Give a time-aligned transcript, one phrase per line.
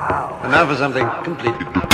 [0.00, 1.89] And now for something completely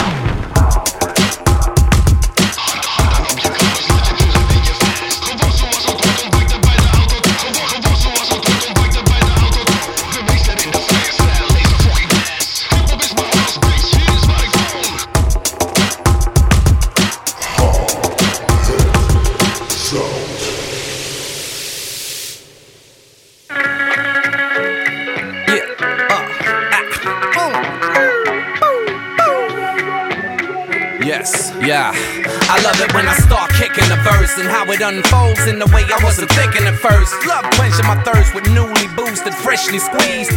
[34.39, 37.15] and how it unfolds in the way I wasn't thinking at first.
[37.27, 40.37] Love quenching my thirst with newly boosted, freshly squeezed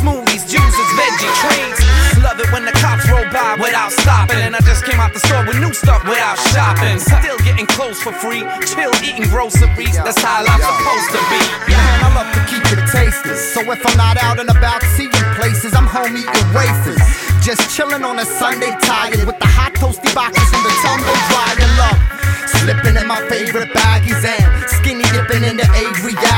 [0.00, 1.80] smoothies, juices, veggie treats.
[2.24, 4.40] Love it when the cops roll by without stopping.
[4.40, 6.98] And I just came out the store with new stuff without shopping.
[6.98, 9.96] Still getting clothes for free, chill eating groceries.
[10.00, 11.42] That's how life's supposed to be.
[11.68, 13.40] Man, I love to keep it tasteless.
[13.52, 17.00] So if I'm not out and about seeing places, I'm home eating wafers.
[17.44, 21.70] Just chilling on a Sunday tired with the hot toasty boxes and the tumble dryer
[21.76, 22.29] love.
[22.58, 25.66] Slipping in my favorite baggies and skinny dipping in the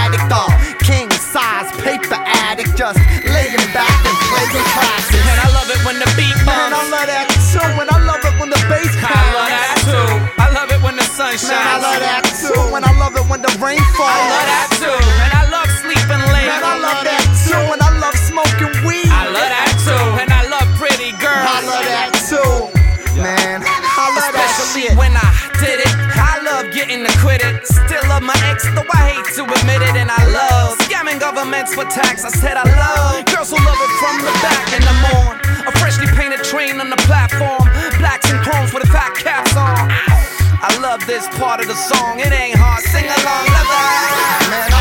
[0.02, 0.28] addict.
[0.28, 0.48] Uh,
[0.84, 5.27] king size paper addict, just laying back and playing classics.
[5.33, 8.22] And I love it when the beat Man, I love that too, and I love
[8.24, 9.14] it when the bass comes.
[9.14, 10.08] I love that too.
[10.42, 11.55] I love it when the sun shines.
[11.55, 14.10] Man, I love that too, and I love it when the rain falls.
[14.10, 15.11] I love that too.
[28.62, 29.94] Ex, though I hate to admit it.
[29.96, 32.24] And I love scamming governments for tax.
[32.24, 35.36] I said I love girls who love it from the back and the morn.
[35.66, 37.62] A freshly painted train on the platform.
[37.98, 39.90] Blacks and chromes with the fat caps on.
[40.62, 42.20] I love this part of the song.
[42.20, 42.83] It ain't hard.
[42.84, 44.72] Sing along, love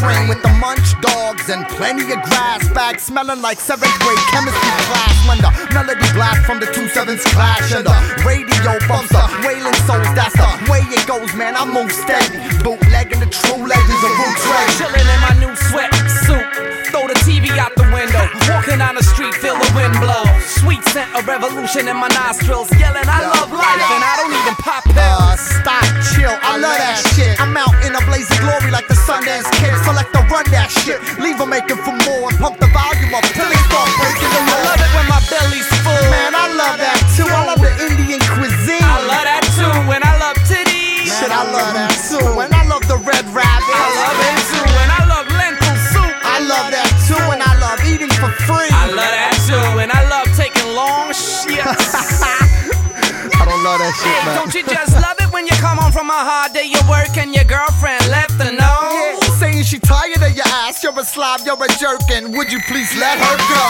[0.00, 4.72] train with the munch dogs and plenty of grass bags smelling like seventh grade chemistry
[4.88, 5.14] class.
[5.28, 9.76] When the melody blast from the two sevens clash and the radio bumps the wailing
[9.84, 10.08] souls.
[10.16, 11.54] That's the way it goes, man.
[11.54, 14.44] I move steady, bootlegging the true legends of Roots.
[14.80, 16.48] Chilling in my new sweatsuit.
[16.90, 18.24] Throw the TV out the window.
[18.50, 20.24] Walking down the street, feel the wind blow.
[20.42, 22.72] Sweet scent of revolution in my nostrils.
[22.80, 26.98] Yelling, I love life, and I don't even pop Uh, stop, chill, I love that
[27.14, 27.40] shit.
[27.40, 29.74] I'm out in a blaze of glory like the Sundance Kid.
[29.90, 33.46] To run that shit, leave 'em making for more and pump the volume up till
[33.50, 36.06] they start breaking the I love it when my belly's full.
[36.14, 37.26] Man, I love that too.
[37.26, 38.86] I love the Indian cuisine.
[38.86, 41.10] I love that too, and I love titties.
[41.10, 42.22] Shit, I love that too.
[42.38, 43.76] And I love the red rabbit.
[43.76, 46.14] I love it too, and I love lentil soup.
[46.22, 47.24] I love that too.
[47.34, 48.70] And I love eating for free.
[48.70, 52.22] I love that too, and I love taking long shits.
[52.22, 54.34] I don't love that shit, man.
[54.38, 57.16] Don't you just love it when you come home from a hard day of work
[57.16, 58.09] and your girlfriend
[60.84, 60.94] of.
[60.94, 63.64] You're a slob, you're a jerk, and would you please let her go?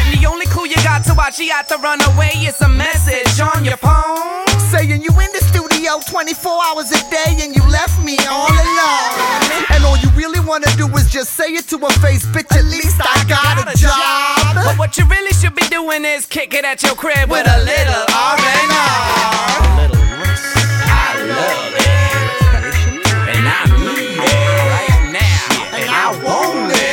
[0.00, 2.68] And the only clue you got to why she had to run away is a
[2.68, 4.46] message on your phone.
[4.70, 9.66] Saying you in the studio 24 hours a day and you left me all alone.
[9.70, 12.50] And all you really wanna do is just say it to her face, bitch.
[12.56, 14.54] At least I got a But job.
[14.54, 17.58] But what you really should be doing is kick it at your crib with a
[17.58, 18.56] little R&R.
[20.88, 22.05] I love it.
[26.06, 26.85] I want it.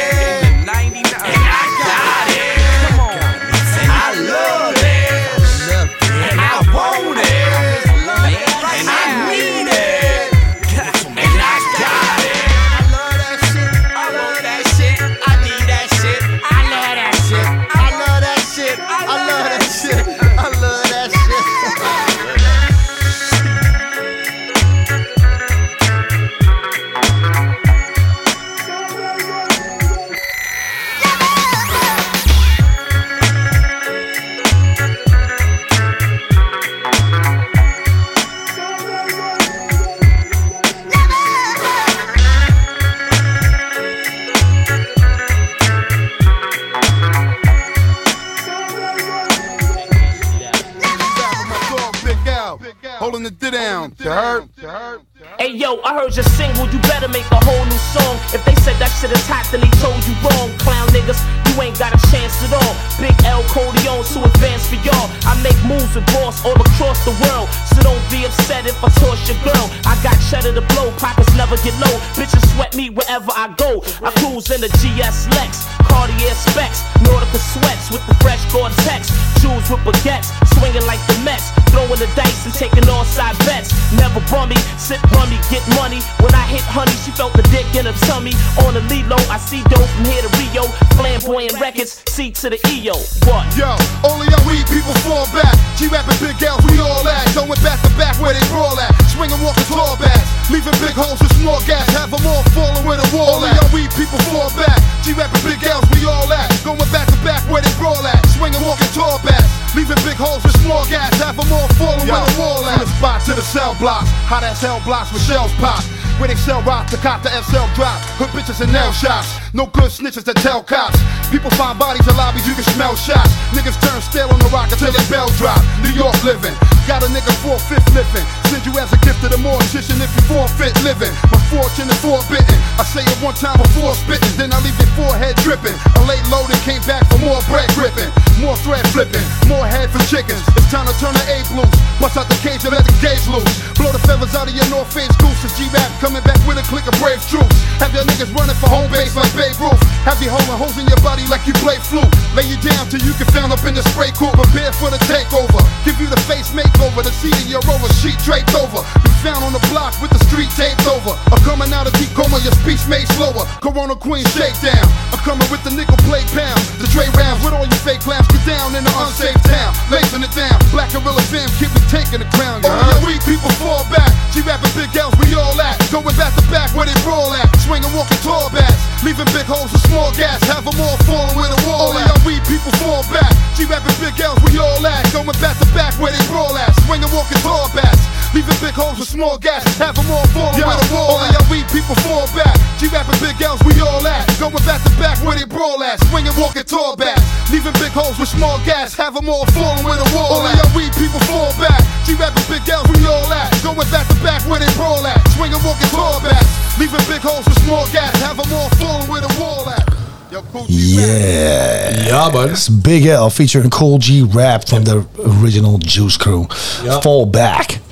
[119.94, 120.98] Snitches that tell cops.
[121.30, 123.30] People find bodies in lobbies, you can smell shots.
[123.54, 125.62] Niggas turn stale on the rock until their bell drop.
[125.86, 126.54] New York living.
[126.90, 128.26] Got a nigga four-fifth living.
[128.50, 131.14] Send you as a gift to the mortician if you forfeit living.
[131.30, 132.58] My fortune is forbidden.
[132.76, 135.78] I say it one time before spitting, then I leave your forehead dripping.
[135.96, 138.08] I laid low came back for more bread gripping.
[138.40, 140.40] More thread flipping, more head for chickens.
[140.56, 141.76] It's time to turn the A loose.
[142.00, 143.52] Bust out the cage and let the gauge loose.
[143.76, 145.52] Blow the feathers out of your North Face gooses.
[145.60, 147.56] G-Rap coming back with a click of brave troops.
[147.84, 149.83] Have your niggas running for home base like Babe Ruth.
[150.04, 152.04] Have you holding holes in your body like you play flute.
[152.36, 154.36] Lay you down till you get found up in the spray court.
[154.36, 155.64] Prepare for the takeover.
[155.86, 157.04] Give you the face makeover.
[157.04, 158.84] The seat of your rover sheet draped over.
[159.24, 161.16] Be found on the block with the street taped over.
[161.32, 163.48] I'm coming out of deep coma, your speech made slower.
[163.64, 164.84] Corona Queen shakedown.
[165.16, 166.60] I'm coming with the nickel plate pound.
[166.84, 168.28] The Dre rounds with all you fake clowns.
[168.28, 169.72] Get down in the unsafe town.
[169.88, 170.60] Lacing it down.
[170.76, 172.68] Black Gorilla fam, keep me taking the crown.
[172.68, 174.12] Only your weak people fall back.
[174.36, 175.80] G rapping big gals, we all at.
[175.88, 177.48] Going back to back where they brawl at.
[177.64, 178.76] Swinging, walking tall backs.
[179.08, 180.44] Leaving big holes with small gas.
[180.52, 183.32] Have them all falling where the wall Only our weak people fall back.
[183.56, 185.08] G rapping big gals, we all at.
[185.16, 186.76] Going back to back where they brawl at.
[186.84, 188.03] Swinging, walking tall backs.
[188.34, 189.62] Leaving big holes with small gas.
[189.78, 192.58] Have them all falling where the wall Only our weak people fall back.
[192.82, 194.26] G rapping big gals, we all at.
[194.42, 196.02] Going back to back where they brawl at.
[196.10, 197.22] Swinging, walking tall backs.
[197.54, 198.98] Leaving big holes with small gas.
[198.98, 201.86] Have them all falling where the wall Only our weak people fall back.
[202.10, 203.54] G rapping big gals, we all at.
[203.62, 205.22] Going back to back where they brawl at.
[205.38, 206.50] Swinging, walking tall backs.
[206.82, 208.18] Leaving big holes with small gas.
[208.26, 209.86] Have them all falling where the wall at.
[210.34, 211.06] Yo, Kool G Rap.
[211.06, 212.08] Yeah.
[212.10, 212.50] Ja, man.
[212.50, 215.06] It's Big L featuring Kool G Rap from the
[215.38, 216.48] original Juice Crew.
[216.84, 217.00] Ja.
[217.00, 217.83] Fall Back.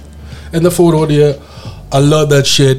[0.51, 1.37] En daarvoor hoorde je
[1.95, 2.77] I Love That Shit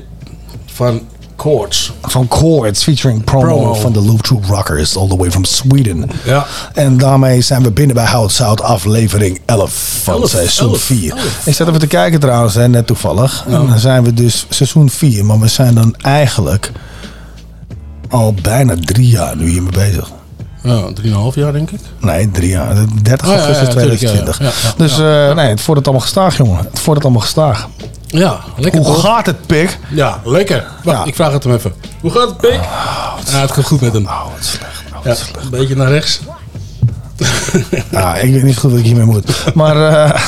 [0.66, 1.00] van
[1.36, 1.92] Chords.
[2.02, 3.74] Van Chords featuring promo, Promo.
[3.74, 6.10] van de Loop Troop Rockers all the way from Sweden.
[6.24, 6.46] Ja.
[6.74, 11.10] En daarmee zijn we binnen bij Hout Zout aflevering 11 van Elf, seizoen elf, 4.
[11.10, 11.46] elf.
[11.46, 13.44] Ik zat even te kijken trouwens, hè, net toevallig.
[13.46, 16.70] En dan zijn we dus seizoen 4, maar we zijn dan eigenlijk
[18.08, 20.10] al bijna drie jaar nu hiermee bezig.
[20.62, 21.80] Ja, drieënhalf jaar denk ik.
[22.00, 22.74] Nee, drie jaar.
[23.02, 24.38] 30 Oh, ja, ja, augustus ja, tuurlijk, ja, 2020.
[24.62, 26.56] ja, ja, dus eh, nee, het wordt het allemaal gestaag, jongen.
[26.56, 27.68] Het wordt het allemaal gestaag.
[28.06, 29.00] Ja, lekker Hoe toch?
[29.04, 29.78] gaat het, pik?
[29.90, 30.66] Ja, lekker.
[30.84, 31.72] Wacht, ik vraag het hem even.
[32.00, 32.52] Hoe gaat het, Pik?
[32.52, 34.04] ja, het gaat goed met hem.
[34.04, 34.82] Oh, wat slecht.
[34.96, 35.44] Oh, wat slecht.
[35.44, 36.20] een beetje naar rechts.
[37.90, 39.54] Ja, ik weet niet goed wat ik hiermee moet.
[39.54, 40.20] Maar eh,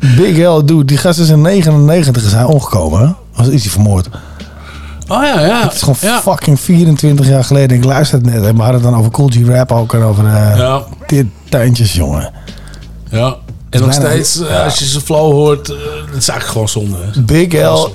[0.16, 3.00] Big L, dude, die gast is in 99 is hij omgekomen.
[3.00, 3.40] Hè?
[3.42, 4.08] Of is hij vermoord?
[5.08, 5.62] Oh ja, ja.
[5.62, 6.20] Het is gewoon ja.
[6.20, 7.76] fucking 24 jaar geleden.
[7.76, 8.44] Ik luisterde net.
[8.44, 9.94] En we hadden het dan over Cool G Rap ook.
[9.94, 10.82] En over eh Ja.
[11.06, 12.30] dit tuintjes, jongen.
[13.10, 13.36] Ja.
[13.70, 14.64] En nog steeds, eh, ja.
[14.64, 15.76] als je zijn flow hoort, eh,
[16.06, 16.96] het is eigenlijk gewoon zonde.
[17.12, 17.20] hè.
[17.22, 17.88] Big L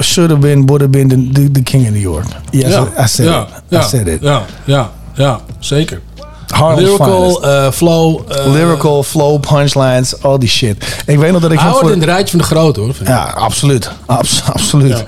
[0.00, 2.24] should have been, would have been the, the, the king of New York.
[2.50, 3.78] Yes, I said ja, it.
[3.78, 4.18] I said it.
[4.22, 6.00] Ja, ja, ja, zeker.
[6.46, 7.40] Harlem's Lyrical,
[7.72, 8.20] flow.
[8.52, 11.02] Lyrical, flow, punchlines, al die shit.
[11.06, 11.92] Ik weet nog dat ik hoort voor...
[11.92, 12.94] in het rijtje van de grote hoor.
[13.04, 13.90] Ja, absoluut.
[14.06, 15.04] Abs- absoluut.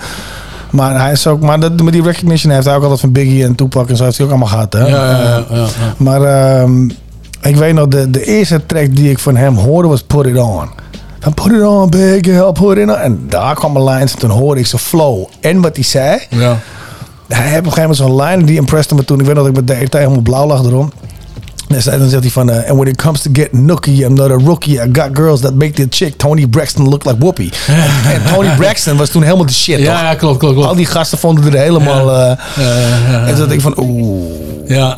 [0.71, 3.45] Maar hij is ook, maar dat, met die recognition heeft hij ook altijd van Biggie
[3.45, 4.73] en Tupac en zo heeft hij ook allemaal gehad.
[4.73, 4.87] Hè?
[4.87, 5.67] Ja, ja, ja.
[5.97, 6.89] Maar ehm,
[7.41, 10.39] ik weet nog, de, de eerste track die ik van hem hoorde was Put It
[10.39, 10.69] On.
[11.21, 12.97] Van Put It On, Big Girl, Put It On.
[12.97, 15.25] En daar kwam een lines en toen hoorde ik zijn flow.
[15.41, 16.19] En wat hij zei.
[16.31, 16.59] Ja.
[17.29, 19.21] Hij heeft op een gegeven moment zo'n line die impressed me toen.
[19.21, 20.93] Ik weet nog dat ik met DRT helemaal blauw lag erom.
[21.69, 24.37] Dan zegt hij van, uh, and when it comes to getting nookie, I'm not a
[24.45, 24.73] rookie.
[24.75, 27.51] I got girls that make the chick Tony Braxton look like Whoopi.
[28.13, 30.03] en, Tony Braxton was toen helemaal de shit, Ja, toch?
[30.03, 30.69] ja, klopt, klopt, klopt.
[30.69, 32.13] Al die gasten vonden er helemaal...
[32.13, 32.31] eh,
[33.29, 34.25] En toen dacht ik van, oeh,
[34.67, 34.97] Ja.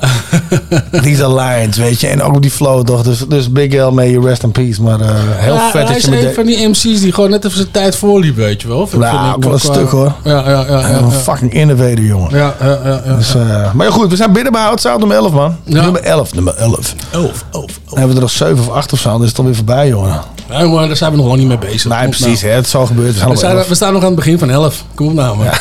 [1.03, 2.07] these are lines, weet je.
[2.07, 3.03] En ook die flow, toch?
[3.03, 4.83] Dus, dus Big L, may you rest in peace.
[4.83, 7.31] Maar eh, heel Ja, vet hij dat je met de- van die MC's die gewoon
[7.31, 8.87] net even zijn tijd voorliep, weet je wel.
[8.87, 10.13] Vind- Nou, vind ik wel een stuk, hoor.
[10.25, 10.67] Ja, ja, ja.
[10.89, 12.37] ja, Een fucking innovator, jongen.
[12.37, 13.15] Ja, ja, ja, ja.
[13.17, 15.57] Dus, eh, maar ja, goed, we zijn binnen bij Zout nummer 11, man.
[15.65, 16.95] Nummer 11, nummer 11.
[17.11, 17.79] Elf, elf, elf.
[17.89, 19.89] Dan hebben we er nog 7 of 8 of zo, dan is het alweer voorbij,
[19.89, 20.21] jongen.
[20.51, 21.91] Ja, jongen, daar zijn we nog lang niet mee bezig.
[21.91, 22.41] Nee, precies.
[22.41, 22.53] nou.
[22.53, 23.25] Hè, het is al gebeurd.
[23.25, 24.85] We zijn We, staan nog aan het begin van 11.
[24.95, 25.47] Kom op nou, man.
[25.47, 25.53] Ja,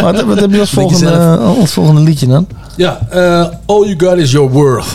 [0.02, 2.46] Wat, wat heb je als volgende, als volgende liedje dan?
[3.10, 4.86] eh, all you got is your worth.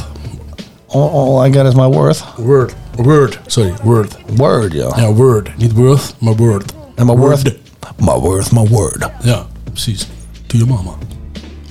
[0.88, 2.24] All, all I got is my worth.
[2.38, 2.74] Word.
[2.96, 3.40] Word.
[3.46, 4.16] Sorry, word.
[4.36, 4.88] Word, ja.
[4.96, 5.50] Ja, word.
[5.58, 6.74] Niet worth, maar word.
[6.96, 7.42] En my worth.
[7.44, 7.58] Word.
[7.98, 9.10] My worth, my word.
[9.22, 10.08] Ja, precies.
[10.48, 10.92] To your mama.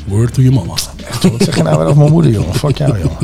[0.09, 0.73] Word to your mama.
[1.23, 2.55] Wat zeg je nou weer over mijn moeder, jongen?
[2.55, 3.17] Fuck jou, jongen.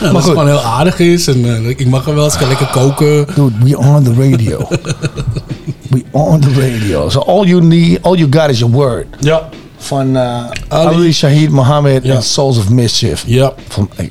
[0.00, 0.30] Ja, dat goed.
[0.32, 1.26] gewoon heel aardig is.
[1.26, 3.26] En eh, ik mag er wel eens lekker koken.
[3.34, 4.68] Dude, we on the radio.
[5.90, 7.08] we on the radio.
[7.08, 9.06] So all you need, all you got is your word.
[9.20, 9.48] Ja.
[9.78, 10.94] Van uh, Ali.
[10.96, 12.14] Ali, Shahid Mohammed Ja.
[12.14, 13.22] en Souls of Mischief.
[13.26, 13.52] Ja.
[13.68, 14.10] Van, hey,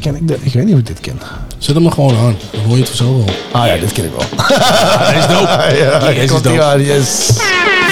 [0.00, 0.38] ken ik, dit?
[0.42, 1.18] ik weet niet of ik dit ken.
[1.58, 2.34] Zet hem er gewoon aan.
[2.52, 3.34] Dan hoor je het vanzelf wel.
[3.52, 4.26] Ah ja, dit ken ik wel.
[4.98, 5.76] Hij is dope.
[5.82, 6.82] ja, Deze is dope.
[6.84, 7.30] yes.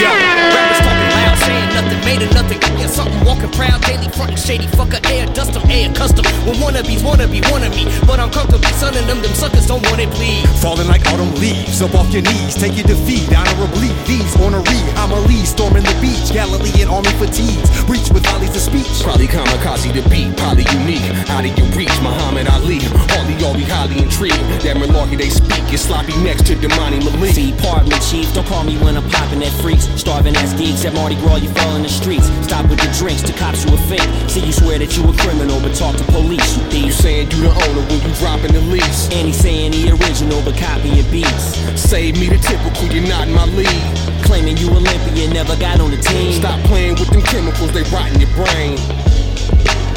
[0.01, 2.78] Yo, rappers talking loud, saying nothing, made of nothing.
[2.89, 6.25] Got you something, walking proud, daily frontin' shady fucker, air dust 'em, air custom.
[6.47, 10.01] When wannabes wanna be, wanna me, but I'm comfortably sunning them, them suckers don't want
[10.01, 10.49] it bleed.
[10.61, 13.91] Falling like autumn leaves, up off your knees, take your defeat, honorably.
[14.07, 19.03] These ornery homilies, storming the beach, Galilean army fatigues, breach with volleys of speech.
[19.03, 21.05] Probably kamikaze to beat, probably unique.
[21.29, 22.81] Out of your reach, Muhammad Ali.
[23.13, 24.41] Hardly all be highly intrigued.
[24.65, 27.35] That malarkey they speak is sloppy next to Damani Malik.
[27.35, 28.33] See, pardon me, chief.
[28.33, 29.89] Don't call me when I'm popping at freaks.
[29.97, 32.31] Starving ass geeks at Mardi Gras, you fall in the streets.
[32.43, 34.09] Stop with the drinks, the cops you a fake.
[34.31, 36.97] See, you swear that you a criminal, but talk to police, you You thieves.
[36.97, 39.09] saying you the owner when you dropping the lease.
[39.13, 41.57] And he saying he original, but copying beats.
[41.79, 43.85] Save me the typical, you're not in my league.
[44.25, 46.33] Claiming you Olympian, never got on the team.
[46.33, 48.79] Stop playing with them chemicals, they rot in your brain.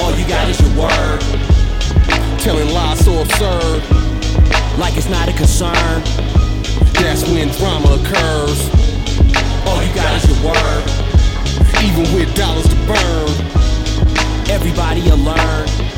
[0.01, 1.19] All you got is your word.
[2.39, 3.83] Telling lies so absurd,
[4.77, 6.01] Like it's not a concern.
[6.97, 8.59] that's when drama occurs.
[9.67, 10.80] All you got is your word.
[11.83, 13.51] Even with dollars to burn,
[14.51, 15.90] Everybody learn.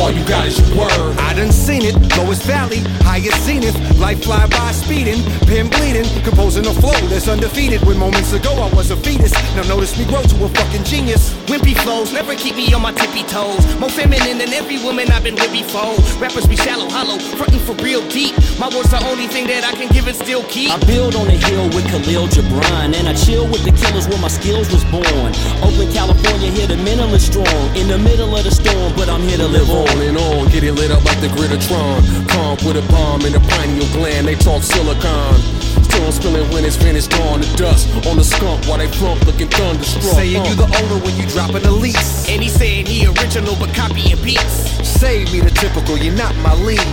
[0.00, 1.18] All you got is your word.
[1.20, 6.66] I done seen it, lowest valley, highest zenith, life fly by speeding, pen bleeding, composing
[6.66, 7.84] a flow that's undefeated.
[7.84, 11.34] When moments ago I was a fetus, now notice me grow to a fucking genius.
[11.52, 13.60] Wimpy flows never keep me on my tippy toes.
[13.78, 15.94] More feminine than every woman I've been with before.
[16.18, 18.34] Rappers be shallow, hollow, frontin' for real deep.
[18.58, 20.70] My words the only thing that I can give and still keep.
[20.70, 24.20] I build on the hill with Khalil Gibran, and I chill with the killers where
[24.20, 25.30] my skills was born.
[25.60, 27.60] Oakland, California, here the mental is strong.
[27.76, 29.89] In the middle of the storm, but I'm here to live on.
[29.90, 32.28] On and on, get it lit up like the Grittatron.
[32.28, 35.34] Calm with a bomb in the pineal gland, they talk silicon.
[35.82, 37.90] Still I'm spilling when it's finished, gone to dust.
[38.06, 40.14] On the skunk while they plump looking thunderstruck.
[40.14, 42.28] Saying you the owner when you dropping the lease.
[42.28, 44.70] And he saying he original but copying beats.
[44.86, 46.86] Save me the typical, you're not my lead.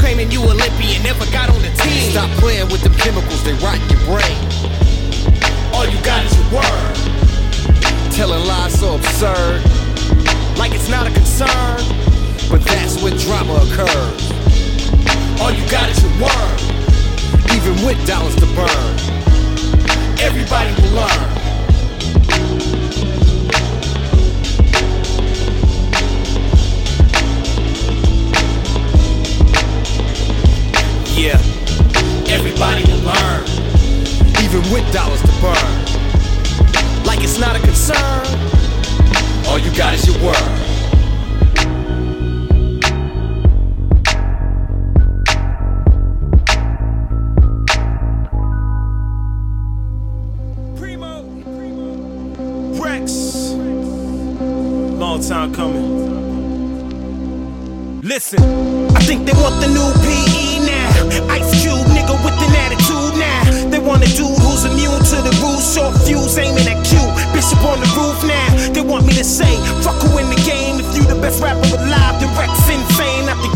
[0.00, 2.12] Claiming you Olympian, never got on the team.
[2.12, 4.36] Stop playing with them chemicals, they rot your brain.
[5.72, 6.96] All you got is your word.
[8.12, 9.64] Telling lies so absurd,
[10.58, 12.11] Like it's not a concern.
[12.52, 14.30] But that's when drama occurs.
[15.40, 16.60] All you got is your word.
[17.56, 18.92] Even with dollars to burn.
[20.20, 21.28] Everybody will learn.
[31.16, 31.40] Yeah,
[32.28, 33.44] everybody will learn.
[34.44, 37.06] Even with dollars to burn.
[37.06, 38.26] Like it's not a concern.
[39.46, 40.61] All you got is your word.
[58.12, 58.44] Listen,
[58.92, 61.32] I think they want the new PE now.
[61.32, 63.70] Ice Cube, nigga with an attitude now.
[63.70, 67.00] They want a dude who's immune to the rules, short fuse aiming at Q.
[67.32, 68.72] Bishop on the roof now.
[68.74, 70.76] They want me to say, fuck who in the game.
[70.76, 73.11] If you the best rapper alive, then Reks insane.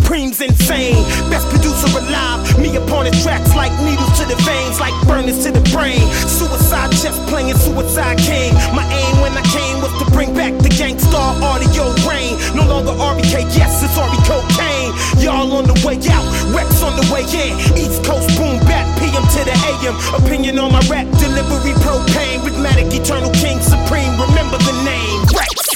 [0.07, 1.03] I think Preem's insane.
[1.31, 2.39] Best producer alive.
[2.61, 6.07] Me upon the tracks like needles to the veins, like burners to the brain.
[6.31, 8.55] Suicide chest playing Suicide King.
[8.71, 12.39] My aim when I came was to bring back the gangstar audio rain.
[12.55, 14.95] No longer RBK, yes, it's RB cocaine.
[15.19, 17.59] Y'all on the way out, Reks on the way in.
[17.75, 19.97] East Coast boom back, PM to the AM.
[20.23, 22.47] Opinion on my rap delivery propane.
[22.47, 24.15] Rhythmatic, eternal king supreme.
[24.23, 25.67] Remember the name Reks.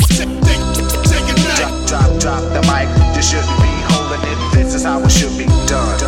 [1.59, 2.87] Drop, drop, drop the mic.
[3.17, 4.00] You shouldn't be holding it.
[4.00, 4.00] This
[4.81, 5.99] is how it should be done.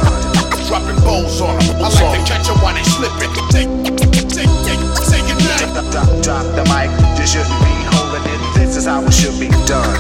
[0.69, 1.77] Dropping balls on them.
[1.77, 3.33] I like to catch 'em while they slipping.
[3.53, 5.59] Take, take, take, take it now.
[5.73, 6.89] Drop, drop, drop the mic.
[7.19, 8.41] You shouldn't be holding it.
[8.57, 9.97] This is how it should be done.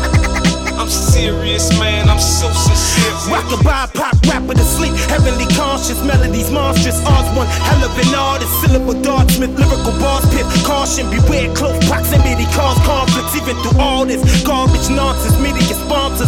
[0.81, 2.09] I'm serious, man.
[2.09, 3.12] I'm so sincere.
[3.33, 4.95] Rockabye pop rapper to sleep.
[5.12, 7.29] Heavenly conscious melodies, monstrous odds.
[7.37, 10.47] One hell of an artist, syllable dartsmith, lyrical bars pit.
[10.64, 13.37] Caution, beware close proximity, cause conflicts.
[13.37, 15.62] Even through all this garbage nonsense, media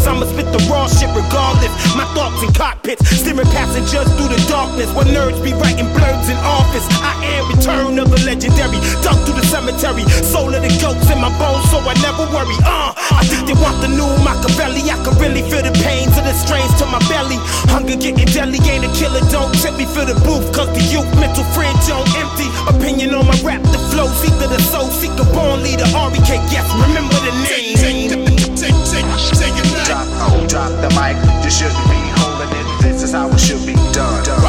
[0.02, 1.70] I'ma spit the raw shit regardless.
[1.94, 4.90] My thoughts in cockpits, steering passengers through the darkness.
[4.90, 6.82] Where nerds be writing blurbs in office.
[6.98, 10.02] I am return of the legendary, dug through the cemetery.
[10.26, 12.58] Soul of the goats in my bones, so I never worry.
[12.66, 14.82] Uh, I think they want the new Machiavelli.
[14.90, 17.38] I can really feel the pains of the strains to my belly.
[17.70, 19.22] Hunger getting deadly, ain't a killer.
[19.30, 22.50] Don't tip me for the booth, cause the youth mental fridge on empty.
[22.66, 25.86] Opinion on my rap, the flow, seek the soul, seek born leader.
[25.94, 28.33] REK, yes, remember the name.
[28.54, 31.18] Drop, oh, drop the mic.
[31.42, 32.66] You shouldn't be holding it.
[32.82, 34.22] This is how it should be done.
[34.22, 34.40] done.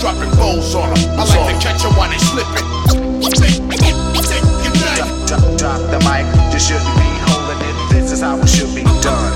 [0.00, 0.98] Dropping bowls on them.
[1.14, 2.66] I like to catch them while they slipping.
[4.98, 6.26] Drop, drop, drop the mic.
[6.52, 7.76] You shouldn't be holding it.
[7.94, 9.32] This is how it should be done.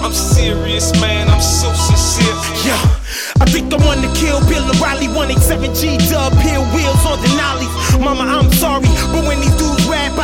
[0.00, 1.28] I'm serious, man.
[1.28, 2.34] I'm so sincere.
[2.64, 2.78] Yeah.
[3.42, 7.98] I think the one to kill Bill O'Reilly 187G dub hill wheels on Denali's.
[7.98, 8.86] Mama, I'm sorry,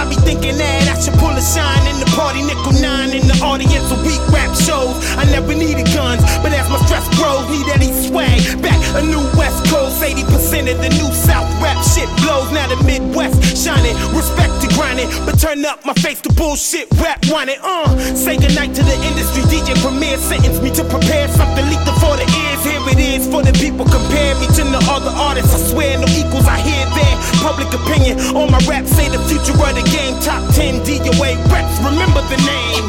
[0.09, 3.37] be thinking that I should pull a shine in the party, nickel nine in the
[3.45, 4.97] audience of weak rap shows.
[5.21, 8.79] I never needed guns, but as my stress grows, need any swag back.
[8.97, 12.51] A new West Coast, 80% of the new South rap shit blows.
[12.55, 17.19] Now the Midwest shining, respect to grinding, but turn up my face to bullshit rap
[17.27, 17.59] whining.
[17.63, 22.15] Uh, say goodnight to the industry, DJ Premier sentence me to prepare something lethal for
[22.15, 22.63] the ears.
[22.63, 23.85] Here it is for the people.
[23.85, 25.55] Compare me to the other artists.
[25.55, 26.47] I swear no equals.
[26.47, 28.87] I hear their public opinion on my rap.
[28.87, 30.15] Say the future of the game.
[30.23, 31.77] Top 10 DOA reps.
[31.83, 32.85] Remember the name.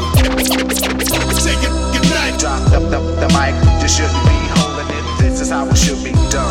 [1.42, 2.38] Take it, good night.
[2.38, 3.54] Drop the, the, the mic.
[3.82, 5.04] You shouldn't be holding it.
[5.18, 6.49] This is how it should be done.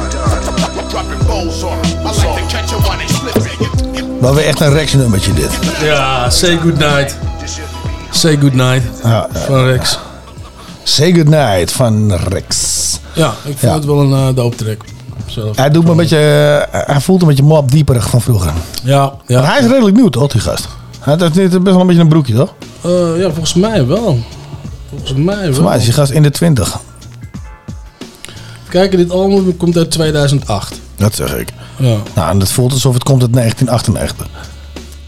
[0.76, 0.88] Done.
[0.90, 1.92] Dropping bowls on them.
[1.92, 4.20] I like to catch them while they slipping.
[4.22, 5.50] Wel weer echt een Rex nummertje dit.
[5.82, 7.18] Ja, Say Goodnight.
[8.12, 8.84] Say Goodnight
[9.34, 10.00] van Rex.
[10.84, 12.56] Say Goodnight van Rex.
[13.14, 13.74] Ja, ik vind Ja.
[13.74, 14.78] het wel een uh, dope track.
[15.26, 15.58] Zelf.
[15.58, 16.18] Hij, doet me een beetje,
[16.72, 18.52] eh, hij voelt een beetje mop dieperig van vroeger.
[18.84, 19.42] Ja, ja.
[19.42, 20.68] Maar hij is redelijk nieuw toch, die gast?
[21.00, 22.54] Hij heeft best wel een beetje een broekje, toch?
[22.82, 24.20] Eh, ja, volgens mij wel.
[24.90, 25.54] Volgens mij wel.
[25.54, 26.80] Voor mij is die gast in de 20.
[28.70, 30.80] Kijk, dit album komt uit 2008.
[30.96, 31.50] Dat zeg ik.
[31.78, 31.96] Ja.
[32.16, 34.28] Nou, en het voelt alsof het komt uit 1998.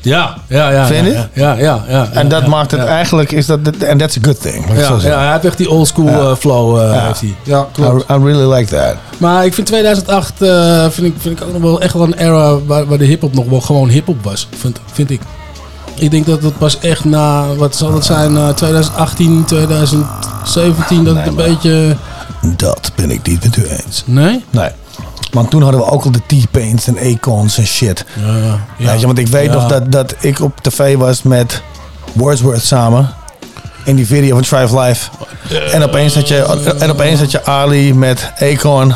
[0.03, 0.85] Ja, ja, ja.
[0.85, 1.29] Vind je ja?
[1.33, 2.09] Ja, ja, ja.
[2.11, 4.65] En dat maakt het eigenlijk, is dat, en that's a good thing.
[4.73, 6.77] Ja, ja, hij heeft echt die old school eh, flow.
[6.81, 7.05] eh, Ja.
[7.05, 7.35] heeft hij.
[7.43, 8.09] Ja, klopt.
[8.09, 8.95] I, I really like that.
[9.17, 12.13] Maar ik vind 2008 eh, vind, ik, vind ik ook nog wel echt wel een
[12.13, 14.47] era waar, waar de hip-hop nog wel gewoon hip-hop was.
[14.57, 15.21] Vind, vind ik.
[15.95, 21.15] Ik denk dat het pas echt na, wat zal het zijn, eh, 2018, 2017, dat
[21.15, 21.95] het een beetje.
[22.41, 24.03] Dat ben ik niet met u eens.
[24.05, 24.43] Nee?
[24.49, 24.69] Nee.
[25.31, 28.05] Want toen hadden we ook al de T-Paints en Acons en shit.
[28.25, 28.37] Ja,
[28.77, 28.91] ja.
[28.91, 29.53] Weet je, want ik weet Ja.
[29.53, 31.61] nog dat, dat ik op tv was met
[32.13, 33.09] Wordsworth samen.
[33.85, 35.09] In die video van Thrive Life.
[35.71, 38.93] En opeens had je, en opeens had je Ali met Akon.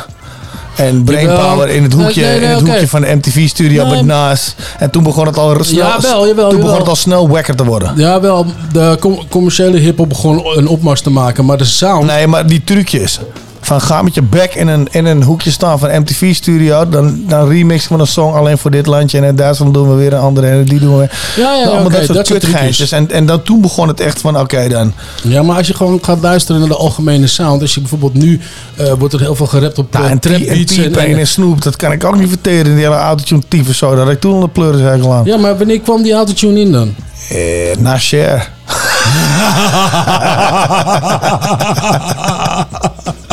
[0.75, 4.05] En Brainpower in het hoekje, Nee, nee, in het hoekje van de MTV studio met
[4.05, 4.55] Nas.
[4.79, 7.93] En toen begon het al snel, jawel, toen begon het al snel wacker te worden.
[7.95, 12.05] Ja, wel, de com- commerciële hip-hop begon een opmars te maken, maar de sound.
[12.05, 13.19] Nee, maar die trucjes.
[13.65, 16.89] Van ga met je back in een, in een hoekje staan van MTV Studio.
[16.89, 19.17] Dan, dan remixen we een song alleen voor dit landje.
[19.17, 20.47] En in Duitsland doen we weer een andere.
[20.47, 21.11] En die doen we weer.
[21.35, 22.91] Ja, ja, Allemaal oké, dat soort dat.
[22.91, 24.93] En, en dan toen begon het echt van oké dan.
[25.23, 27.61] Ja, maar als je gewoon gaat luisteren naar de algemene sound.
[27.61, 28.39] Als je bijvoorbeeld nu
[28.75, 30.77] eh, wordt er heel veel gerapt op Nou, en trap en beats.
[30.77, 32.75] En, T-Pain en Snoop, dat kan ik ook niet verteren.
[32.75, 33.95] Die hele autotune tyfus zo.
[33.95, 35.25] Dat ik toen al de pleuris aan.
[35.25, 36.95] ja, maar wanneer kwam die autotune in dan?
[37.29, 38.49] Eh, na Cher.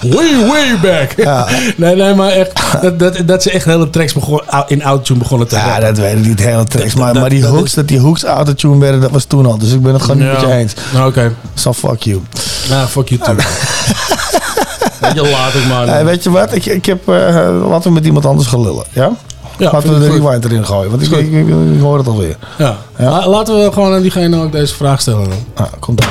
[0.00, 1.14] way, way back.
[1.76, 2.52] Nee, nee, maar echt.
[2.82, 5.84] Dat, dat, dat ze echt hele tracks begon, in autotune begonnen te Ja, rappen.
[5.86, 6.94] dat weet ik niet, hele tracks.
[6.94, 9.58] Maar, dat- maar die hooks, dat die hooks autotune werden, dat was toen al.
[9.58, 10.74] Dus ik ben het gewoon niet met je eens.
[10.92, 11.34] Nou, Oké.
[11.54, 12.22] So fuck you.
[12.68, 13.34] Nou, fuck you too.
[15.00, 15.86] Weet je, laat ik maar.
[15.86, 16.54] Hey, weet je wat?
[16.54, 17.14] Ik, ik heb, eh,
[17.68, 18.84] laten we met iemand anders gaan lullen.
[18.92, 19.10] Ja?
[19.58, 20.20] Ja, laten we de goed.
[20.24, 20.90] rewind erin gooien.
[20.90, 22.36] Want ik, ik, ik, ik hoor het alweer.
[22.58, 22.76] Ja.
[22.98, 23.10] Ja.
[23.10, 25.38] La- laten we gewoon aan diegene ook deze vraag stellen dan.
[25.54, 26.08] Ah, komt dan.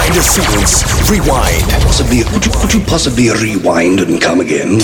[0.00, 0.22] South, behind the
[1.12, 1.68] rewind.
[1.84, 4.78] Possibly, could you, could you possibly rewind and come again?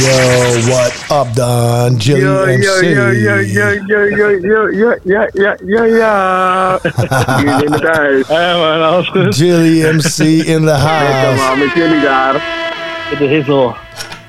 [0.00, 1.96] Yo, what up dan?
[1.98, 2.62] Jilly Yo, MC.
[2.64, 6.78] yo, yo, yo, yo, yo, yo, yo, yo, het.
[8.28, 9.34] Hé man, alles goed?
[9.36, 11.36] Jilly MC in the Lekker house.
[11.40, 12.34] man, met jullie daar.
[13.10, 13.74] Met de hissel.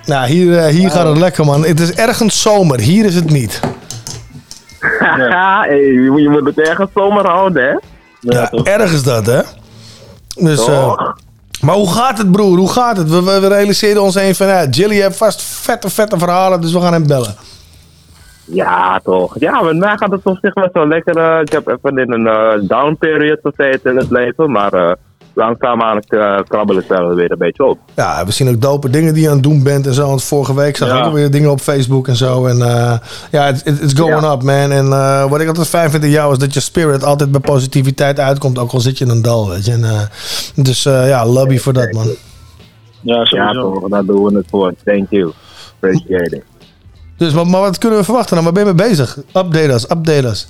[0.06, 1.66] Nou, hier, eh, hier gaat het lekker man.
[1.66, 2.80] Het is ergens zomer.
[2.80, 3.60] Hier is het niet.
[5.68, 7.76] hey, je moet- het ergens zomer houden, hè?
[8.20, 9.42] Ja, erg is dat, hè?
[10.36, 11.16] Dus, Toch?
[11.62, 12.58] maar hoe gaat het, broer?
[12.58, 13.10] Hoe gaat het?
[13.10, 16.74] We, we, we realiseerden ons een van, ja, Jilly heeft vast vette, vette verhalen, dus
[16.74, 17.36] we gaan hem bellen.
[18.46, 19.36] Ja, toch.
[19.40, 21.18] Ja, met mij gaat het op zich best wel lekker.
[21.18, 24.96] eh, ik heb even in een eh, down period gezeten in het leven, maar
[25.36, 27.80] eh langzaamaan uh, krabbel ik wel weer een beetje op.
[27.96, 30.08] Ja, we zien ook dope dingen die je aan het doen bent en zo.
[30.08, 31.06] Want vorige week zag ik Ja.
[31.06, 32.46] ook weer dingen op Facebook en zo.
[32.46, 32.94] En eh,
[33.32, 34.72] ja, it- it- it's going up, man.
[34.72, 37.42] En eh, wat ik altijd fijn vind in jou is dat je spirit altijd bij
[37.42, 38.60] positiviteit uitkomt.
[38.60, 39.72] Ook al zit je in een dal, weet je.
[39.72, 40.10] En,
[40.64, 42.08] dus eh, ja, lobby voor dat, man.
[43.02, 43.88] Ja, Ja, toch.
[43.90, 44.74] Daar doen we het voor.
[44.86, 45.32] Thank you.
[45.76, 46.44] Appreciate it.
[47.18, 48.44] Dus, maar, maar wat kunnen we verwachten dan?
[48.44, 49.18] Waar ben je mee bezig?
[49.18, 50.48] Update us, update us.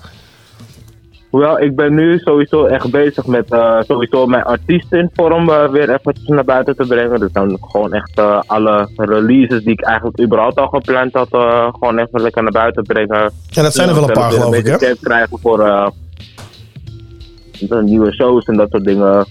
[1.32, 6.28] Hoewel, ik ben nu sowieso echt bezig met eh, sowieso mijn artiestenvorm eh, weer eventjes
[6.28, 7.20] naar buiten te brengen.
[7.20, 11.28] Dus dan gewoon echt eh, alle releases die ik eigenlijk überhaupt al gepland had,
[11.72, 13.32] gewoon even lekker naar buiten brengen.
[13.54, 14.78] En dat zijn er wel een paar, geloof een ik, hè?
[14.78, 15.92] tijd krijgen voor
[17.82, 19.26] nieuwe shows en dat soort dingen.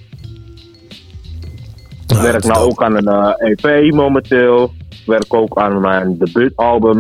[2.07, 4.73] Ik werk nou ook aan een EP momenteel.
[4.89, 6.99] Ik werk ook aan mijn debuutalbum.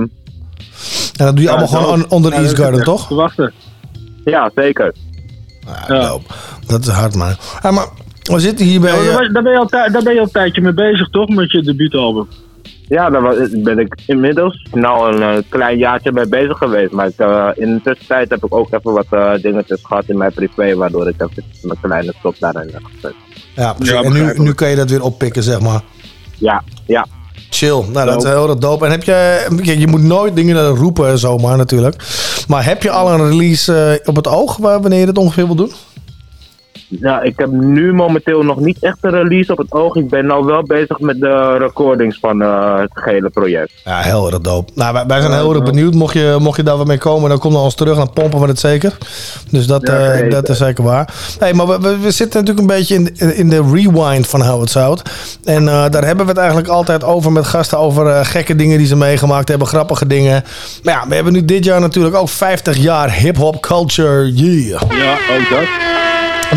[1.16, 3.06] En dat doe je Ja, allemaal gewoon onder Ja, East Garden, toch?
[3.06, 3.52] Te wachten.
[4.24, 4.94] Ja, zeker.
[5.88, 6.18] Ja.
[6.66, 7.34] Dat is hard, man.
[7.62, 7.88] Ja, maar
[8.22, 8.90] we zitten hier bij...
[8.90, 11.08] Ja, daar, eh, daar ben je al, daar ben je al een tijdje mee bezig,
[11.08, 11.28] toch?
[11.28, 12.28] Met je debuutalbum.
[12.90, 16.92] Ja, daar ben ik inmiddels nou een eh, klein jaartje mee bezig geweest.
[16.92, 20.18] Maar ik, eh, in de tussentijd heb ik ook even wat eh, dingetjes gehad in
[20.18, 23.14] mijn privé, waardoor ik even een kleine stop daarin heb gezet.
[23.54, 23.94] ja, precies.
[23.94, 25.80] en nu, nu kan je dat weer oppikken, zeg maar.
[26.38, 27.06] Ja, ja.
[27.50, 27.84] Chill.
[27.92, 28.84] Nou, dat is heel erg dope.
[28.84, 29.46] En heb je...
[29.62, 31.96] kijk, Je moet nooit dingen roepen zomaar natuurlijk.
[32.48, 35.46] Maar heb je al een release eh, op het oog waar, wanneer je dat ongeveer
[35.46, 35.72] wil doen?
[36.90, 39.94] Ja, ik heb nu momenteel nog niet echt een release op het oog.
[39.94, 43.72] Ik ben nou wel bezig met de recordings van eh, het gehele project.
[43.84, 44.72] Ja, heel erg dope.
[44.74, 45.94] Nou, wij, wij zijn heel erg benieuwd.
[45.94, 47.96] Mocht je, mocht je daar wat mee komen, dan kom naar ons terug.
[47.96, 48.98] Dan pompen we het zeker.
[49.50, 51.14] Dus dat, Ja, eh, dat is zeker waar.
[51.38, 54.42] Hey, maar we, we, we zitten natuurlijk een beetje in de, in de rewind van
[54.42, 55.02] How It Sound.
[55.44, 57.78] En eh, daar hebben we het eigenlijk altijd over met gasten.
[57.78, 59.66] Over gekke dingen die ze meegemaakt hebben.
[59.66, 60.44] Grappige dingen.
[60.82, 64.32] Maar ja, we hebben nu dit jaar natuurlijk ook 50 jaar hip-hop culture.
[64.32, 64.82] Yeah.
[64.88, 65.99] Ja, ook dat.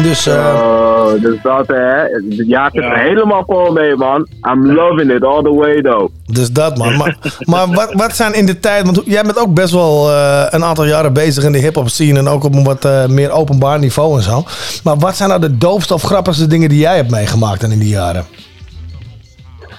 [0.02, 1.98] Dus, eh, Oh, dus dat hè.
[2.02, 4.28] Het jaar zit er helemaal vol mee, man.
[4.52, 6.10] I'm loving it all the way, though.
[6.26, 6.98] Dus dat man.
[6.98, 10.46] Maar, maar wat, wat zijn in de tijd, want jij bent ook best wel eh,
[10.50, 13.32] een aantal jaren bezig in de hip-hop scene en ook op een wat eh, meer
[13.32, 14.44] openbaar niveau en zo.
[14.84, 17.80] Maar wat zijn nou de doofste of grappigste dingen die jij hebt meegemaakt dan in
[17.80, 18.26] die jaren?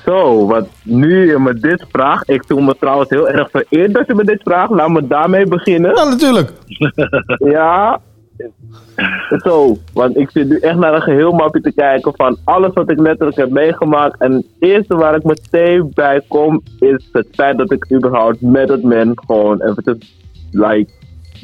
[0.05, 2.31] Zo, wat nu je me dit vraagt.
[2.31, 4.71] Ik voel me trouwens heel erg vereerd dat je me dit vraagt.
[4.71, 5.95] Laat me daarmee beginnen.
[5.97, 6.53] Ja, natuurlijk.
[7.57, 8.01] ja.
[9.45, 12.91] Zo, want ik zit nu echt naar een geheel mapje te kijken van alles wat
[12.91, 14.21] ik letterlijk heb meegemaakt.
[14.21, 18.69] En het eerste waar ik meteen bij kom is het feit dat ik überhaupt met
[18.69, 20.15] het men gewoon eventjes,
[20.51, 20.91] like,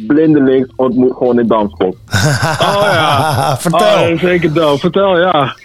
[0.07, 1.96] blindelings ontmoet gewoon in Damschot.
[2.61, 3.57] Oh ja.
[3.61, 4.12] Vertel.
[4.12, 4.79] Oh, zeker dope.
[4.79, 5.57] Vertel, ja.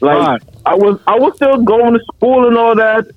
[0.00, 3.12] Like, I was, I was still going to school and all that.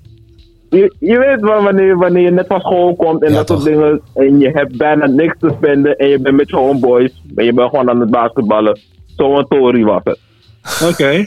[0.76, 4.00] Je, je weet wel wanneer, wanneer je net van school komt en dat soort dingen.
[4.14, 7.22] En je hebt bijna niks te spenden en je bent met je homeboys.
[7.34, 8.78] En je bent gewoon aan het basketballen.
[9.16, 10.18] Zo'n Tory was het.
[10.90, 11.24] Oké.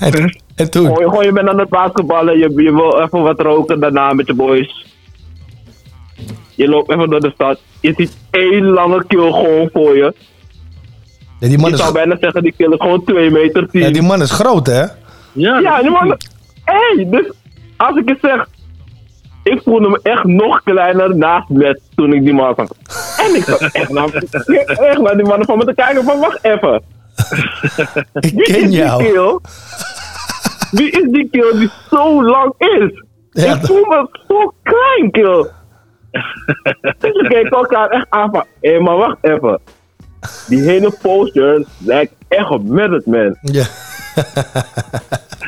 [0.00, 0.86] En, en toen?
[0.86, 2.38] Gewoon, gewoon, je bent aan het basketballen.
[2.38, 4.86] Je, je wil even wat roken daarna met je boys.
[6.54, 7.60] Je loopt even door de stad.
[7.80, 10.14] Je ziet één lange kill gewoon voor je.
[11.38, 13.80] Ja, die man je is, zou bijna zeggen, die kill is gewoon 2 meter 10.
[13.80, 14.84] ja, die man is groot hè?
[15.32, 16.08] Ja, Ja, die man.
[16.64, 17.32] Hé, hey, dus
[17.76, 18.48] als ik het zeg.
[19.42, 22.68] Ik voelde me echt nog kleiner naast met toen ik die man zag.
[23.26, 24.12] En ik zat echt naar,
[24.66, 26.82] echt naar die mannen van me te kijken van wacht even.
[28.20, 29.02] Ik Wie ken is jou.
[29.02, 29.38] die kill?
[30.70, 33.02] Wie is die kill die zo lang is?
[33.30, 35.46] Ja, ik voel me zo klein, kill.
[36.98, 39.60] dus we keken elkaar echt aan van, hé, maar wacht even.
[40.48, 43.36] Die hele poster lijkt echt op Method Man.
[43.40, 43.64] Ja.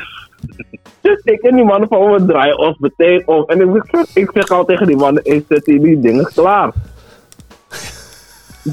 [1.05, 3.43] Dus ik en die mannen van me draaien ons meteen om.
[3.47, 6.71] En ik, zeg- ik zeg al tegen die mannen, ik zet hier die dingen klaar.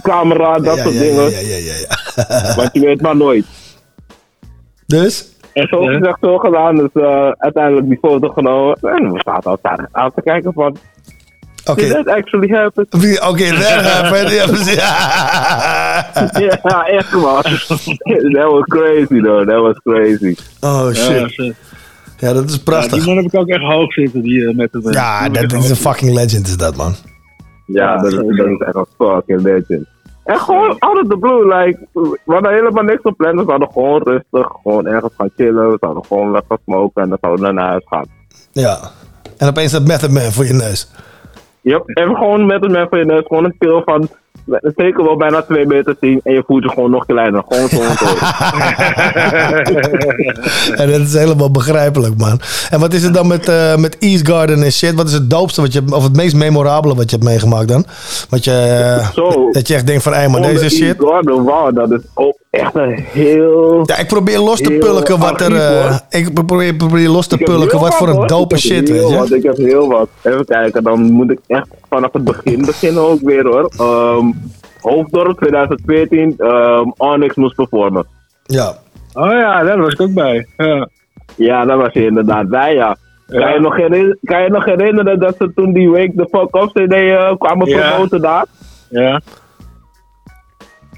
[0.02, 1.30] Camera, dat Ja, soort ja, dingen.
[1.30, 2.54] ja, ja, ja, ja.
[2.56, 3.46] Want je weet maar nooit.
[4.86, 5.28] Dus?
[5.52, 6.76] En zo gezegd, zo gedaan.
[6.76, 8.76] Dus eh, uiteindelijk die foto genomen.
[8.80, 10.76] En we zaten elkaar aan te kijken van...
[11.64, 11.80] Oké.
[11.80, 12.86] Did that actually happen?
[13.28, 14.30] Oké, that happened.
[14.38, 14.74] Ja, precies.
[16.62, 17.42] ja, echt man.
[18.36, 20.36] that was crazy though, that was crazy.
[20.60, 21.54] Oh shit.
[22.22, 22.92] Ja, dat is Ja, prachtig.
[22.92, 25.70] die man heb ik ook echt hoog zitten, die uh, met het Ja, dat is
[25.70, 26.94] een fucking legend is dat man.
[27.66, 29.86] Ja, dat, is, dat is echt een fucking legend.
[30.24, 33.36] En gewoon out of the blue, like, we hadden helemaal niks op plan.
[33.36, 35.70] We zouden gewoon rustig, gewoon ergens gaan chillen.
[35.70, 38.06] We zouden gewoon lekker smoken en dan zouden we naar huis gaan.
[38.52, 38.78] Ja.
[39.38, 40.90] En opeens dat Method Man voor je neus.
[41.60, 44.08] Yep, en gewoon met een man van je neus, gewoon een kill van
[44.76, 47.42] zeker wel bijna 2 meter 10 en je voelt je gewoon nog kleiner.
[47.48, 47.80] Gewoon zo'n
[50.80, 52.40] en dat is helemaal begrijpelijk, man.
[52.70, 54.94] En wat is het dan met, eh, met East Garden en shit?
[54.94, 57.84] Wat is het doopste wat je, of het meest memorabele wat je hebt meegemaakt dan?
[58.28, 59.50] Wat je, eh, Zo.
[59.50, 60.82] dat je echt denkt van, hé, maar deze de shit.
[60.82, 63.82] East Garden, wauw, dat is ook echt een heel...
[63.84, 65.54] Ja, ik probeer los te pulken wat er.
[65.56, 69.16] eh, ik probeer, probeer los te pulken wat voor een dope shit, weet je?
[69.16, 70.08] wat, ik heb heel wat.
[70.22, 73.70] Even kijken, dan moet ik echt vanaf het begin beginnen ook weer hoor.
[74.22, 74.32] Ehm
[74.80, 78.06] Hoofddorp 2014, ehm Onyx moest performen.
[78.42, 78.74] Ja.
[79.14, 80.46] Oh ja, daar was ik ook bij.
[80.56, 80.88] Ja.
[81.36, 82.96] Ja, daar was je inderdaad bij, ja.
[83.26, 83.48] Kan, Ja.
[83.48, 86.72] je nog herinner- kan je nog herinneren dat ze toen die week de Fuck Off
[86.72, 87.88] CD eh, kwamen Ja.
[87.90, 88.44] promoten daar?
[88.90, 89.20] Ja.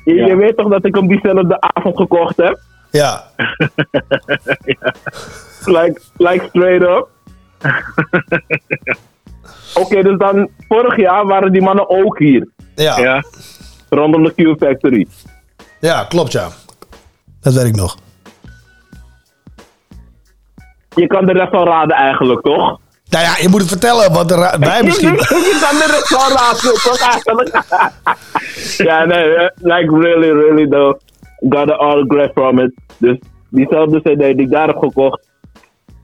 [0.05, 0.27] Je, Ja.
[0.27, 2.59] je weet toch dat ik hem diezelfde avond gekocht heb?
[2.91, 3.25] Ja.
[5.65, 7.09] like, like straight up.
[9.81, 12.49] Oké, dus dan vorig jaar waren die mannen ook hier.
[12.75, 12.99] Ja.
[12.99, 13.25] Ja.
[13.89, 15.07] Rondom de Q Factory.
[15.81, 16.49] Ja, klopt ja.
[17.41, 17.97] Dat weet ik nog.
[20.95, 22.79] Je kan de rest wel raden eigenlijk, toch?
[23.09, 25.13] Nou ja, je moet het vertellen, want er, wij misschien...
[25.13, 27.65] je kan de rest wel raden, toch eigenlijk?
[28.89, 31.01] ja, nee, eh, like really, really though.
[31.49, 32.75] Got an autograph from it.
[32.99, 35.29] Dus diezelfde CD die ik daar heb gekocht.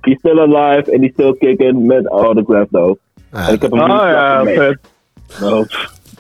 [0.00, 2.98] Die still alive en die still kicking met autograph though.
[3.30, 4.78] en ik heb hem Oh ja, vet.
[5.42, 5.64] Oh.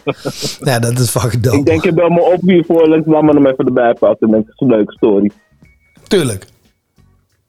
[0.70, 1.56] Ja, dat is fucking dope.
[1.58, 4.30] Ik denk je bel me op hiervoor ik laat me hem even erbij pakken.
[4.30, 5.30] Dat is een leuke story.
[6.08, 6.46] Tuurlijk.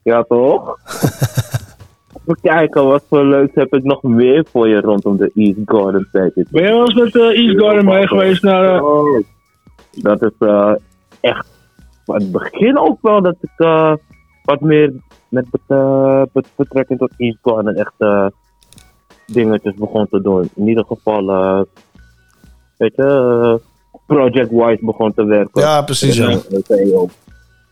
[0.03, 0.77] Ja, toch?
[2.21, 6.07] Even kijken, wat voor leuks heb ik nog meer voor je rondom de East Garden
[6.11, 6.45] package.
[6.51, 8.75] Ben je wel eens met eh, East Garden mee geweest naar...
[8.75, 9.21] eh, Oh,
[9.91, 10.73] dat is eh,
[11.21, 11.47] echt
[12.05, 13.93] van het begin ook wel dat ik eh,
[14.43, 14.93] wat meer
[15.29, 18.25] met bet- bet- betrekking tot East Garden echt eh,
[19.25, 20.49] dingetjes begon te doen.
[20.55, 21.31] In ieder geval,
[22.81, 23.55] weet je, eh,
[24.07, 25.61] project-wise begon te werken.
[25.61, 26.29] Ja, precies, ja.
[26.29, 26.37] Eh.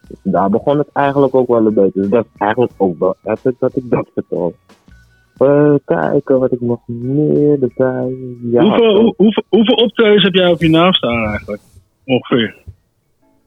[0.07, 2.01] Dus daar begon het eigenlijk ook wel een beetje.
[2.01, 4.53] Dus dat is eigenlijk ook wel dat ik dat, ik dat vertel.
[5.37, 8.15] Eh, kijken wat ik nog meer erbij.
[8.51, 11.61] Ja, hoeveel, hoe- hoeveel, hoeveel optredens heb jij op je naam staan eigenlijk?
[12.05, 12.55] Ongeveer.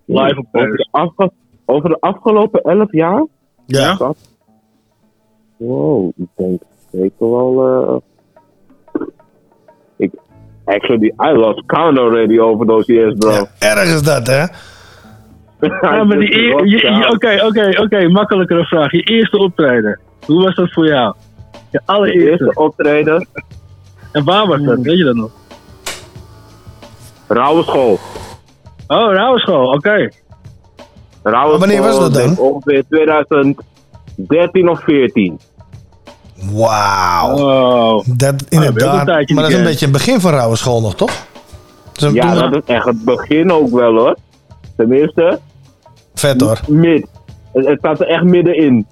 [0.05, 0.77] Live over optredens.
[0.77, 1.31] de, afge-
[1.65, 3.27] over de afgelopen 11 jaar?
[3.67, 4.15] Ja.
[5.57, 8.03] Wow, ik denk zeker wel.
[10.65, 13.47] Actually, I lost count already over those years, bro.
[13.59, 14.45] Erg is dat, hè?
[15.81, 18.09] Ja, maar die eer- je- je- Oké, oké, oké.
[18.09, 18.93] Makkelijkere vraag.
[18.93, 20.01] Je eerste optreden.
[20.27, 21.15] Hoe was dat voor jou?
[21.71, 22.45] Je allereerste.
[22.45, 23.27] eerste optreden.
[24.13, 24.79] En waar was dat?
[24.81, 25.31] Weet je dat nog?
[27.29, 27.99] Rauwe school.
[28.87, 29.73] Oh, Rauwe school.
[29.73, 30.09] Oké.
[31.23, 32.39] Rauwe Maar wanneer was school, dat dan?
[32.39, 35.39] Ongeveer 2013 of 14.
[36.51, 37.37] Wauw.
[37.39, 38.05] Oh.
[38.07, 39.09] Dat ook inderdaad.
[39.09, 41.11] een maar dat is een beetje het begin van Rauwe School nog, toch?
[41.93, 44.17] Dus Ja, dat is echt het begin ook wel hoor.
[44.77, 45.39] Tenminste,
[46.15, 46.61] Vet hoor.
[46.67, 47.07] mid.
[47.53, 48.87] Het, het staat er echt middenin.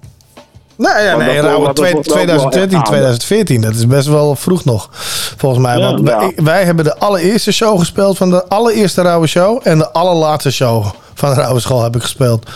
[0.75, 2.87] Nee, ja, Want nee, daarvoor Rauwe was het twee- volgens mij ook wel 2013, echt
[2.87, 2.93] aan.
[2.93, 3.61] 2014.
[3.61, 4.89] Dat is best wel vroeg nog,
[5.37, 5.77] volgens mij.
[5.77, 9.59] Ja, Want wij, hebben de allereerste show gespeeld van de allereerste Rauwe Show.
[9.63, 12.49] En de allerlaatste show van de Rauwe School heb ik gespeeld.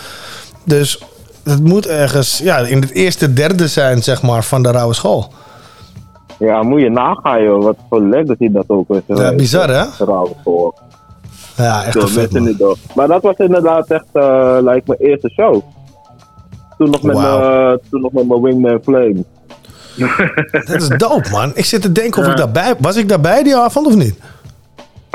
[0.64, 1.00] Dus
[1.46, 5.34] het moet ergens ja, in het eerste derde zijn, zeg maar, van de Rauwe School.
[6.40, 9.02] Ja, moet je nagaan joh, wat voor legacy dat ook is.
[9.08, 9.84] Ja, bizar hè?
[10.06, 10.76] Rauwe school.
[11.58, 12.76] Ja, echt een vet man.
[12.96, 15.62] Maar dat was inderdaad echt, eh like mijn eerste show.
[16.78, 19.24] Toen nog met, mijn, toen nog met mijn Wingman Flame.
[20.66, 21.52] Dat is dope, man.
[21.54, 22.76] Ik zit te denken of ik daarbij...
[22.80, 24.20] Was ik daarbij die avond of niet?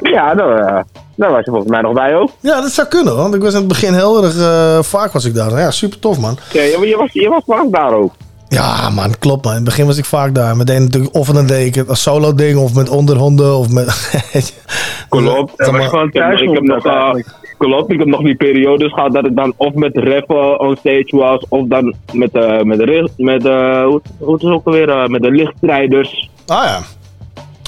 [0.02, 0.82] Ja, daar, eh,
[1.16, 2.30] daar was je volgens mij nog bij ook.
[2.40, 4.36] Ja, dat zou kunnen, want ik was in het begin heel erg...
[4.38, 5.58] eh, vaak was ik daar.
[5.58, 6.38] Ja, super tof, man.
[6.52, 8.12] Ja, je, je, was, je was vaak daar ook.
[8.48, 9.52] Ja, man, klopt, man.
[9.52, 10.56] In het begin was ik vaak daar.
[10.56, 13.86] Meteen natuurlijk, of dan deed ik het als solo ding, of met onderhonden, of met...
[15.08, 15.52] Klopt.
[15.56, 17.14] Dat was gewoon thuis ik heb nog, eh,
[17.58, 21.16] klopt, ik heb nog die periodes gehad dat ik dan of met rappen on stage
[21.16, 25.22] was, of dan met, eh met, met eh hoe, hoe het is ook alweer, met
[25.22, 26.30] de lichtstrijders.
[26.46, 26.80] Ah ja.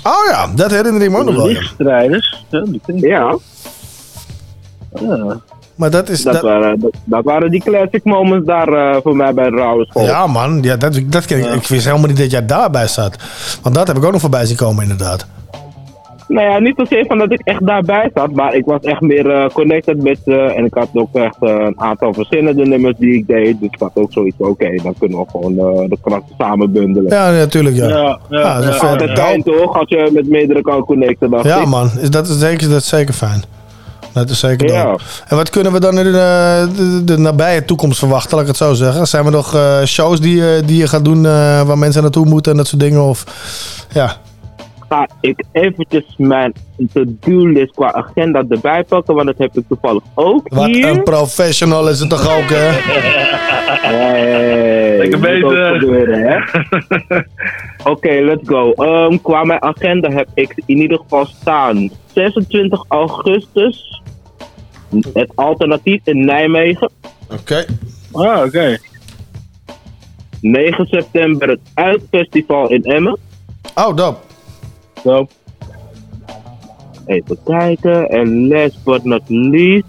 [0.02, 1.46] Oh ja, dat herinner ik me ook nog wel.
[1.46, 2.44] Lichtstrijders.
[2.50, 2.64] Ja.
[2.96, 3.38] Ja,
[5.00, 5.40] Ja.
[5.74, 6.22] Maar dat is...
[6.22, 9.56] dat, Dat, waren, dat, dat waren die classic moments daar eh, voor mij bij de
[9.56, 10.04] Rauwe School.
[10.04, 10.62] ja, man.
[10.62, 11.54] Ja, dat, dat ken ik.
[11.54, 13.16] Ik wist helemaal niet dat jij daarbij zat.
[13.62, 15.26] Want dat heb ik ook nog voorbij zien komen, inderdaad.
[16.28, 19.30] Nou ja, niet zozeer van dat ik echt daarbij zat, maar ik was echt meer
[19.30, 20.35] eh, connected met ze.
[20.37, 23.61] En ik had ook echt eh, een aantal verschillende nummers die ik deed.
[23.61, 27.11] Dus ik had ook zoiets oké, dan kunnen we gewoon eh, de krachten samen bundelen.
[27.12, 27.88] Ja, natuurlijk, ja.
[27.88, 28.80] Ja, ja, dat is ja.
[28.80, 28.88] vet.
[28.90, 31.30] Altijd fijn toch, als je met meerdere kan connecten.
[31.30, 31.66] dacht Ja, ik.
[31.66, 31.90] man.
[32.00, 33.42] Is, dat, is zeker, dat is zeker fijn.
[34.12, 34.96] Dat is zeker Ja.
[35.28, 38.56] En wat kunnen we dan in de, de, de nabije toekomst verwachten, laat ik het
[38.56, 39.06] zo zeggen?
[39.06, 41.22] Zijn er nog shows die, je- die je gaat doen
[41.66, 43.02] waar mensen naartoe moeten en dat soort dingen?
[43.02, 43.24] Of,
[43.92, 44.16] ja.
[44.92, 46.52] Ga ik eventjes mijn
[46.92, 50.88] to-do-list qua agenda erbij pakken, want dat heb ik toevallig ook Wat hier.
[50.88, 52.70] een professional is het toch ook, hè?
[53.83, 56.07] Hey, Lekker bezig.
[56.07, 56.37] hè?
[57.92, 58.72] Oké, let's go.
[58.72, 64.02] Ehm, qua mijn agenda heb ik in ieder geval staan 26 augustus.
[65.12, 66.90] Het alternatief in Nijmegen.
[67.33, 67.64] Oké.
[68.12, 68.78] Ah, oké.
[70.40, 73.18] 9 september het Uitfestival in Emmen.
[73.74, 74.18] Oh, dope.
[75.02, 75.32] Dope.
[77.06, 78.08] Even kijken.
[78.08, 79.86] En last but not least.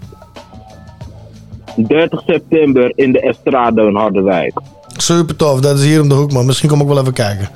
[1.76, 4.54] 30 september in de Estrado in Harderwijk.
[4.98, 5.60] Super tof.
[5.60, 6.46] Dat is hier om de hoek, man.
[6.46, 7.50] Misschien kom ik wel even kijken.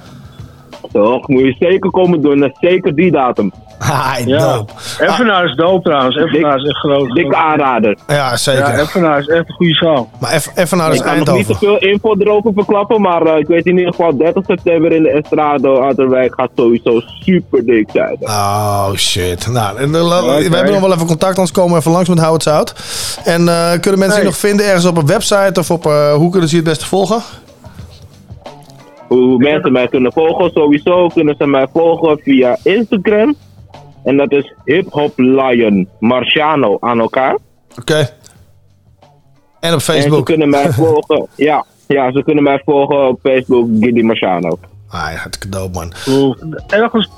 [0.91, 2.43] Toch, moet je zeker komen doen.
[2.43, 3.51] En zeker die datum.
[3.79, 4.37] Hi, Ja.
[4.55, 4.71] dope.
[4.99, 6.15] Evenaar is dope trouwens.
[6.15, 7.15] Evenaar is echt groot.
[7.15, 7.97] Dikke aanrader.
[8.07, 8.61] Ja, zeker.
[8.67, 10.09] Ja, Evenaar is echt een goede zaal.
[10.19, 11.53] Maar even, even naar Ik kan nog niet Eindhoven.
[11.59, 15.03] te veel info erover verklappen, maar eh, ik weet in ieder geval 30 september in
[15.03, 18.17] de Estrado Harderwijk gaat sowieso super dik zijn.
[18.21, 19.47] Oh shit.
[19.51, 20.01] Nou, en, eh,
[20.49, 22.73] we hebben nog wel even contact, anders komen we even langs met Hou het Zout.
[23.23, 26.29] En eh, kunnen mensen je nog vinden ergens op een website of op eh, hoe
[26.31, 27.21] kunnen ze je het beste volgen?
[29.07, 33.35] Hoe mensen mij kunnen volgen, sowieso kunnen ze mij volgen via Instagram.
[34.03, 37.37] En dat is Hip Hop Lion Marciano aan elkaar.
[37.79, 38.09] Oké.
[39.59, 40.25] En op En ze Facebook.
[40.25, 44.59] kunnen mij volgen, ja, ja, ze kunnen mij volgen op Facebook, Giddy Marciano.
[44.89, 45.93] Ah, hartstikke dope, man.
[46.67, 47.09] Ergens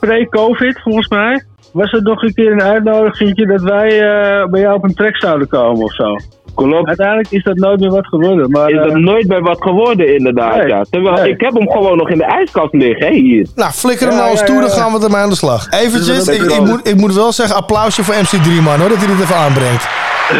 [0.00, 4.76] pre-COVID, volgens mij, was er nog een keer een uitnodiging dat wij eh, bij jou
[4.76, 6.16] op een track zouden komen of zo.
[6.54, 6.86] Klopt.
[6.88, 8.50] Uiteindelijk is dat nooit meer wat geworden.
[8.50, 10.66] Maar, Is er eh, nooit bij wat geworden, inderdaad, Nee.
[10.66, 10.84] ja.
[10.90, 11.30] Terwijl Nee.
[11.30, 13.46] ik heb hem gewoon nog in de ijskast liggen, hè, hier.
[13.54, 14.76] Nou, flikker hem Ja, nou eens ja, toe, ja, dan ja.
[14.76, 15.66] gaan we ermee aan de slag.
[15.70, 18.98] Eventjes, Dat ik, ik, moet, ik moet wel zeggen, applausje voor MC3 man, hoor, dat
[18.98, 19.86] hij dit even aanbrengt.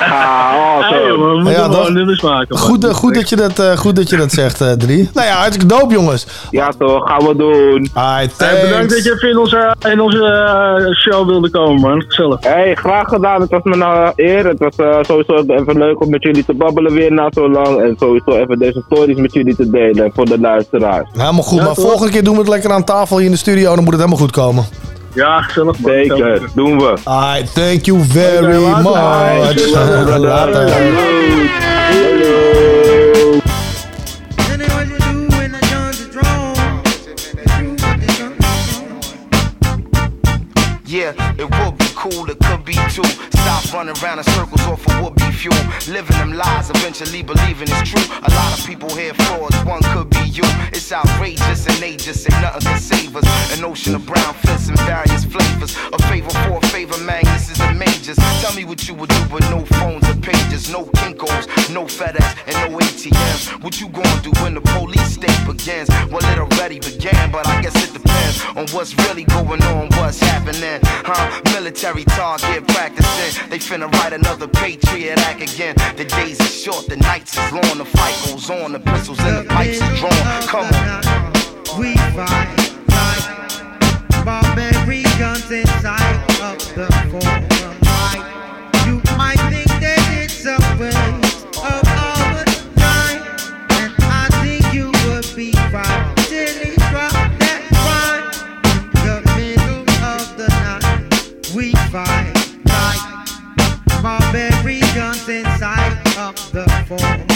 [0.00, 1.06] Ah, oh, hey, zo.
[1.08, 2.46] jongen, we moeten Ja, nummers maken.
[2.48, 2.58] man.
[2.58, 5.10] Goed, eh, goed, dat, je dat, eh, goed dat je dat zegt, eh 3.
[5.14, 6.26] Nou ja, hartstikke dope, jongens.
[6.50, 7.88] Ja, toch, gaan we doen.
[7.94, 8.60] Alright, Hey, thanks.
[8.62, 12.02] bedankt dat je even in onze, in onze show wilde komen, man.
[12.08, 12.38] Gezellig.
[12.40, 13.40] Hey, graag gedaan.
[13.40, 14.46] Het was me een eer.
[14.46, 17.80] Het was eh, sowieso even leuk om met jullie te babbelen weer na zo lang.
[17.80, 21.08] En sowieso even deze stories met jullie te delen voor de luisteraars.
[21.12, 21.84] Helemaal goed, Ja, maar toch?
[21.88, 24.02] volgende keer doen we het lekker aan tafel hier in de studio, dan moet het
[24.02, 24.64] helemaal goed komen.
[25.14, 25.92] Ja, gezellig, man.
[25.92, 26.94] Zeker, doen we.
[27.04, 28.82] Alright, thank you very later.
[28.82, 29.56] much.
[29.56, 30.18] Later.
[30.18, 31.88] Later.
[40.86, 43.04] Yeah, it be cool, it could be too.
[43.44, 45.64] Stop running around in circles off of would be fuel.
[45.88, 48.06] Living them lies, eventually believing it's true.
[48.24, 50.44] A lot of people here frauds, one could be you.
[50.72, 53.26] It's outrageous and they just say nothing can save us.
[53.56, 55.76] An ocean of brown fists in various flavors.
[55.92, 58.16] A favor for a favor, man, this is the majors.
[58.40, 62.32] Tell me what you would do with no phones or pages, no Kinkos, no FedEx,
[62.48, 63.62] and no ATMs.
[63.62, 65.88] What you gonna do when the police state begins?
[66.10, 70.20] Well, it already began, but I guess it depends on what's really going on, what's
[70.20, 70.80] happening.
[70.82, 71.40] Huh?
[71.52, 73.50] Military target practicing.
[73.50, 75.74] They finna write another Patriot Act again.
[75.96, 79.44] The days are short, the nights is long, the fight goes on, the pistols and
[79.44, 80.42] the pipes are drawn.
[80.46, 81.80] Come on.
[81.80, 82.48] We fight
[82.88, 87.44] like barbarians inside of the forum.
[88.86, 91.19] You might think that it's a waste
[101.90, 102.32] fight
[102.66, 107.29] like barbarians inside of the forum.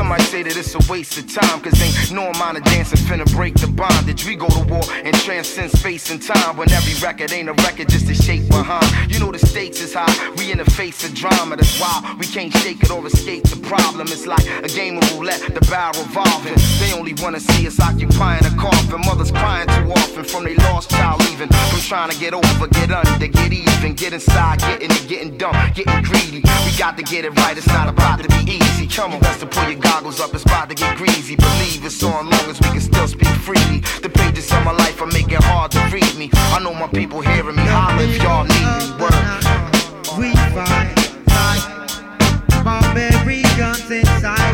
[0.00, 3.00] Some might say that it's a waste of time, cause ain't no amount of dancing
[3.04, 4.24] finna break the bondage.
[4.24, 7.90] We go to war and transcend space and time when every record ain't a record,
[7.90, 8.88] just a shape behind.
[9.12, 10.08] You know the stakes is high,
[10.38, 13.60] we in the face of drama, that's why we can't shake it or escape the
[13.68, 14.06] problem.
[14.08, 16.56] It's like a game of roulette, the barrel revolving.
[16.80, 19.02] They only wanna see us occupying a coffin.
[19.04, 21.48] Mothers crying too often from they lost child leaving.
[21.48, 25.56] From trying to get over, get under, get even, get inside, getting it, getting dumb,
[25.74, 26.40] getting greedy.
[26.64, 28.86] We got to get it right, it's not about to be easy.
[28.86, 31.34] Come on, to pull your goggles up, it's about to get greasy.
[31.34, 33.80] Believe it's on long as we can still speak freely.
[34.02, 36.30] The pages of my life are making hard to read me.
[36.54, 37.64] I know my people hearing me.
[37.66, 38.86] Holler if y'all need me.
[39.02, 39.18] Word.
[40.18, 40.94] We fight
[41.38, 41.64] like
[42.64, 44.49] barbarians inside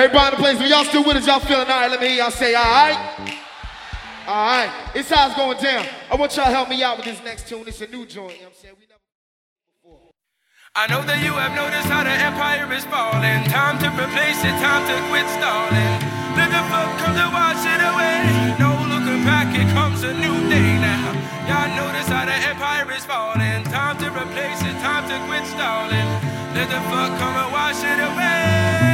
[0.00, 1.90] Everybody in the place, when y'all still with us, y'all feeling all right?
[1.90, 2.96] Let me hear y'all say, all right?
[4.24, 4.72] All right.
[4.96, 5.84] It's how it's going down.
[6.08, 7.68] I want y'all to help me out with this next tune.
[7.68, 8.32] It's a new joint.
[8.40, 8.74] You know what I'm saying?
[8.80, 8.88] We
[10.72, 13.44] I know that you have noticed how the empire is falling.
[13.52, 15.94] Time to replace it, time to quit stalling.
[16.32, 18.56] Let the flood come to wash it away.
[18.56, 21.12] No looking back, it comes a new day now.
[21.44, 23.68] Y'all notice how the empire is falling.
[23.68, 26.08] Time to replace it, time to quit stalling.
[26.56, 28.89] Let the flood come and wash it away.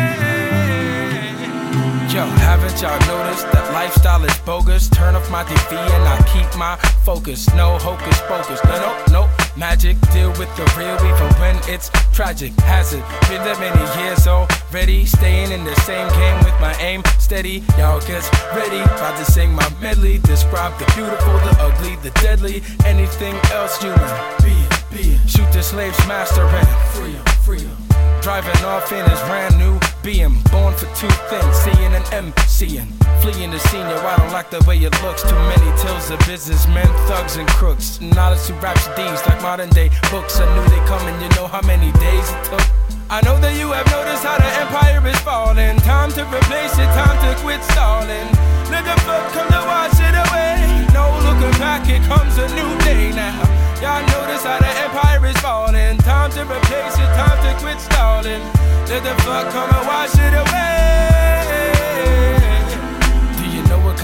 [2.17, 4.89] Yo, haven't y'all noticed that lifestyle is bogus?
[4.89, 7.47] Turn off my TV and I keep my focus.
[7.53, 8.59] No hocus pocus.
[8.65, 9.29] No, no, no.
[9.55, 12.55] Magic, deal with the real even when it's tragic.
[12.61, 15.05] Hasn't been that many years already.
[15.05, 17.63] Staying in the same game with my aim steady.
[17.77, 18.81] Y'all gets ready.
[18.81, 20.17] About to sing my medley.
[20.21, 22.63] Describe the beautiful, the ugly, the deadly.
[22.87, 24.01] Anything else human.
[24.41, 25.29] Be it, be it.
[25.29, 27.86] Shoot the slave's master and free him, free him.
[28.27, 30.35] Driving off in his brand new BM.
[30.51, 32.91] Born for two things, seeing and MCing.
[33.23, 35.23] Fleeing the yo, I don't like the way it looks.
[35.23, 38.01] Too many tales of businessmen, thugs, and crooks.
[38.01, 40.41] Knowledge to rhapsodies like modern day books.
[40.41, 42.67] I knew they coming, you know how many days it took.
[43.09, 45.79] I know that you have noticed how the empire is falling.
[45.87, 48.27] Time to replace it, time to quit stalling.
[48.75, 50.67] Let the flood come to wash it away.
[50.91, 53.66] No looking back, it comes a new day now.
[53.83, 55.99] Y'all notice how the empire is falling.
[55.99, 58.43] Time to replace it, time to quit stalling.
[58.89, 60.87] Let the flood come and wash it away.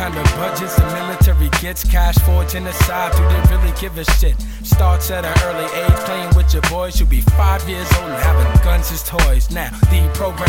[0.02, 1.84] Kind of budgets the military gets?
[1.84, 4.34] Cash for genocide, do they really give a shit?
[4.64, 6.98] Starts at an early age, playing with your boys.
[6.98, 9.50] You'll be five years old and having guns as toys.
[9.50, 10.48] Now, the program.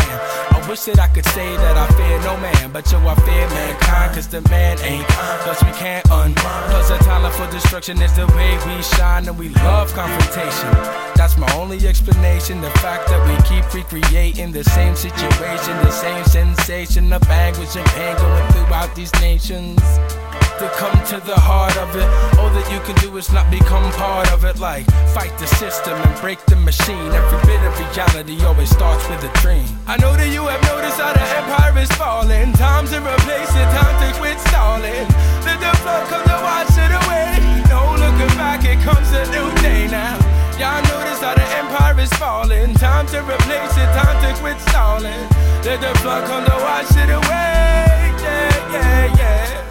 [0.50, 3.46] I wish that I could say that I fear no man, but yo, I fear
[3.48, 5.06] mankind, cause the man ain't.
[5.46, 6.62] Cause we can't unrun.
[6.72, 10.70] Cause the talent for destruction is the way we shine, and we love confrontation.
[11.14, 12.60] That's my only explanation.
[12.60, 17.86] The fact that we keep recreating the same situation, the same sensation of anguish and
[17.94, 19.43] pain going throughout these nations.
[19.44, 22.08] To come to the heart of it,
[22.40, 24.58] all that you can do is not become part of it.
[24.58, 27.12] Like fight the system and break the machine.
[27.12, 29.68] Every bit of reality always starts with a dream.
[29.86, 32.56] I know that you have noticed how the empire is falling.
[32.56, 35.04] Time to replace it, time to quit stalling.
[35.44, 37.36] Let the flood come to wash it away.
[37.68, 40.33] No looking back, it comes a new day now.
[40.58, 42.74] Y'all notice how the empire is falling.
[42.74, 45.28] Time to replace it, time to quit stalling.
[45.64, 48.14] Let the flood come to wash it away.
[48.22, 49.63] Yeah, yeah, yeah.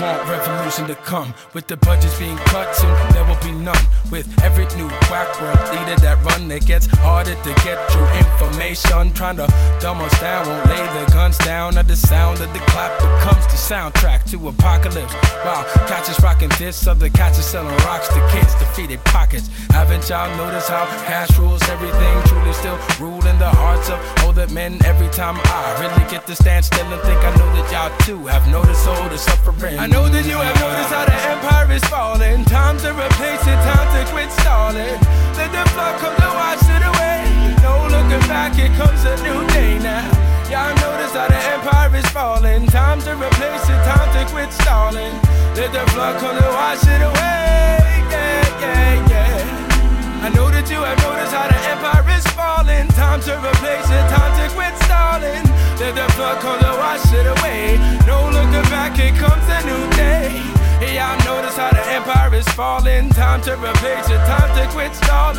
[0.00, 1.34] Want revolution to come.
[1.54, 3.84] With the budgets being cut, soon there will be none.
[4.10, 9.12] With every new quack world leader that run, it gets harder to get true information.
[9.12, 9.46] Trying to
[9.80, 11.76] dumb us down, won't lay the guns down.
[11.76, 15.12] At the sound of the clap becomes the soundtrack to apocalypse.
[15.44, 19.48] While catchers rocking this, other catchers selling rocks to kids, defeated pockets.
[19.70, 22.22] Haven't y'all noticed how cash rules everything?
[22.26, 24.78] Truly still ruling the hearts of older men.
[24.84, 28.26] Every time I really get to stand still and think I know that y'all too
[28.26, 29.78] have noticed all the suffering.
[29.78, 32.44] I know that you have noticed how the empire is falling.
[32.44, 34.96] Time to replace it, time to quit stalling.
[35.36, 37.24] Let the flood come to wash it away.
[37.64, 40.04] No looking back, it comes a new day now.
[40.50, 42.66] Y'all notice how the empire is falling.
[42.66, 45.14] Time to replace it, time to quit stalling.
[45.56, 48.04] Let the flood come to wash it away.
[48.12, 50.26] Yeah, yeah, yeah.
[50.26, 52.88] I know that you have noticed how the empire is falling.
[52.96, 55.47] Time to replace it, time to quit stalling.
[55.78, 57.78] Let the flood come to wash it away.
[58.04, 60.28] No looking back, it comes a new day.
[60.80, 63.10] Hey, y'all notice how the empire is falling.
[63.10, 65.38] Time to replace it, time to quit stalling.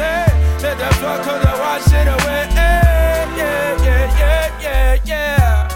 [0.64, 2.48] Let the flood come to wash it away.
[2.56, 5.69] Yeah, yeah, yeah, yeah, yeah.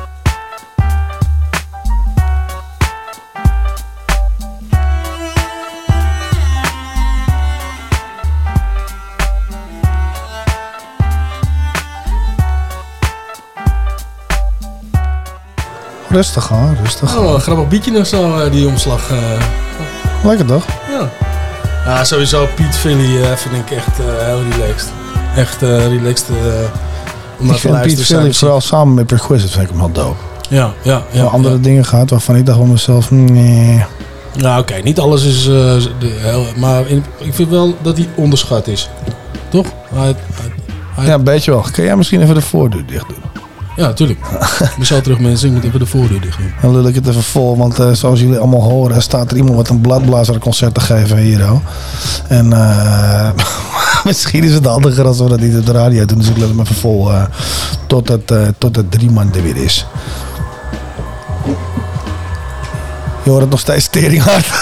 [16.14, 17.18] Rustig hoor, rustig.
[17.18, 19.09] Oh, een grappig bietje nog zo, eh, die omslag.
[19.11, 19.18] eh.
[20.24, 20.66] Lekker toch?
[20.89, 21.09] Ja.
[21.86, 24.91] Ja, sowieso Piet Philly eh, vind ik echt heel relaxed.
[25.36, 26.36] Echt relaxed om
[27.45, 27.95] naar Ik te vind luisteren.
[27.95, 30.16] Piet Philly vooral samen met Perquisite vind ik hem wel dope.
[30.49, 31.24] Ja, ja, ja.
[31.24, 33.84] Andere dingen gehad waarvan ik dacht van mezelf, nee.
[34.36, 34.74] Ja, oké.
[34.84, 35.43] Niet alles is...
[35.43, 38.89] de, heel, maar in- ik vind wel dat hij onderschat is.
[39.49, 39.66] Toch?
[39.93, 40.16] Hij- hij-
[40.95, 41.66] hij- Ja, een beetje wel.
[41.72, 43.32] Kun jij misschien even de voordeur dicht doen?
[43.76, 44.19] Ja, tuurlijk.
[44.78, 45.47] ik zal terug mensen.
[45.47, 46.53] Ik moet even de voordeur dicht doen.
[46.61, 49.55] Dan lul ik het even vol, want eh, zoals jullie allemaal horen, staat er iemand
[49.55, 51.43] wat een bladblazerconcert te geven hier.
[51.43, 51.61] al.
[52.28, 53.30] En eh,
[54.05, 56.47] misschien is het handiger als we dat niet op de radio doen, dus ik lul
[56.47, 57.24] hem even vol eh,
[57.88, 59.86] tot, het, eh, tot het drie man er weer is.
[63.24, 64.45] Je hoort het nog steeds teringhard.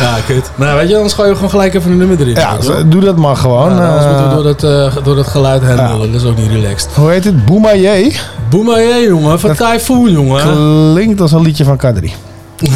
[0.00, 0.50] Ja, kut.
[0.54, 2.34] Nou, weet je, anders gooi je gewoon gelijk even een nummer erin.
[2.34, 3.70] Ja, doe dat maar gewoon.
[3.70, 4.10] Ja, anders eh.
[4.10, 6.12] moeten we door dat, eh, door dat geluid heen lullen.
[6.12, 6.90] Dat is ook niet relaxed.
[6.94, 7.44] Hoe heet het?
[7.44, 8.12] Boemaye?
[8.50, 9.40] Boemaye, jongen.
[9.40, 10.92] Van Typhoon, jongen.
[10.92, 12.12] Klinkt als een liedje van Kadri.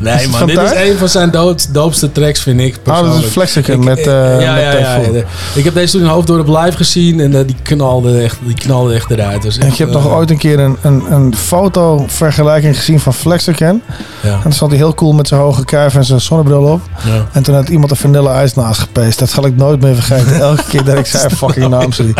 [0.00, 0.38] Nee, man.
[0.38, 2.76] van Dit is een van zijn doopst- doopste tracks, vind ik.
[2.86, 3.68] Oh, dat is persoonlijk.
[3.68, 5.22] Ik- met, eh, eh, ja, met ja, ja.
[5.54, 8.94] Ik heb deze toen in Hoofddorp live gezien en eh, die, knalde echt, die knalde
[8.94, 9.42] echt eruit.
[9.42, 13.82] Dus En ik heb nog ooit een keer een, een, een fotovergelijking gezien van Flexicon.
[14.22, 14.32] Ja.
[14.32, 16.80] En dan stond hij heel cool met zijn hoge kuif en zijn zonnebril op.
[17.32, 19.18] En toen had iemand een vanille ijs naast gepeest.
[19.18, 20.40] Dat zal ik nooit meer vergeten.
[20.40, 22.14] Elke keer dat ik zijn fucking naam zie.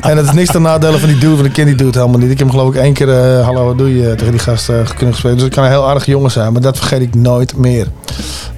[0.00, 2.20] En het is niks ten nadele van die dude, want ik ken die dude helemaal
[2.20, 2.30] niet.
[2.30, 3.08] Ik heb hem geloof ik één keer
[3.38, 5.16] eh, hallo wat doe je tegen die gast eh, kunnen.
[5.22, 7.86] Dus het kan een heel aardige jongen zijn, maar dat vergeet ik nooit meer.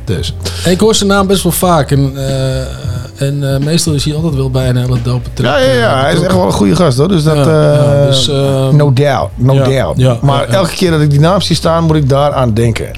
[0.06, 0.34] Dus.
[0.64, 1.90] Ik hoor zijn naam best wel vaak.
[1.90, 2.60] En, eh,
[3.26, 5.58] en eh, meestal is hij altijd wel bij een hele dope track.
[5.58, 6.00] Ja, ja, ja.
[6.00, 7.08] Hij is echt wel een goede gast hoor.
[7.08, 7.36] Dus dat.
[7.36, 9.30] Ja, dus, eh, no doubt.
[9.34, 9.98] No ja, doubt.
[10.00, 12.86] ja, maar elke keer dat ik die naam zie staan, moet ik daaraan denken.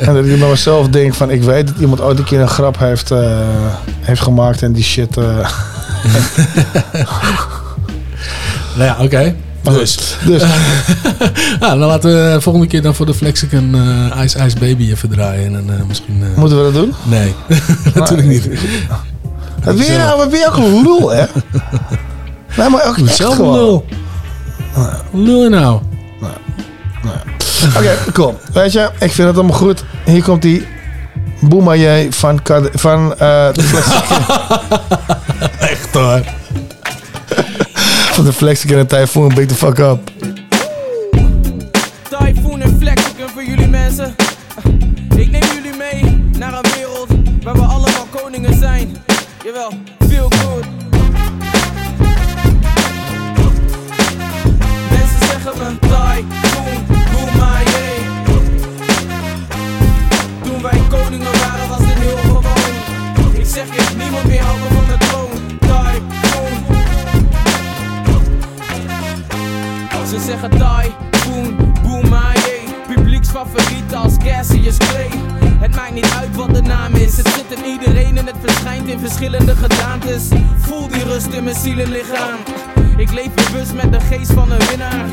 [0.00, 2.48] en dat ik bij mezelf denk van ik weet dat iemand ooit een keer een
[2.48, 3.12] grap heeft,
[4.00, 5.16] heeft gemaakt en die shit.
[8.76, 9.34] Nou ja, oké.
[9.64, 9.94] Maar Dus.
[9.96, 10.42] goed, dus.
[11.60, 13.74] ja, dan laten we volgende keer dan voor de Flexicon
[14.14, 15.54] eh Ice Ice Baby even draaien.
[15.56, 16.22] En eh, misschien...
[16.32, 16.94] eh, Moeten we dat doen?
[17.02, 17.34] Nee,
[17.94, 18.48] natuurlijk niet.
[19.64, 20.16] Wat ben je nou?
[20.18, 21.24] Wat ben je ook een lul, hè?
[22.56, 23.54] Nee, maar ook Zelf gewoon.
[23.54, 23.84] lul.
[25.12, 25.80] Lul je nou?
[27.76, 28.38] Oké, cool.
[28.52, 29.84] Weet je, ik vind het allemaal goed.
[30.04, 30.66] Hier komt die
[31.40, 32.40] Boemaye van,
[32.74, 34.36] van eh, de Flexicon.
[35.58, 36.20] Echt hoor.
[38.14, 39.34] Van de Flexicon en Typhoon.
[39.34, 40.10] Beat the fuck up.
[42.08, 44.14] Typhoon en Flexicon voor jullie mensen.
[45.16, 47.08] Ik neem jullie mee naar een wereld
[47.42, 48.96] waar we allemaal koningen zijn.
[49.44, 49.72] Jawel,
[70.32, 70.58] Ze zeggen
[71.10, 72.60] Typhoon, Boomaye
[72.94, 75.08] Publieksfavoriet als Cassius Clay.
[75.60, 77.16] Het maakt niet uit wat de naam is.
[77.16, 80.28] Het zit in iedereen en het verschijnt in verschillende gedaantes.
[80.58, 82.38] Voel die rust in mijn ziel en lichaam.
[82.96, 85.06] Ik leef bewust met de geest van een winnaar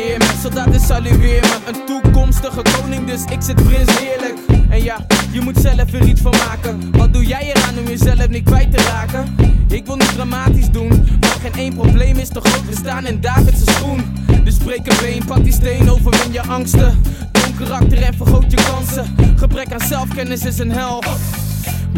[0.00, 1.56] Eer mijn soldaten salueer me.
[1.66, 4.38] Een toekomstige koning dus ik zit prins heerlijk.
[4.68, 6.90] En ja, je moet zelf er iets van maken.
[6.92, 9.36] Wat doe jij eraan om jezelf niet kwijt te raken?
[9.68, 10.88] Ik wil niet dramatisch doen
[11.20, 12.66] Maar geen één probleem is te groot.
[12.66, 14.04] We staan in David's schoen.
[14.44, 17.02] Dus breek een been, pak die steen, overwin je angsten.
[17.32, 19.14] Toon karakter en vergroot je kansen.
[19.36, 21.02] Gebrek aan zelfkennis is een hel.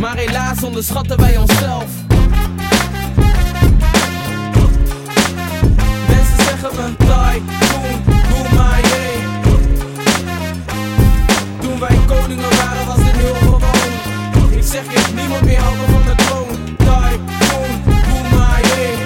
[0.01, 2.12] Maar helaas onderschatten wij onszelf
[6.63, 9.25] zeggen me Typhoon, doe maar jee
[11.61, 14.51] Toen wij koningen waren was dit heel gewoon.
[14.51, 16.77] Ik zeg je, niemand meer houdt me van de troon.
[16.77, 18.97] Typhoon, doe maar jee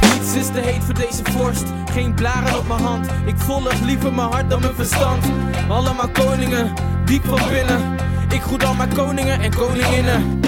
[0.00, 1.64] Niets is te heet voor deze vorst.
[1.92, 3.06] Geen blaren op mijn hand.
[3.26, 5.24] Ik volg liever mijn hart dan mijn verstand.
[5.68, 6.72] Allemaal koningen,
[7.04, 7.96] diep van binnen.
[8.28, 10.40] Ik groet al mijn koningen en koninginnen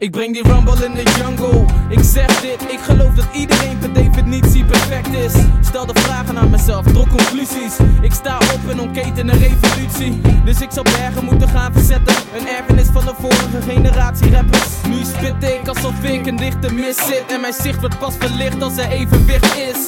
[0.00, 1.64] Ik breng die rumble in de jungle.
[1.88, 5.32] Ik zeg dit, ik geloof dat iedereen per definitie perfect is.
[5.60, 7.76] Stel de vragen aan mezelf, trok conclusies.
[8.00, 10.20] Ik sta op en ontketen een revolutie.
[10.44, 12.14] Dus ik zal bergen moeten gaan verzetten.
[12.38, 14.70] Een erfenis van de vorige generatie rappers.
[14.88, 17.24] Nu spit ik alsof ik een dichte mis zit.
[17.28, 19.78] En mijn zicht wordt pas verlicht als er evenwicht is.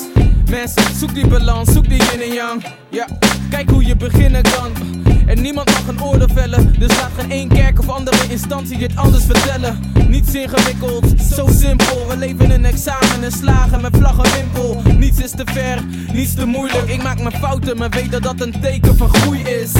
[0.50, 2.64] Mensen, zoek die balans, zoek die yin en yang.
[2.88, 3.06] Ja,
[3.50, 4.99] kijk hoe je beginnen kan.
[5.31, 6.74] En niemand mag een orde vellen.
[6.78, 9.81] Dus laat geen één kerk of andere instantie dit anders vertellen.
[10.09, 11.05] Niets ingewikkeld,
[11.35, 12.09] zo simpel.
[12.09, 14.83] We leven een examen en slagen met vlag en wimpel.
[14.99, 16.89] Niets is te ver, niets te moeilijk.
[16.89, 19.72] Ik maak mijn fouten, maar weet dat dat een teken van groei is.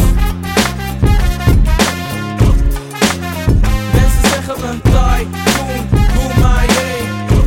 [3.93, 5.27] Mensen zeggen me, die,
[6.15, 7.47] boom, boom.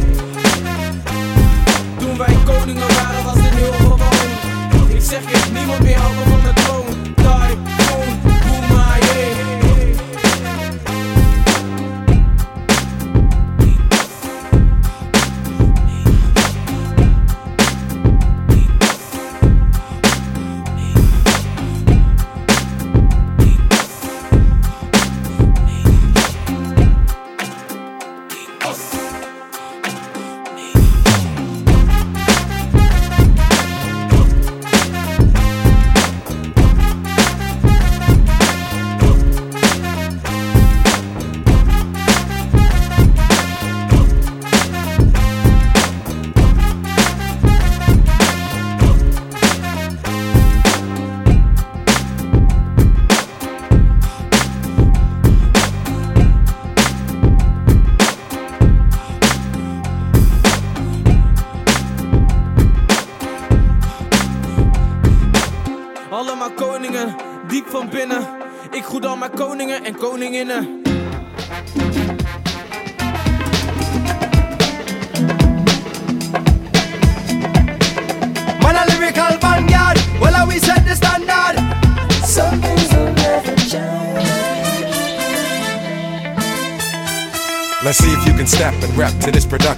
[1.97, 4.87] Toen wij koningen waren was dit heel gewoon.
[4.87, 6.32] Ik zeg je, niemand meer over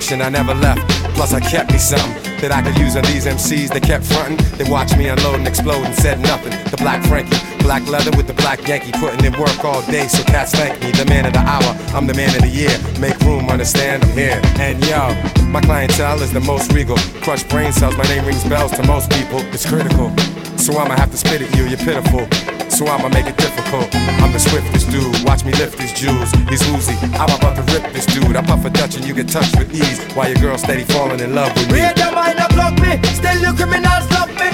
[0.05, 0.81] production I never left.
[1.15, 3.73] Plus, I kept me something that I could use on these MCs.
[3.73, 6.51] They kept fronting, they watched me unload and explode and said nothing.
[6.69, 10.07] The black Frankie, black leather with the black Yankee, putting in work all day.
[10.07, 11.71] So cats thank me, the man of the hour.
[11.95, 12.75] I'm the man of the year.
[12.99, 14.39] Make room, understand I'm here.
[14.59, 15.09] And yo,
[15.49, 16.97] my clientele is the most regal.
[17.23, 19.39] Crush brain cells, my name rings bells to most people.
[19.53, 20.13] It's critical.
[20.57, 22.54] So I'ma have to spit at you, you're pitiful.
[22.76, 23.88] So I'ma make it difficult.
[23.95, 25.23] I'm the swiftest dude.
[25.23, 26.30] Watch me lift his jewels.
[26.49, 26.95] He's woozy.
[27.15, 28.36] I'm about to rip this dude.
[28.36, 30.03] I puff a Dutch and you get touched with ease.
[30.13, 31.80] While your girl steady falling in love with me.
[31.80, 33.01] Read your mind and block me.
[33.15, 34.51] Still you criminals love me.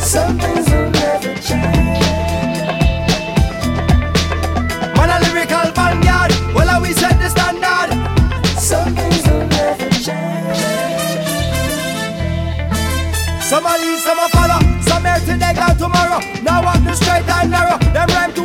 [0.00, 2.00] Some things will never change.
[4.96, 6.32] Man a lyrical vanguard.
[6.54, 7.92] Well, how we set the standard.
[8.58, 10.24] Some things will never change.
[13.44, 13.66] Some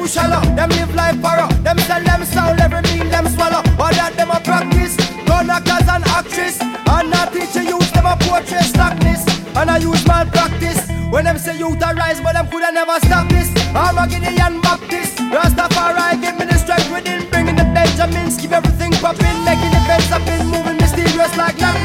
[0.10, 0.41] shallow.
[0.57, 1.47] Them live life borrow.
[1.62, 3.62] Them sell them sound, every mean them swallow.
[3.78, 4.97] But that them a practice.
[5.30, 6.57] Gun knockers and actress.
[6.62, 9.22] And not teacher use them a portrait slackness.
[9.55, 10.82] And I use malpractice.
[11.14, 13.49] When them say youth a rise, but them coulda never stop this.
[13.74, 15.18] I'm a Gideon Baptist.
[15.30, 17.30] Rastafari give me the strength within.
[17.30, 19.38] Bringing the Benjamins, keep everything poppin'.
[19.45, 21.78] Making the beds up in, moving mysterious like Loch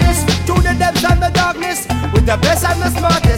[0.45, 1.89] Through the depths and the darkness.
[2.13, 3.34] With the best and the smartest.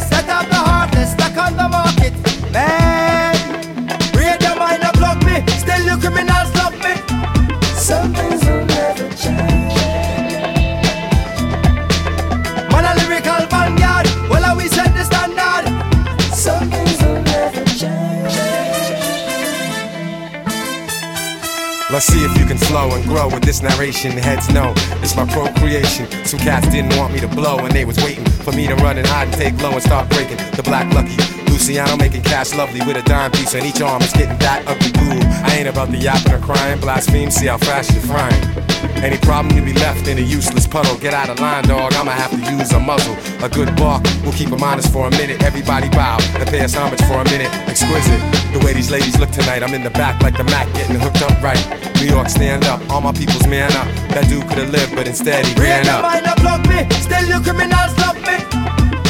[22.77, 24.13] Flow and grow with this narration.
[24.13, 24.73] Heads know
[25.03, 26.07] it's my procreation.
[26.25, 28.99] Some cats didn't want me to blow, and they was waiting for me to run
[28.99, 31.17] and hide and take low and start breaking the black lucky.
[31.51, 34.03] Luciano making cash lovely with a dime piece on each arm.
[34.03, 35.23] It's getting that ugly cool.
[35.49, 36.79] I ain't about the yapping or crying.
[36.81, 38.66] Blaspheme, see how fast you're frying.
[39.05, 40.97] Any problem you be left in a useless puddle.
[40.99, 41.93] Get out of line, dog.
[41.95, 43.17] I'ma have to use a muzzle.
[43.45, 45.43] A good bark will keep them honest for a minute.
[45.43, 47.53] Everybody bow and pay us homage for a minute.
[47.69, 48.21] Exquisite.
[48.53, 49.63] The way these ladies look tonight.
[49.63, 51.61] I'm in the back like the Mac getting hooked up right.
[52.01, 52.81] New York, stand up.
[52.91, 53.87] All my people's man up.
[54.15, 56.03] That dude could've lived, but instead he Read ran your up.
[56.03, 56.89] mind and block me.
[57.01, 58.37] Still you criminals love me.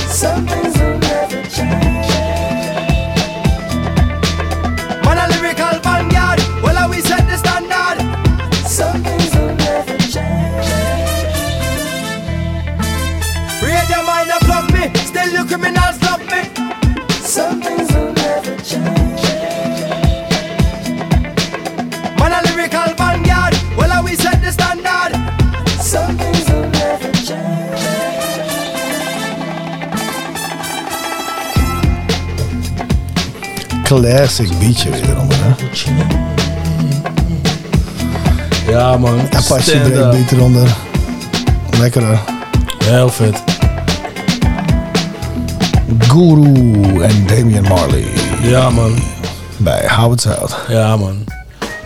[0.09, 1.96] Some things will never change.
[33.87, 35.55] Classic beatje weer eronder, hè?
[38.71, 39.21] Ja, man.
[39.21, 40.77] Apache breakbeat eronder.
[41.79, 42.19] Lekker hoor.
[42.85, 43.43] Heel vet.
[45.99, 48.05] Guru en Damian Marley.
[48.43, 48.95] Ja, man.
[49.57, 50.57] Bij Howard Zout.
[50.69, 51.25] Ja, man.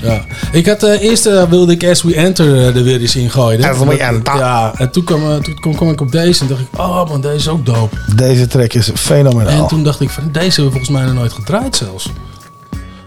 [0.03, 0.25] Ja.
[0.53, 3.31] Ik had eh, eerst eh, wilde ik As We Enter eh, er weer eens in
[3.31, 3.65] gooien.
[3.65, 4.37] As We Enter.
[4.37, 7.21] Ja, en toen kwam, toen kwam, kwam ik op deze en dacht ik, oh man,
[7.21, 7.97] deze is ook dope.
[8.15, 9.63] Deze track is fenomenaal.
[9.63, 12.09] En toen dacht ik van, deze hebben we volgens mij nog nooit gedraaid zelfs.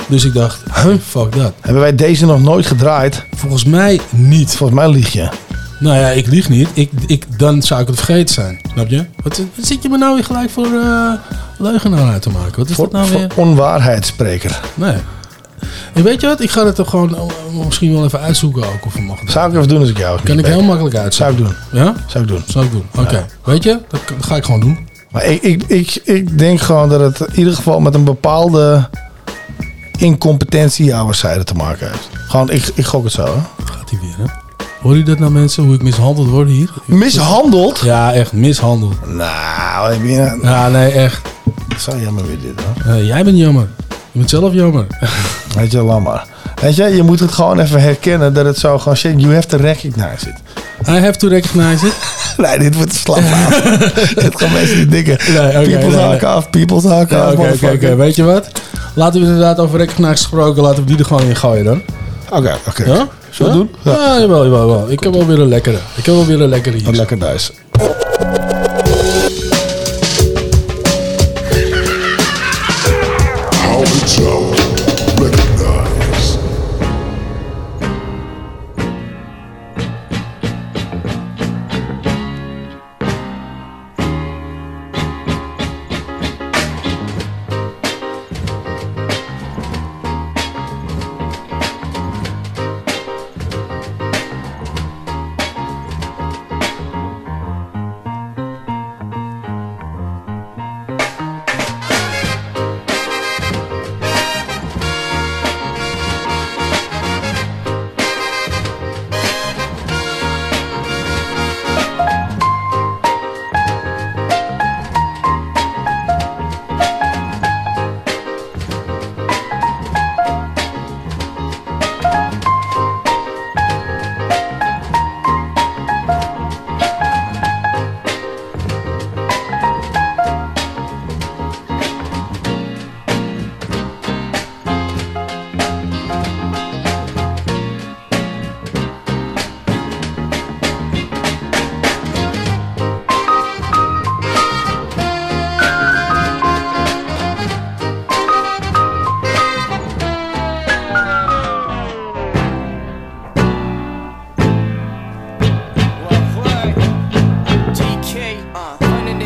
[0.07, 1.53] Dus ik dacht, huh, fuck dat.
[1.61, 3.25] Hebben wij deze nog nooit gedraaid?
[3.35, 4.55] Volgens mij niet.
[4.55, 5.29] Volgens mij lieg je.
[5.79, 6.69] Nou ja, ik lieg niet.
[6.73, 8.59] Ik, ik, dan zou ik het vergeten zijn.
[8.73, 9.05] Snap je?
[9.23, 11.13] Wat, wat zit je me nou weer gelijk voor eh
[11.57, 12.55] leugenaar uit te maken?
[12.55, 13.31] Wat is Voor, dat nou voor weer?
[13.35, 14.59] onwaarheidsspreker.
[14.73, 14.95] Nee.
[15.93, 16.41] En weet je wat?
[16.41, 17.21] Ik ga het er gewoon eh,
[17.65, 19.31] misschien wel even uitzoeken ook of mogen.
[19.31, 21.13] Zou ik even doen als ik jou Kan ik heel makkelijk uit.
[21.13, 21.53] Zou ik doen.
[21.71, 21.95] Ja?
[22.07, 22.43] Zou ik doen.
[22.47, 22.85] Zou ik doen.
[22.97, 23.25] Oké.
[23.43, 23.79] Weet je?
[23.87, 24.87] Dat, dat ga ik gewoon doen.
[25.11, 28.89] Maar ik, ik, ik, ik denk gewoon dat het in ieder geval met een bepaalde
[29.97, 32.09] incompetentie jouw zijde te maken heeft.
[32.27, 33.25] Gewoon, ik, ik gok het zo.
[33.25, 33.65] Hè?
[33.65, 34.33] Gaat hij weer, hè?
[34.81, 35.63] Hoor je dat nou mensen?
[35.63, 36.69] Hoe ik mishandeld word hier?
[36.85, 37.79] Mishandeld?
[37.79, 39.07] Ja, echt mishandeld.
[39.07, 40.71] Nou, heb je nou...
[40.71, 41.21] Nee, echt.
[41.77, 42.93] Zo jammer weer dit, hoor.
[42.93, 43.67] Eh, jij bent jammer.
[44.13, 44.85] Je bent zelf jammer.
[45.57, 46.25] Weet je, laat maar.
[46.61, 49.47] Weet je, je moet het gewoon even herkennen dat het zo gewoon shit, you have
[49.47, 50.35] to recognize it.
[50.87, 51.93] I have to recognize it.
[52.37, 53.49] Nee, dit wordt slap aan.
[54.23, 55.17] dit gaan mensen niet dikken.
[55.33, 57.33] Nee, people's nee, af, people's Ja, af.
[57.33, 57.95] Oké, oké.
[57.95, 58.47] Weet je wat?
[58.93, 60.63] Laten we inderdaad over recognize gesproken.
[60.63, 61.81] Laten we die er gewoon in gooien dan.
[62.29, 62.83] Oké, oké.
[62.85, 63.07] Ja?
[63.29, 63.63] Zullen we Ja?
[63.63, 63.69] doen?
[63.81, 63.91] Ja.
[63.91, 64.91] Ja, jawel, jawel, jawel.
[64.91, 65.77] Ik heb wel weer een lekkere.
[65.95, 66.85] Ik heb wel weer een lekkere hier.
[66.85, 67.51] Wat lekker thuis.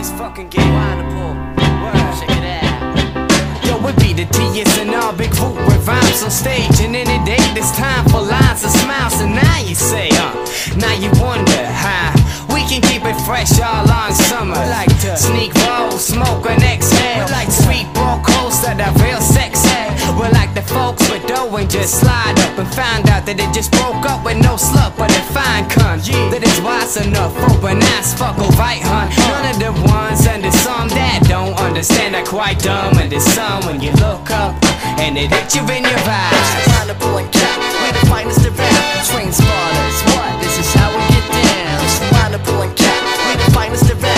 [0.06, 1.34] Fucking get wonderful.
[1.82, 2.14] Word.
[2.22, 3.66] Check it out.
[3.66, 6.80] Yo, it be the TS and all big root with rhymes on stage.
[6.82, 9.20] And in any day, this time for lines and smiles.
[9.22, 10.34] And now you say, uh,
[10.78, 12.14] now you wonder how
[12.54, 14.54] we can keep it fresh all on summer.
[14.70, 17.26] like to sneak roll, smoke and exhale.
[17.26, 18.22] We like sweet ball
[18.68, 19.72] that are real sexy.
[20.20, 23.52] We're like the folks with dough and just slide up and find out that it
[23.56, 26.04] just broke up with no slut, but a fine cunt.
[26.32, 29.08] That is wise enough, open ass, fuck a right, hun.
[29.32, 32.98] None of the ones under some that don't understand are quite dumb.
[33.00, 34.60] And there's some when you look up
[35.00, 36.50] and it hits you in your eyes.
[36.76, 38.84] Find a boy we the finest around.
[39.08, 40.34] Train spotters, what?
[40.44, 41.80] This is how we get down.
[42.12, 43.00] Find a boy cat,
[43.32, 44.17] we the finest around.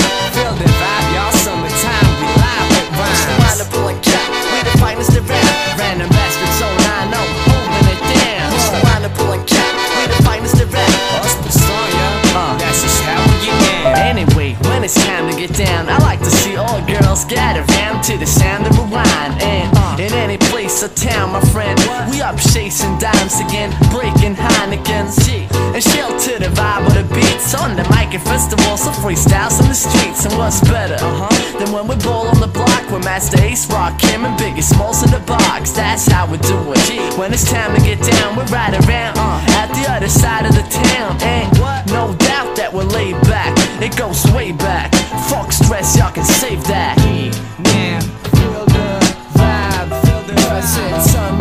[17.29, 19.31] Girls gather to the sound of a wine.
[19.41, 21.73] And uh, in any place or town, my friend,
[22.11, 25.17] we up chasing dimes again, breaking Heinekens.
[25.73, 29.59] And chill to the vibe of the beats on the mic at festivals, so freestyles
[29.61, 30.25] on the streets.
[30.25, 33.97] And what's better uh-huh, than when we ball on the block with Master Ace Rock,
[33.97, 35.71] Kim and Biggie Smalls in the box?
[35.71, 37.17] That's how we do it.
[37.17, 40.53] When it's time to get down, we ride around uh, at the other side of
[40.53, 41.17] the town.
[41.21, 41.49] And
[41.89, 44.93] no doubt that we're laid back, it goes way back.
[45.29, 46.97] Fuck stress, y'all can save that.
[47.73, 47.98] Yeah,
[50.49, 51.38] feel the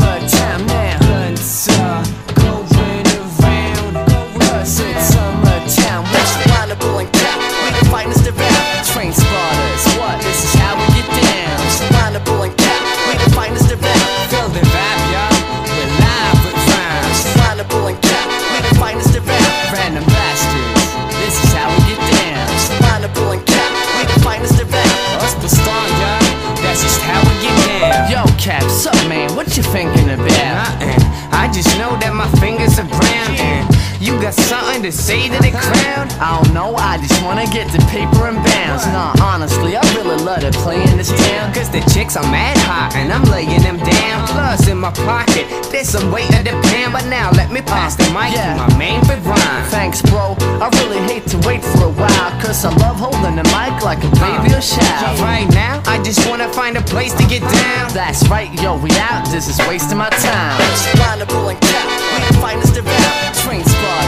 [34.21, 36.11] got something to say to the crowd?
[36.19, 38.87] I don't know, I just wanna get the paper and bounce.
[38.87, 41.53] Nah, honestly, I really love to play in this town.
[41.55, 44.27] Cause the chicks are mad hot and I'm laying them down.
[44.29, 46.93] Plus, in my pocket, there's some weight of the pan.
[46.93, 49.65] But now let me pass the mic to my main big rhyme.
[49.71, 50.37] Thanks, bro.
[50.61, 54.03] I really hate to wait for a while, cause I love holding the mic like
[54.05, 55.21] a baby uh, or child.
[55.21, 57.93] Right now, I just wanna find a place to get down.
[57.95, 59.29] That's right, yo, we out.
[59.31, 60.59] This is wasting my time.
[60.99, 63.35] Wonderful and cat, we the finest around.
[63.45, 64.08] Train spotters, what?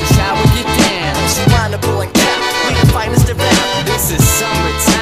[0.00, 1.16] is how we get down.
[1.52, 3.86] Wonderful and cat, we the finest around.
[3.86, 4.95] This is summertime,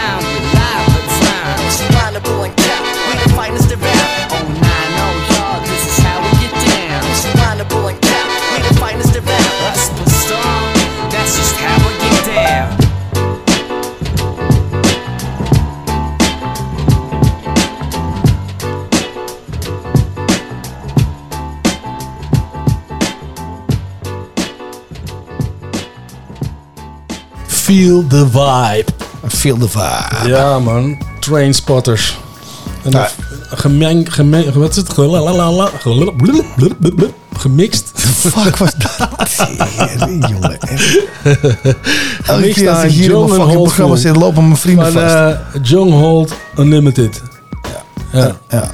[27.65, 28.85] Feel the vibe.
[29.29, 30.29] Feel the vibe.
[30.29, 30.99] Ja, man.
[31.19, 32.19] Trainspotters.
[32.83, 33.09] En Ja.
[33.51, 34.93] een gemeng, gemeng, wat is het?
[34.93, 36.45] Gelalablub-
[37.37, 37.91] Gemixt.
[37.95, 39.09] Fuck was dat?
[39.99, 40.59] Tering, jongen.
[40.61, 41.77] Elke
[42.23, 44.03] Gemixt keer als ik hier in John mijn fucking Hold programma Full.
[44.03, 45.15] zit, lopen mijn vrienden Van vast.
[45.15, 45.31] eh,
[45.63, 47.23] John Holt Unlimited.
[48.13, 48.37] Ja.
[48.49, 48.71] Ja.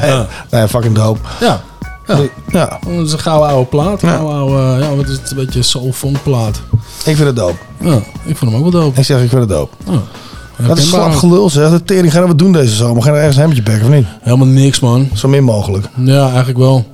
[0.00, 0.24] nee,
[0.60, 1.20] nee, fucking dope.
[1.40, 1.60] Ja.
[2.06, 2.18] Ja.
[2.48, 2.78] ja.
[2.96, 4.02] Dat is een gouden oude plaat.
[4.02, 5.30] Een gouden oude, ja, wat is het?
[5.30, 6.60] Een beetje soul funk plaat.
[7.04, 7.56] Ik vind het dope.
[7.80, 8.98] Ja, ik vond hem ook wel dope.
[9.00, 9.74] Ik zeg, ik vind het dope.
[9.90, 10.66] Ja.
[10.66, 11.70] Dat is slap gelul zeg.
[11.70, 13.02] De tering gaan we doen deze zomer.
[13.02, 14.06] Gaan we ergens een hemdje pakken of niet?
[14.20, 15.08] Helemaal niks, man.
[15.14, 15.86] Zo min mogelijk.
[15.96, 16.86] Ja, eigenlijk wel.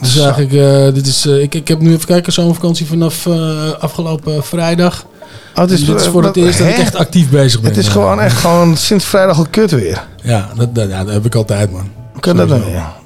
[0.00, 3.70] Dus eigenlijk, eh, dit is, eh, ik, ik heb nu even kijken, zomervakantie vanaf eh,
[3.80, 5.04] afgelopen vrijdag.
[5.54, 7.70] Oh, het is, dit is voor het eerst dat ik echt actief bezig ben.
[7.70, 7.92] Het is Ja.
[7.92, 10.06] gewoon echt gewoon sinds vrijdag al kut weer.
[10.22, 11.88] Ja, dat, dat, ja, dat heb ik altijd, man.
[12.20, 12.48] Kan dat?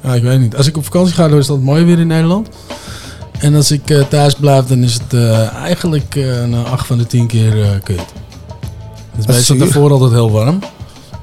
[0.02, 0.56] Ja, ik weet niet.
[0.56, 2.48] Als ik op vakantie ga, dan is dat mooi weer in Nederland.
[3.38, 6.98] En als ik eh, thuis blijf, dan is het eh, eigenlijk eh na acht van
[6.98, 8.00] de tien keer eh kut.
[9.10, 10.58] Het is meestal daarvoor altijd heel warm.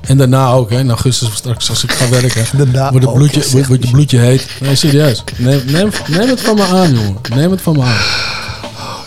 [0.02, 0.80] En daarna ook, hè.
[0.80, 2.46] in augustus of straks als ik ga werken,
[2.92, 4.48] wordt, het bloedje, zeg wordt, wordt je bloedje heet.
[4.62, 5.24] Nee, serieus.
[5.38, 7.16] Neem, neem, neem het van me aan, jongen.
[7.36, 8.00] Neem het van me aan.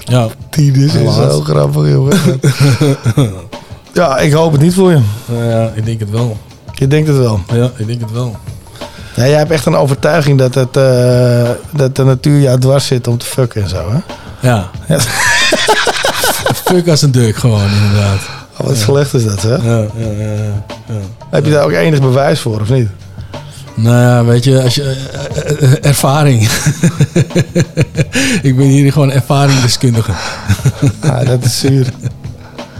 [0.05, 0.28] Ja.
[0.51, 2.18] Die is zo grappig, jongen.
[3.93, 5.01] ja, ik hoop het niet voor je.
[5.26, 6.37] Nou ja, ik denk het wel.
[6.72, 7.41] Je denkt het wel.
[7.53, 8.37] Ja, ik denk het wel.
[9.15, 13.07] Ja, jij hebt echt een overtuiging dat, het, eh, dat de natuur jou dwars zit
[13.07, 13.99] om te fucken en zo, hè?
[14.49, 14.71] Ja.
[16.65, 18.21] Fuck als een deuk gewoon, inderdaad.
[18.59, 18.85] Oh, wat Ja.
[18.85, 19.55] slecht is dat, hè?
[19.55, 20.35] Ja, ja, ja, ja,
[20.87, 20.95] ja.
[21.31, 22.89] Heb je daar ook enig bewijs voor, of niet?
[23.75, 26.43] Nou ja, weet je, als je eh, eh, ervaring.
[28.43, 30.12] ik ben hier gewoon ervaringsdeskundige.
[31.03, 31.87] Ja, dat is zuur.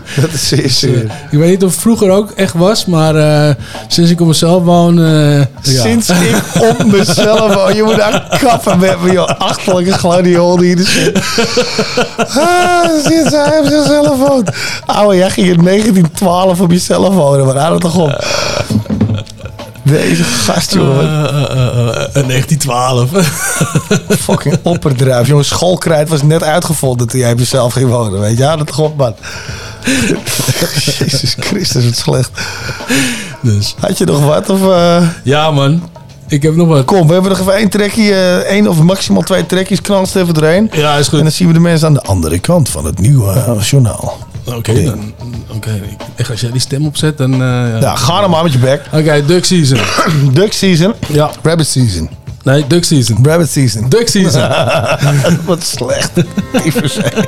[0.20, 1.02] Dat is zeer zuur.
[1.30, 3.55] Ik weet niet of het vroeger ook echt was, maar eh,
[3.88, 4.98] sinds ik op mezelf woon...
[5.05, 5.46] eh, ja.
[5.62, 7.74] Sinds ik op mezelf woon.
[7.74, 9.28] Je moet daar kappen met me, joh.
[9.38, 11.18] Achterlijke gladiool die er zit.
[12.16, 14.50] Ah, sinds hij op zichzelf woont.
[14.86, 17.46] Ouwe, jij ging in 1912 op jezelf wonen.
[17.46, 18.24] Maar hou het toch op.
[19.85, 21.28] Deze gast, jongen.
[21.51, 23.11] Eh, 1912.
[24.24, 25.26] Fucking opperdruif.
[25.26, 28.20] Jongen, schoolkrijt was net uitgevonden toen jij jezelf ging wonen.
[28.20, 29.14] Weet je, het toch op, man.
[30.99, 32.30] Jezus Christus, wat slecht.
[33.43, 33.74] Dus.
[33.80, 34.49] Had je nog wat?
[34.51, 35.03] Of, eh?
[35.22, 35.82] Ja, man.
[36.28, 36.85] Ik heb nog wat.
[36.85, 38.12] Kom, we hebben nog even één trekje.
[38.12, 39.80] eh, één of maximaal twee trekjes.
[39.80, 40.70] Knalst even doorheen.
[40.72, 41.18] Ja, is goed.
[41.18, 44.18] En dan zien we de mensen aan de andere kant van het nieuwe eh, journaal.
[44.45, 45.12] Oké, dan.
[45.49, 45.80] Oké,
[46.16, 47.32] echt als jij die stem opzet, dan.
[47.32, 48.82] eh, Ja, ga dan maar met je bek.
[48.92, 49.78] Oké, duck season.
[50.40, 50.95] Duck season.
[51.09, 51.30] Ja.
[51.42, 52.09] Rabbit season.
[52.42, 53.18] Nee, duck season.
[53.26, 53.88] Rabbit season.
[53.88, 54.49] Duck season.
[55.47, 56.11] Wat slecht.
[56.64, 57.26] Even zeggen.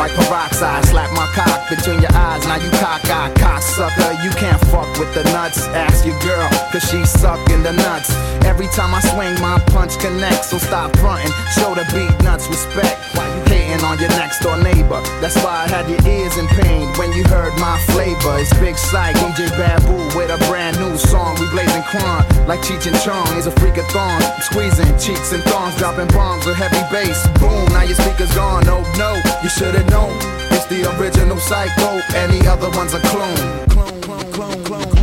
[0.00, 0.84] Like peroxide.
[0.86, 3.36] Slap my cock between your eyes, now you cockeyed.
[3.36, 5.68] Cocksucker, you can't fuck with the nuts.
[5.76, 8.10] Ask your girl, cause she sucking the nuts.
[8.48, 10.50] Every time I swing, my punch connects.
[10.50, 12.96] So stop fronting, show the beat nuts respect.
[13.14, 15.00] Why you hating on your next door neighbor?
[15.20, 18.38] That's why I had your ears in pain when you heard my flavor.
[18.38, 21.36] It's Big Sight, DJ Babu with a brand new song.
[21.40, 23.26] We blazing crime like Cheech and Chong.
[23.34, 27.26] He's a freak of thorns, squeezing cheeks and thorns, dropping bombs with heavy bass.
[27.38, 28.64] Boom, now your speakers gone.
[28.66, 30.16] Oh no, you should've known.
[30.50, 33.68] It's the original Psycho, any other one's a clone.
[33.68, 34.99] Clone, clone, clone, clone,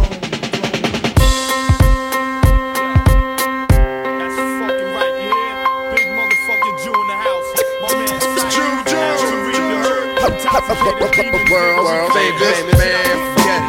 [10.58, 13.62] World famous man, forget.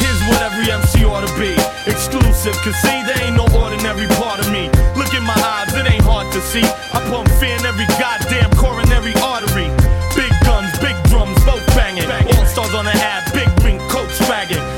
[0.00, 1.52] Here's what every MC ought to be
[1.84, 4.70] exclusive, cause see, there ain't no ordinary part of me.
[4.96, 6.64] Look in my eyes, it ain't hard to see.
[6.64, 9.68] I pump fear in every goddamn coronary artery.
[10.16, 12.08] Big guns, big drums, both banging.
[12.08, 14.73] All stars on the hat, big ring, coat swagging.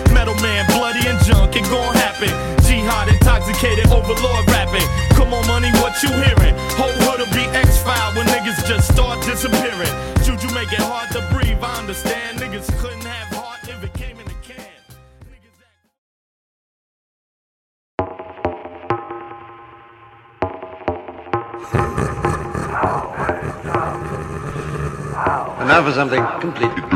[25.97, 26.96] Something completely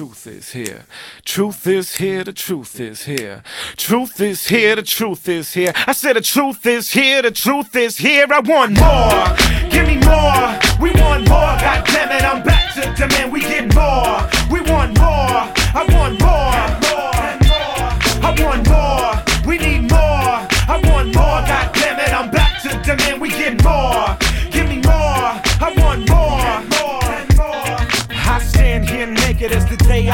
[0.00, 0.86] truth is here.
[1.26, 3.42] Truth is here, the truth is here.
[3.76, 5.74] Truth is here, the truth is here.
[5.86, 8.24] I said the truth is here, the truth is here.
[8.30, 9.68] I want more.
[9.68, 10.58] Give me more.
[10.80, 11.52] We want more.
[11.60, 13.30] God damn it, I'm back to demand.
[13.30, 14.26] We get more.
[14.50, 15.42] We want more.
[15.76, 16.60] I want more.
[16.88, 17.20] More.
[18.24, 18.89] I want more.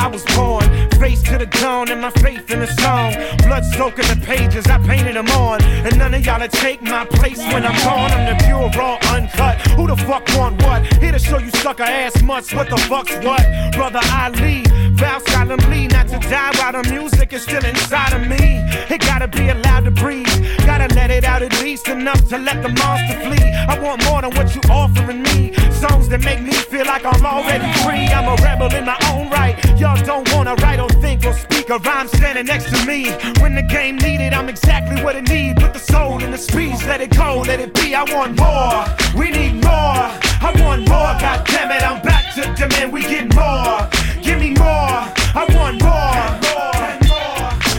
[0.07, 0.63] I was born.
[1.01, 3.11] Face to the dawn and my faith in the song.
[3.57, 5.63] Blood soaking the pages, I painted them on.
[5.63, 8.11] And none of y'all to take my place when I'm gone.
[8.11, 9.57] I'm the pure, raw, uncut.
[9.79, 10.85] Who the fuck want what?
[11.01, 12.53] Here to show you sucker ass mutts.
[12.53, 13.41] What the fuck's what?
[13.73, 18.61] Brother Ali, vow solemnly not to die while the music is still inside of me.
[18.95, 20.29] It gotta be allowed to breathe.
[20.67, 23.53] Gotta let it out at least enough to let the monster flee.
[23.73, 25.55] I want more than what you offering me.
[25.71, 28.07] Songs that make me feel like I'm already free.
[28.13, 29.57] I'm a rebel in my own right.
[29.81, 33.07] Y'all don't wanna write or think or speak a rhyme standing next to me.
[33.47, 35.59] When the game needed, I'm exactly what it need.
[35.59, 37.95] Put the soul in the speech, let it go, let it be.
[37.95, 38.85] I want more.
[39.17, 39.71] We need more.
[39.71, 41.15] I want more.
[41.21, 42.93] God damn it, I'm back to demand.
[42.93, 43.89] We get more.
[44.21, 44.99] Give me more.
[45.39, 45.93] I want more.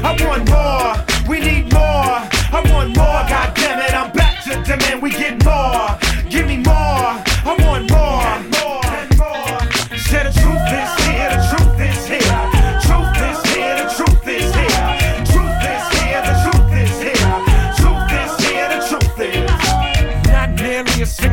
[0.05, 0.57] I want more.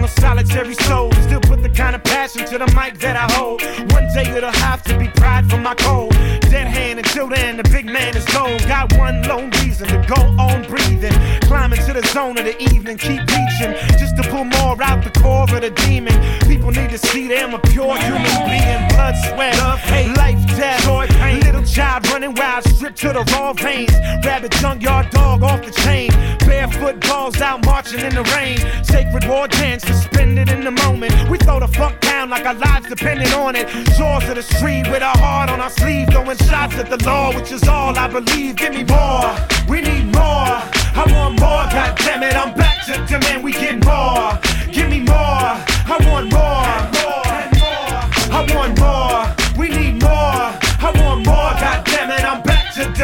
[0.07, 0.35] Here.
[0.35, 0.45] The truth is.
[0.45, 1.13] Not nearly a solitary soul.
[1.23, 3.63] Still put the kind of passion to the mic that I hold.
[3.93, 6.13] One day it'll have to be pride for my code.
[6.51, 8.61] Dead hand until then, the big man is gold.
[8.67, 11.13] Got one lone reason to go on breathing.
[11.43, 13.75] Climbing to the zone of the evening, keep reaching.
[13.99, 16.15] Just to pull more out the core of the demon.
[16.49, 18.89] People need to see them a pure human being.
[18.89, 21.54] Blood, sweat, love, hate, life, death, joy, pain.
[21.75, 23.91] Child running wild, stripped to the raw veins.
[24.25, 26.09] Rabbit junkyard dog off the chain.
[26.47, 28.59] Barefoot balls out marching in the rain.
[28.85, 31.13] Sacred war dance, suspended in the moment.
[31.29, 33.69] We throw the fuck down like our lives depended on it.
[33.97, 37.35] Shores of the street with our heart on our sleeve, throwing shots at the law,
[37.35, 38.55] which is all I believe.
[38.55, 39.35] Give me more,
[39.69, 40.63] we need more.
[40.95, 44.39] I want more, god damn it, I'm back to demand we get more.
[44.71, 45.59] Give me more,
[45.91, 46.41] I want more.
[46.41, 47.34] I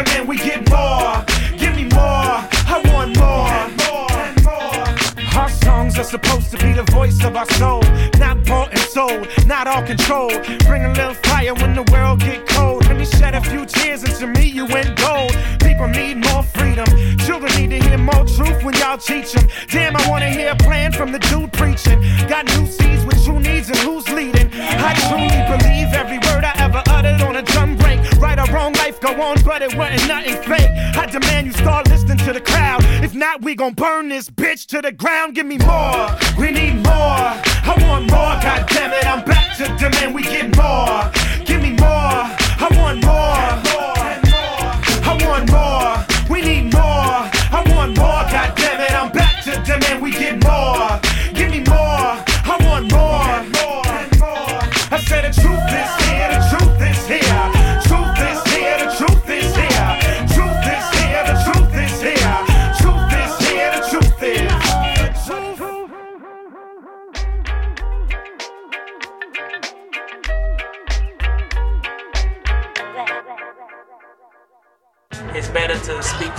[0.04, 1.24] to demand we get more.
[1.58, 2.36] Give me more,
[2.74, 3.50] I want more.
[3.86, 5.40] More and more.
[5.40, 7.82] Our songs are supposed to be the voice of our soul,
[8.18, 10.44] not bought and sold, not all controlled.
[10.66, 12.86] Bring a little fire when the world get cold.
[12.86, 15.36] Let me shed a few tears, and to me you went gold.
[15.60, 16.86] People need more freedom.
[17.18, 19.48] Children need to hear more truth when y'all teach them.
[19.68, 22.00] Damn, I wanna hear a plan from the dude preaching.
[22.28, 23.89] Got new seeds with true needs and who's
[29.60, 30.70] on, it wasn't nothing fake.
[30.96, 32.80] I demand you start listening to the crowd.
[33.04, 35.34] If not, we gon' burn this bitch to the ground.
[35.34, 36.08] Give me more.
[36.38, 36.92] We need more.
[36.92, 38.36] I want more.
[38.42, 41.19] God damn it, I'm back to demand we get more.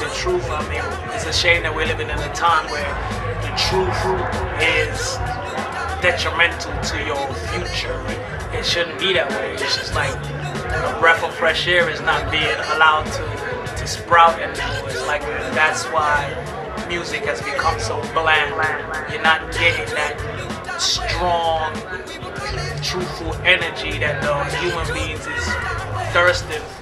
[0.01, 0.49] The truth.
[0.49, 0.81] I mean,
[1.13, 2.89] it's a shame that we're living in a time where
[3.45, 3.93] the truth
[4.57, 4.97] is
[6.01, 7.21] detrimental to your
[7.53, 8.01] future.
[8.49, 9.53] It shouldn't be that way.
[9.53, 14.39] It's just like a breath of fresh air is not being allowed to, to sprout
[14.41, 14.89] anymore.
[14.89, 15.21] It's like
[15.53, 16.33] that's why
[16.89, 18.57] music has become so bland.
[19.13, 20.17] You're not getting that
[20.81, 21.73] strong,
[22.81, 25.45] truthful energy that the human beings is
[26.11, 26.80] thirsting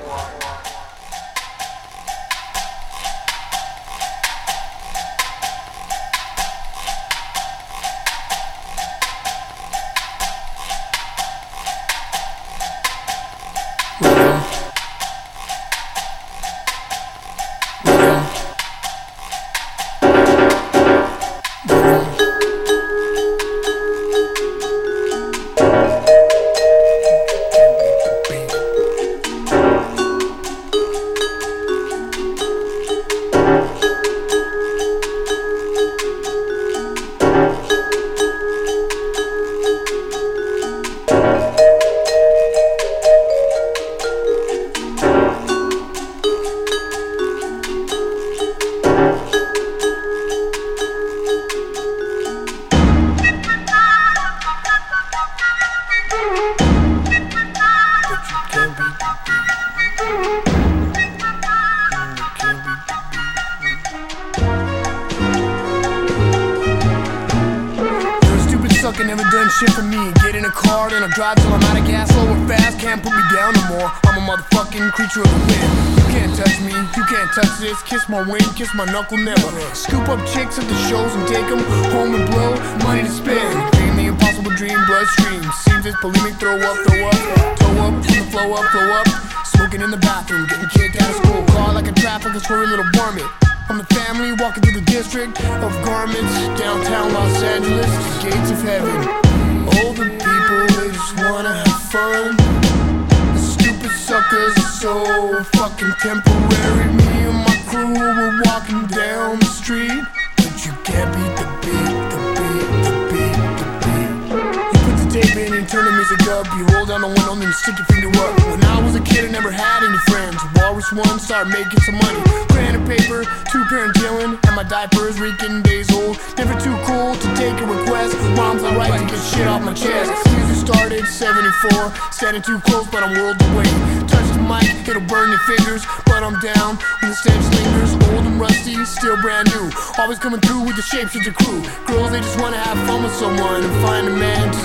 [132.39, 133.63] 74, standing too close, but I'm worlds away.
[134.07, 137.93] Touch the mic, it'll burn your fingers, but I'm down when the stench lingers.
[138.11, 139.71] Old and rusty, still brand new.
[139.97, 141.61] Always coming through with the shapes of the crew.
[141.87, 144.59] Girls, they just wanna have fun with someone and find a man to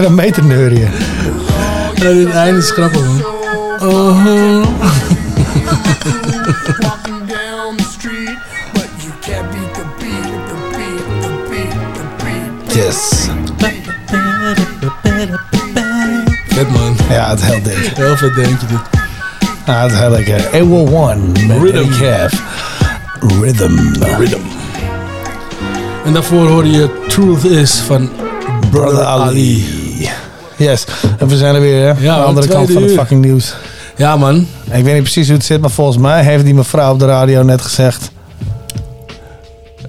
[0.00, 0.90] Een dan mee te neurien.
[1.94, 3.24] Ja, dit einde is grappig, man.
[3.80, 4.26] Oh.
[4.26, 4.66] Uh-huh.
[12.72, 13.28] Yes.
[16.48, 16.96] Vet man.
[17.08, 17.60] Ja, het is heel.
[17.94, 18.78] Heel vet denk je dit.
[19.66, 20.62] Ja, het is heel lekker.
[20.62, 21.90] One Rhythm.
[21.98, 22.42] Calf.
[23.40, 23.78] Rhythm.
[24.18, 24.40] Rhythm.
[26.04, 28.10] En daarvoor hoor je Truth Is van
[28.70, 29.79] Brother Ali.
[30.64, 30.84] Yes.
[31.18, 32.02] En we zijn er weer, hè?
[32.02, 33.54] Ja, Aan de andere kant van het fucking nieuws.
[33.96, 34.46] Ja, man.
[34.70, 37.06] Ik weet niet precies hoe het zit, maar volgens mij heeft die mevrouw op de
[37.06, 38.10] radio net gezegd...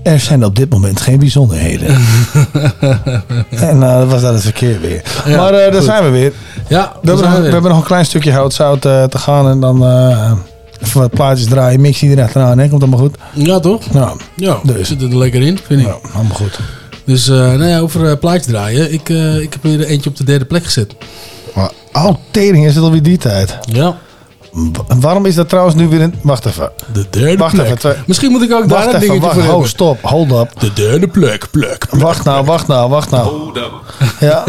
[0.03, 1.87] Er zijn op dit moment geen bijzonderheden.
[3.49, 5.01] en nou, dat was dat het verkeer weer.
[5.25, 6.33] Ja, maar eh, daar zijn we weer.
[6.67, 9.17] Ja, we, hebben zijn nog, we we hebben nog een klein stukje houtzout eh, te
[9.17, 9.49] gaan.
[9.49, 10.31] En dan eh,
[10.83, 11.81] even wat plaatjes draaien.
[11.81, 12.69] Mix er achteraan, hè?
[12.69, 13.17] Komt allemaal goed?
[13.33, 13.91] Ja, toch?
[13.91, 14.87] Nou, Ja, dus.
[14.87, 15.87] zit er lekker in, vind ik.
[15.87, 16.59] Ja, allemaal goed.
[17.05, 18.93] Dus, eh nou ja, over eh, plaatjes draaien.
[18.93, 20.95] Ik, eh, ik heb weer eentje op de derde plek gezet.
[21.93, 23.57] Oh, tering, is het alweer die tijd?
[23.71, 23.97] Ja.
[24.87, 26.13] En waarom is dat trouwens nu weer in...
[26.21, 26.71] Wacht even.
[26.93, 27.65] De derde Wacht plek.
[27.65, 27.77] even.
[27.79, 29.39] twee- Misschien moet ik ook daar Wacht een dingetje wacht.
[29.39, 29.97] voor Oh, stop.
[30.01, 30.59] Hold up.
[30.59, 31.85] De derde plek, plek.
[31.89, 33.27] Wacht nou, wacht nou, wacht nou.
[33.29, 33.71] Hold up.
[34.19, 34.43] Ja.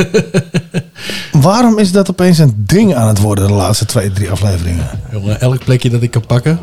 [1.33, 4.89] Waarom is dat opeens een ding aan het worden de laatste twee, drie afleveringen?
[5.13, 6.61] Jongen, elk plekje dat ik kan pakken,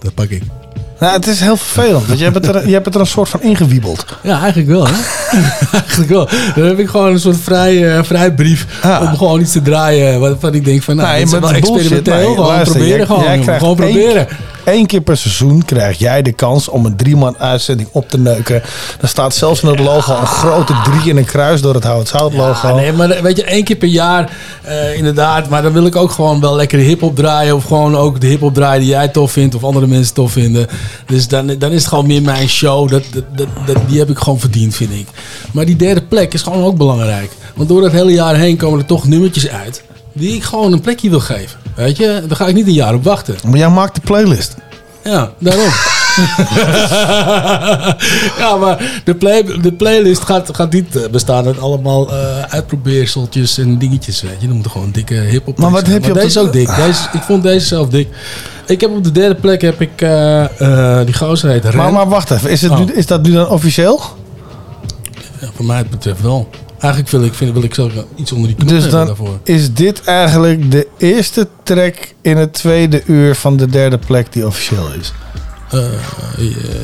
[0.00, 0.42] dat pak ik.
[1.00, 3.06] Nou, het is heel vervelend, want je hebt het er, je hebt het er een
[3.06, 4.04] soort van ingewiebeld.
[4.22, 4.92] Ja, eigenlijk wel, hè?
[5.78, 6.28] eigenlijk wel.
[6.54, 8.66] Dan heb ik gewoon een soort vrij, eh, vrijbrief
[9.00, 11.58] om gewoon iets te draaien waarvan ik denk van, nou, dit is wel bullshit.
[11.68, 12.14] experimenteel.
[12.14, 13.44] Nee, gewoon luister, proberen, jij- gewoon.
[13.44, 14.26] jij gewoon proberen.
[14.72, 18.62] Eén keer per seizoen krijg jij de kans om een drie-man uitzending op te neuken.
[19.00, 22.32] Er staat zelfs in het logo een grote drie en een kruis door het hout-zout
[22.34, 22.68] logo.
[22.68, 24.30] Ja, nee, maar weet je, één keer per jaar,
[24.62, 25.48] eh, inderdaad.
[25.48, 27.54] Maar dan wil ik ook gewoon wel lekker hip-hop draaien.
[27.54, 29.54] Of gewoon ook de hip-hop draaien die jij tof vindt.
[29.54, 30.66] Of andere mensen tof vinden.
[31.06, 32.90] Dus dan, dan is het gewoon meer mijn show.
[32.90, 35.06] Dat, dat, dat, dat- die heb ik gewoon verdiend, vind ik.
[35.52, 37.30] Maar die derde plek is gewoon ook belangrijk.
[37.54, 39.82] Want door het hele jaar heen komen er toch nummertjes uit.
[40.18, 41.58] Die ik gewoon een plekje wil geven.
[41.74, 43.34] Weet je, daar ga ik niet een jaar op wachten.
[43.46, 44.54] Maar jij maakt de playlist.
[45.04, 45.68] Ja, daarom.
[48.38, 53.58] ja, maar de, play, de playlist gaat, gaat niet eh, bestaan uit allemaal eh, uitprobeerseltjes
[53.58, 54.22] en dingetjes.
[54.22, 55.58] Weet je, dan moet er gewoon dikke hip-hop.
[55.58, 55.92] Maar wat zijn.
[55.92, 56.74] heb je op deze de- ook dik.
[56.76, 58.08] Deze, ik vond deze zelf dik.
[58.66, 61.76] Ik heb op de derde plek heb ik eh, die gozer heet Ren.
[61.76, 62.78] Maar, maar wacht even, is, het Oh.
[62.78, 64.00] nu, is dat nu dan officieel?
[65.40, 66.48] Ja, voor mij het betreft wel.
[66.80, 69.38] Eigenlijk wil ik, vind, wil ik zelf iets onder die knop Dus dan daarvoor.
[69.42, 74.46] is dit eigenlijk de eerste track in het tweede uur van de derde plek die
[74.46, 75.12] officieel is.
[75.70, 75.78] Eh,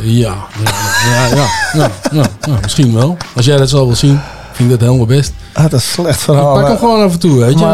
[0.03, 0.35] ja,
[0.65, 0.71] ja,
[1.05, 3.16] ja, ja, ja, ja, ja, misschien wel.
[3.37, 4.21] Als jij dat zo wil zien,
[4.53, 5.33] vind ik dat helemaal best.
[5.53, 6.55] Ah, dat is slecht verhaal.
[6.55, 7.65] Ik pak hem gewoon af en toe, weet je.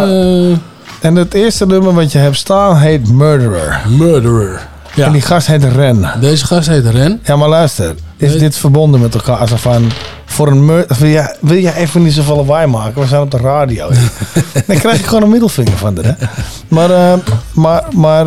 [1.01, 3.81] Eh, En het eerste nummer wat je hebt staan heet Murderer.
[3.89, 4.69] Murderer.
[4.95, 5.07] Ja.
[5.07, 6.11] En die gast heet Ren.
[6.21, 7.21] Deze gast heet Ren.
[7.25, 7.95] Ja, maar luister.
[8.21, 9.49] Is dit verbonden met elkaar?
[9.49, 9.91] Zo van,
[10.25, 13.01] voor een wil, jij, wil jij even niet zoveel lawaai maken?
[13.01, 13.89] We zijn op de radio.
[14.67, 16.27] Dan krijg je gewoon een middelvinger van de, hè?
[16.69, 17.19] Maar, eh,
[17.53, 18.27] maar, maar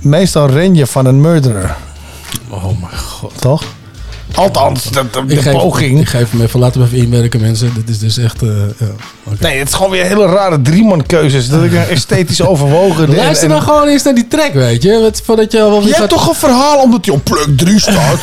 [0.00, 1.76] meestal ren je van een murderer.
[2.48, 3.40] Oh mijn god.
[3.40, 3.64] Toch?
[4.34, 6.00] Althans, de, de, de Ik geef, poging.
[6.00, 7.72] ik geef hem even, laten we even inwerken mensen.
[7.74, 8.42] Dit is dus echt...
[8.42, 8.48] eh,
[8.78, 8.86] ja.
[9.38, 11.48] Nee, het is gewoon weer hele rare drieman keuzes.
[11.48, 13.14] Dat ik een esthetisch overwogen.
[13.14, 15.00] Luister en- dan gewoon eens naar die track, weet je.
[15.00, 18.18] Wat, voordat je, wel Je hebt toch een verhaal omdat hij op plek 3 staat?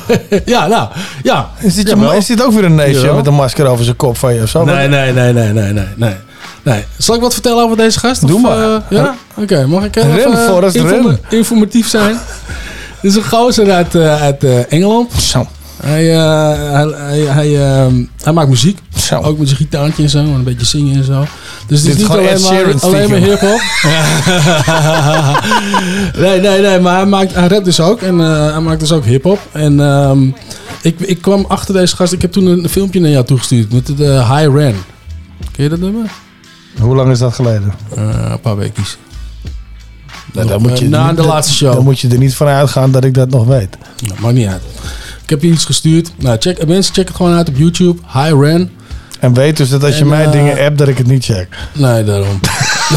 [0.44, 0.88] ja, nou,
[1.22, 1.50] ja.
[1.58, 2.12] Is dit, je, Jawel.
[2.12, 4.48] is dit ook weer een neefje met een masker over zijn kop van je of
[4.48, 4.64] zo?
[4.64, 6.14] Nee, nee, nee, nee, nee, nee, nee.
[6.62, 6.84] nee.
[6.98, 8.26] Zal ik wat vertellen over deze gast?
[8.26, 8.62] Doe Of, maar.
[8.74, 9.14] eh, ja?
[9.34, 12.18] Oké, mag ik even, eh, informatief zijn?
[13.02, 15.12] Dit is een gozer uit, eh, uit eh, Engeland.
[15.12, 15.46] Zo.
[15.82, 18.78] Hij, eh, hij, hij, hij, ehm, hij maakt muziek.
[18.96, 19.20] Zo.
[19.20, 20.18] Ook met zijn gitaartje en zo.
[20.18, 21.20] En een beetje zingen en zo.
[21.20, 23.60] Dus het Dit is is niet gewoon alleen maar, alleen maar hip-hop.
[26.22, 26.80] nee, nee, nee.
[26.80, 28.00] Maar hij, maakt, hij rapt dus ook.
[28.00, 29.38] En eh, hij maakt dus ook hip-hop.
[29.52, 30.26] En ehm,
[30.82, 32.12] ik, ik kwam achter deze gast.
[32.12, 33.72] Ik heb toen een filmpje naar jou toegestuurd.
[33.72, 34.74] Met de High Ren.
[35.52, 36.10] Ken je dat nummer?
[36.80, 37.74] Hoe lang is dat geleden?
[37.96, 38.98] Eh, een paar weekjes.
[40.32, 41.72] Nou, dan moet je, Na de laatste show.
[41.74, 43.76] Dan moet je er niet van uitgaan dat ik dat nog weet.
[44.06, 44.62] Nou, maakt niet uit.
[45.22, 46.12] Ik heb je iets gestuurd.
[46.16, 48.00] Nou, check, mensen, check het gewoon uit op YouTube.
[48.12, 48.70] High Ren.
[49.20, 51.56] En weet dus dat als je mij eh, dingen appt, dat ik het niet check.
[51.74, 52.40] Nee, daarom.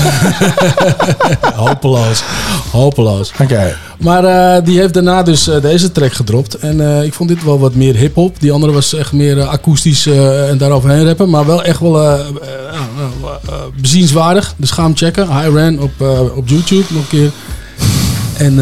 [1.66, 2.24] Hopeloos.
[2.72, 3.32] Hopeloos.
[3.42, 3.78] Oké.
[4.00, 6.54] Maar eh, die heeft daarna dus eh, deze track gedropt.
[6.54, 8.40] En eh, ik vond dit wel wat meer hip-hop.
[8.40, 11.30] Die andere was echt meer akoestisch en daaroverheen rappen.
[11.30, 12.20] Maar wel echt wel
[13.82, 14.54] bezienswaardig.
[14.58, 15.28] Dus ga hem checken.
[15.28, 15.92] High Ran op,
[16.36, 17.32] op YouTube nog een keer.
[18.38, 18.56] En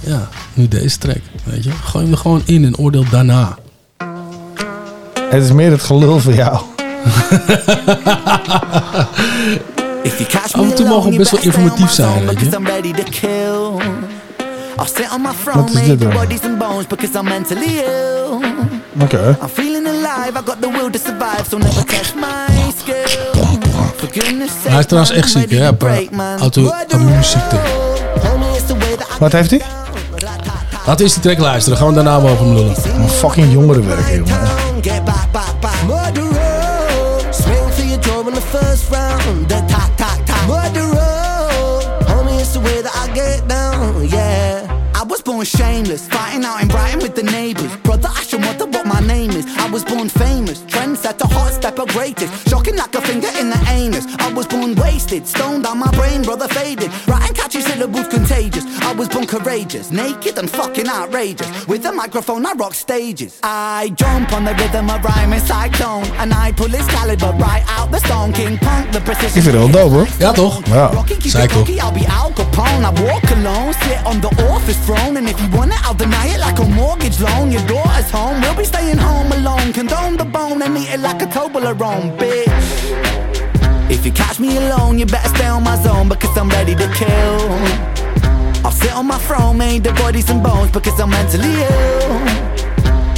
[0.00, 1.20] ja, nu deze track.
[1.44, 3.58] Weet je, gooi hem er gewoon in en oordeel daarna.
[5.30, 6.60] Het is meer het gelul van jou.
[10.52, 12.44] Af en toe mogen we best wel informatief zijn, weet je.
[15.60, 16.12] Wat is dit dan?
[19.00, 19.04] Oké.
[19.04, 19.36] Okay.
[24.68, 25.68] Hij is trouwens echt ziek, hè?
[25.68, 25.68] Eh,
[26.40, 27.56] auto-immuunziekte.
[29.18, 29.60] Wat heeft hij?
[30.86, 31.78] Laten we eerst de track luisteren.
[31.78, 32.74] Gaan we daarna wel over hem lullen.
[32.94, 34.38] Een fucking jongerenwerk, jongen.
[45.40, 47.74] Was shameless, fighting out in Brighton with the neighbours.
[49.70, 52.48] I was born famous, trendsetter, hot stepper, greatest.
[52.48, 54.04] Shocking like a finger in the anus.
[54.18, 56.90] I was born wasted, stoned on my brain, brother faded.
[57.06, 58.64] Writing catchy syllables contagious.
[58.82, 61.68] I was born courageous, naked and fucking outrageous.
[61.68, 63.38] With a microphone, I rock stages.
[63.44, 66.02] I jump on the rhythm of rhyming cyclone.
[66.18, 68.32] And I pull this caliber right out the stone.
[68.32, 69.36] King punk, the precision.
[69.36, 70.08] Ik vind het wel dope, hoor.
[70.18, 70.60] Ja, toch?
[70.66, 70.90] Ja.
[70.90, 72.82] Rocky, I'll be Al Capone.
[72.82, 75.16] I walk alone, sit on the office throne.
[75.16, 77.52] And if you want it, I'll deny it like a mortgage loan.
[77.52, 79.30] Your daughter's home, we'll be staying home
[79.60, 79.72] alone.
[79.72, 83.90] Condone the bone and eat it like a Toblerone, bitch.
[83.90, 86.88] If you catch me alone, you better stay on my zone because I'm ready to
[86.94, 87.40] kill.
[88.64, 92.12] I'll sit on my throne, made the bodies and bones because I'm mentally ill.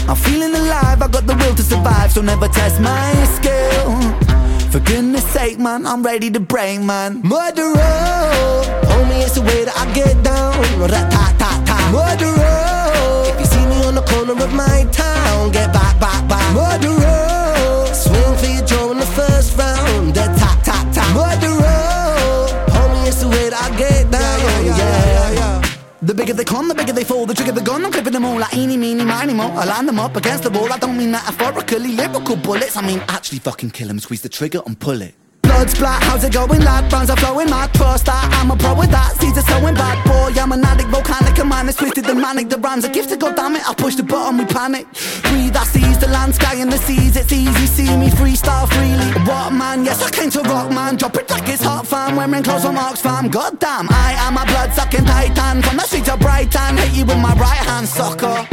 [0.09, 3.93] I'm feeling alive, I got the will to survive, so never test my skill.
[4.71, 7.21] For goodness sake, man, I'm ready to break, man.
[7.23, 7.77] Murderer,
[8.91, 10.53] homie, it's the way that I get down.
[11.93, 12.72] Murderer,
[14.13, 16.47] corner of my town, get back, back, back.
[16.55, 20.15] Murderer, swing for your jaw in the first round.
[20.15, 21.05] Ta-ta-ta.
[21.19, 21.83] Murderer,
[22.75, 24.65] homie, it's the way that I get down.
[24.67, 25.63] yeah.
[26.03, 27.27] The bigger they come, the bigger they fall.
[27.27, 29.45] The trigger the gun, I'm clipping them all like eeny, meeny, miny, mo.
[29.45, 30.73] I line them up against the wall.
[30.73, 32.77] I don't mean metaphorically, lyrical bullets.
[32.77, 35.15] I mean actually fucking kill them, squeeze the trigger and pull it.
[35.53, 36.91] Blood splat, how's it going, lad?
[36.93, 39.15] Rounds are flowing, mad trust that I'm a pro with that.
[39.21, 42.49] Caesar sewing bad boy, I'm an addict, volcanic, a man is twisted and manic.
[42.49, 43.69] The rhymes are gifted, god damn it.
[43.69, 44.87] I push the button, we panic.
[45.23, 47.17] Breathe, I seize the land, sky and the seas.
[47.17, 49.09] It's easy, see me freestyle freely.
[49.29, 49.85] What man?
[49.85, 50.97] Yes, I came to rock, man.
[50.97, 52.17] Drop it like it's hot, fam.
[52.17, 53.31] Wearing clothes from Oxfam.
[53.31, 56.77] God damn, I am a blood sucking titan from the streets of Brighton.
[56.79, 58.47] Hit you with my right hand, sucker.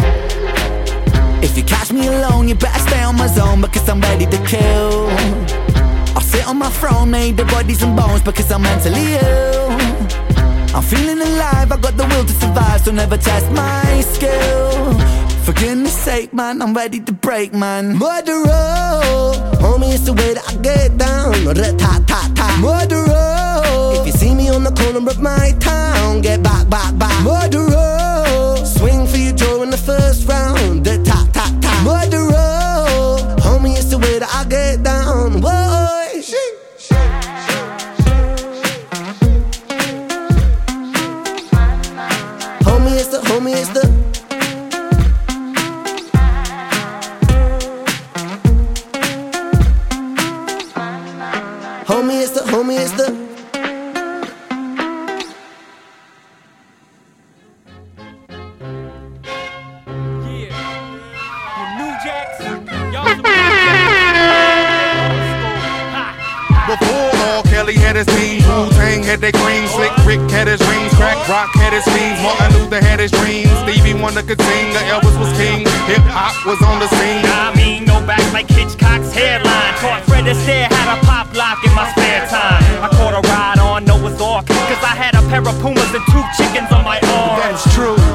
[1.42, 4.38] If you catch me alone, you better stay on my zone because I'm ready to
[4.46, 5.79] kill.
[6.32, 9.72] Sit on my throne, made the bodies and bones because I'm mentally ill.
[10.76, 14.94] I'm feeling alive, I got the will to survive, so never test my skill.
[15.44, 17.98] For goodness sake, man, I'm ready to break, man.
[17.98, 19.34] Murderer,
[19.64, 21.34] homie, it's the way that I get down.
[21.80, 22.48] Ta-ta-ta.
[22.62, 27.24] Murderer, if you see me on the corner of my town, get back, back, back.
[27.24, 27.99] Murderer,
[69.10, 72.78] had their cream, Slick Rick had his rings, Crack Rock had his themes, Martin Luther
[72.78, 76.78] had his dreams, Stevie Wonder could sing, the Elvis was king, hip hop was on
[76.78, 77.26] the scene.
[77.26, 79.74] I mean, no back like Hitchcock's hairline.
[79.82, 82.62] Taught Fred Astaire how to pop lock in my spare time.
[82.86, 86.06] I caught a ride on Noah's Ark, cause I had a pair of Pumas and
[86.14, 87.42] two chickens on my arm.
[87.42, 87.98] That's true.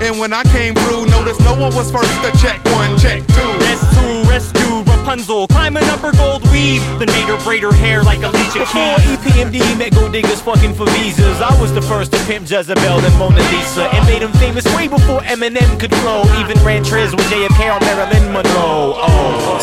[0.00, 3.52] And when I came through, noticed no one was first to check one, check two.
[3.60, 6.86] That's true, rescue Rapunzel, climbing up her gold weave.
[7.00, 9.18] The nader braid her hair like Alicia Before Keys.
[9.18, 13.18] EPMD met gold diggers fucking for visas, I was the first to pimp Jezebel and
[13.18, 16.22] Mona Lisa and made him famous way before Eminem could flow.
[16.38, 18.94] Even ran triz with JFK on Marilyn Monroe.
[19.02, 19.58] Oh.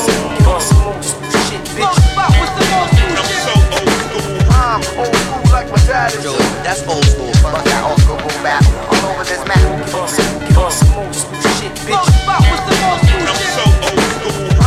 [4.51, 6.25] I'm old school like my dad is.
[6.67, 7.31] That's old school.
[7.39, 9.63] Fuck that old school boom bap all over this map.
[9.63, 10.47] I'm old school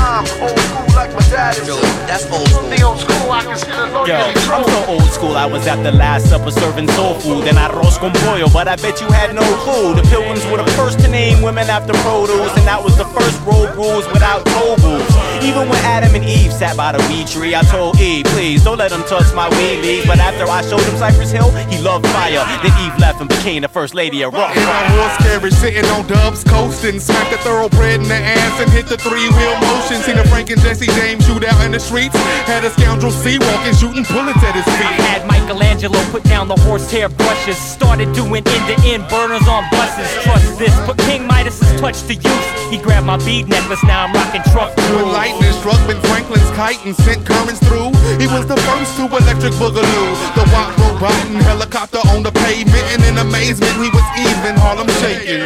[0.01, 0.25] time.
[0.41, 1.67] Old like my dad is.
[2.05, 2.69] That's old school.
[2.69, 6.29] The old school I consider Yo, I'm so old school, I was at the last
[6.29, 9.95] supper serving soul food and arroz con pollo, but I bet you had no clue.
[9.95, 13.41] The pilgrims were the first to name women after produce, and that was the first
[13.49, 15.15] road rules without toll booths.
[15.41, 18.79] Even when Adam and Eve sat by the weed tree, I told Eve, please don't
[18.79, 20.07] let him touch my weed leaves.
[20.07, 22.45] But after I showed him Cypress Hill, he loved fire.
[22.61, 24.57] Then Eve left and became the first lady of rock.
[24.57, 27.01] In my horse carriage, sitting on dubs, coasting.
[27.01, 29.97] Smacked the thoroughbred in the ass and hit the three wheel motion.
[30.03, 32.15] Seen a Frank and Jesse James shoot out in the streets.
[32.47, 34.97] Had a scoundrel sea walking, shooting bullets at his feet.
[35.07, 37.57] Had Michelangelo put down the horsehair brushes.
[37.57, 40.09] Started doing end to end burners on buses.
[40.23, 42.47] Trust this, put King Midas's touch to use.
[42.71, 46.79] He grabbed my bead necklace, now I'm rocking truck When lightning struck Ben Franklin's kite
[46.87, 47.91] and sent currents through,
[48.23, 50.09] he was the first to electric boogaloo.
[50.39, 54.89] The white robot and helicopter on the pavement, and in amazement, he was even Harlem
[55.03, 55.43] shaking.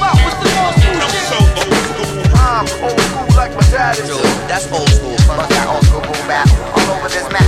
[0.00, 0.47] I'm
[3.68, 4.08] school like my dad is.
[4.48, 5.16] That's old school.
[5.30, 7.42] I got old school boom bap all over this map.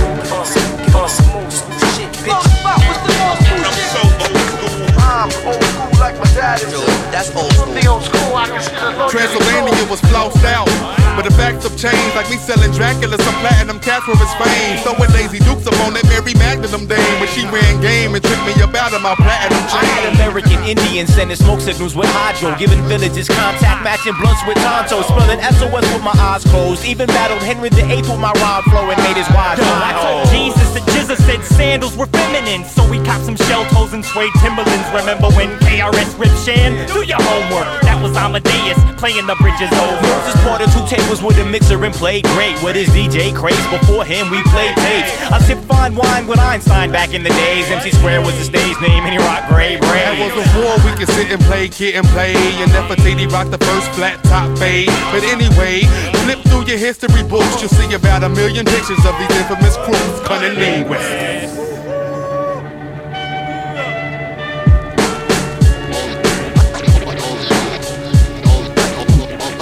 [5.13, 6.73] I'm old school like my dad is.
[7.11, 7.73] That's old school.
[7.73, 10.69] The old school I consider Transylvania was flossed out.
[11.15, 14.79] But the facts have changed, like me selling Dracula, some platinum cats for his fame.
[14.79, 18.45] Throwing lazy dukes up on that Mary Magdalene dame when she ran game and tricked
[18.47, 19.83] me about in my platinum chain.
[19.83, 20.15] I had chain.
[20.15, 25.43] American Indians sending smoke signals with hydro, giving villages contact, matching blunts with Tonto, spelling
[25.43, 26.85] SOS with my eyes closed.
[26.87, 30.31] Even battled Henry VIII with my rhyme flow and made his wife Yo, I told
[30.31, 34.31] Jesus that Jesus said sandals were feminine, so we copped some shell toes and suede
[34.39, 34.87] Timberlands.
[34.95, 35.51] Remember when
[36.21, 36.75] Ripped Shan?
[36.91, 37.65] Do your homework.
[37.81, 39.97] That was Amadeus playing the bridges over.
[40.05, 43.57] Moses bought two tables with a mixer and played great with his DJ craze.
[43.71, 45.09] Before him, we played tapes.
[45.31, 47.71] I sipped fine wine with Einstein back in the days.
[47.71, 51.09] MC Square was the stage name, and he rocked gray That was war we could
[51.09, 52.35] sit and play, kid and play.
[52.61, 54.93] And Nefertiti rocked the first flat top fade.
[55.09, 55.87] But anyway,
[56.27, 60.15] flip through your history books, you'll see about a million pictures of these infamous crews
[60.27, 61.70] cunning me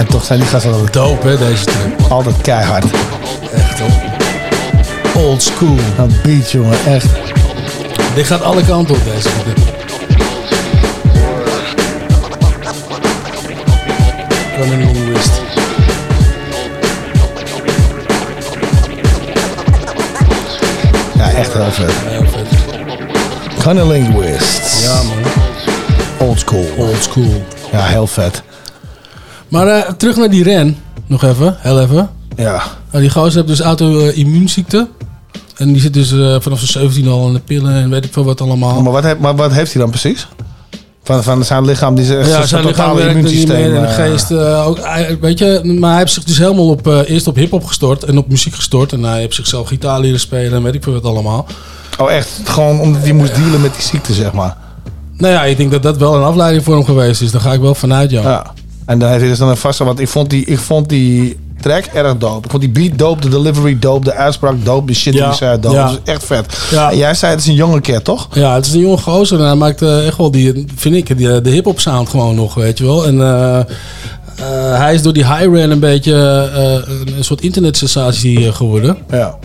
[0.09, 2.09] toch zijn die gasten altijd dope, hè, deze track.
[2.09, 2.85] Altijd keihard.
[3.53, 5.23] Echt, hoor.
[5.23, 5.77] Old school.
[5.97, 7.07] Een beat, jongen, echt.
[8.15, 9.29] Dit gaat alle kanten op, deze.
[14.59, 15.41] Linguist.
[21.15, 21.91] Ja, echt heel vet.
[23.59, 24.83] Cunning Linguist.
[24.83, 25.31] Ja, man.
[26.27, 26.65] Old school.
[26.77, 27.43] Old school.
[27.71, 28.43] Ja, heel vet.
[29.49, 30.77] Maar eh, terug naar die ren.
[31.07, 32.09] Nog even, heel even.
[32.35, 32.63] Ja.
[32.91, 34.87] Nou, die gozer heeft dus auto-immuunziekte.
[35.57, 38.13] En die zit dus eh, vanaf zijn 17 al aan de pillen en weet ik
[38.13, 38.81] veel wat allemaal.
[38.81, 40.27] Maar wat, heeft, maar wat heeft hij dan precies?
[41.03, 43.71] Van, van zijn lichaam, die zegt Ja, zijn, zijn lichaam totale werkt niet immuunsysteem.
[43.71, 44.31] meer en de eh, geest
[44.65, 44.79] ook.
[45.21, 48.29] weet je, maar hij heeft zich dus helemaal op, eerst op hip-hop gestort en op
[48.29, 48.93] muziek gestort.
[48.93, 51.45] En hij heeft zichzelf gitaar leren spelen en weet ik veel wat allemaal.
[51.97, 52.29] Oh, echt?
[52.43, 54.57] Gewoon omdat hij moest dealen met die ziekte, zeg maar.
[55.17, 57.31] Nou ja, ik denk dat dat wel een afleiding voor hem geweest is.
[57.31, 58.21] Daar ga ik wel vanuit, ja.
[58.21, 58.53] Ja.
[58.89, 59.83] En heeft hij dus dan een vaste...
[59.83, 62.45] Want ik vond die, ik vond die track erg dope.
[62.45, 65.33] Ik vond die beat dope, de delivery dope, de uitspraak dope, de shit die hij
[65.33, 65.75] zei dope.
[65.75, 66.57] Dat is echt vet.
[66.71, 66.91] Ja.
[66.91, 68.27] En jij zei het is een jonge cat, toch?
[68.31, 71.17] Ja, het is een jonge gozer en hij maakt eh, echt wel die, vind ik,
[71.17, 73.05] die, de hip-hop sound gewoon nog, weet je wel.
[73.05, 73.59] En eh,
[74.39, 76.13] eh, hij is door die high ran een beetje
[76.53, 78.97] eh, een, soort internetsensatie eh, geworden.
[79.09, 79.37] Ja.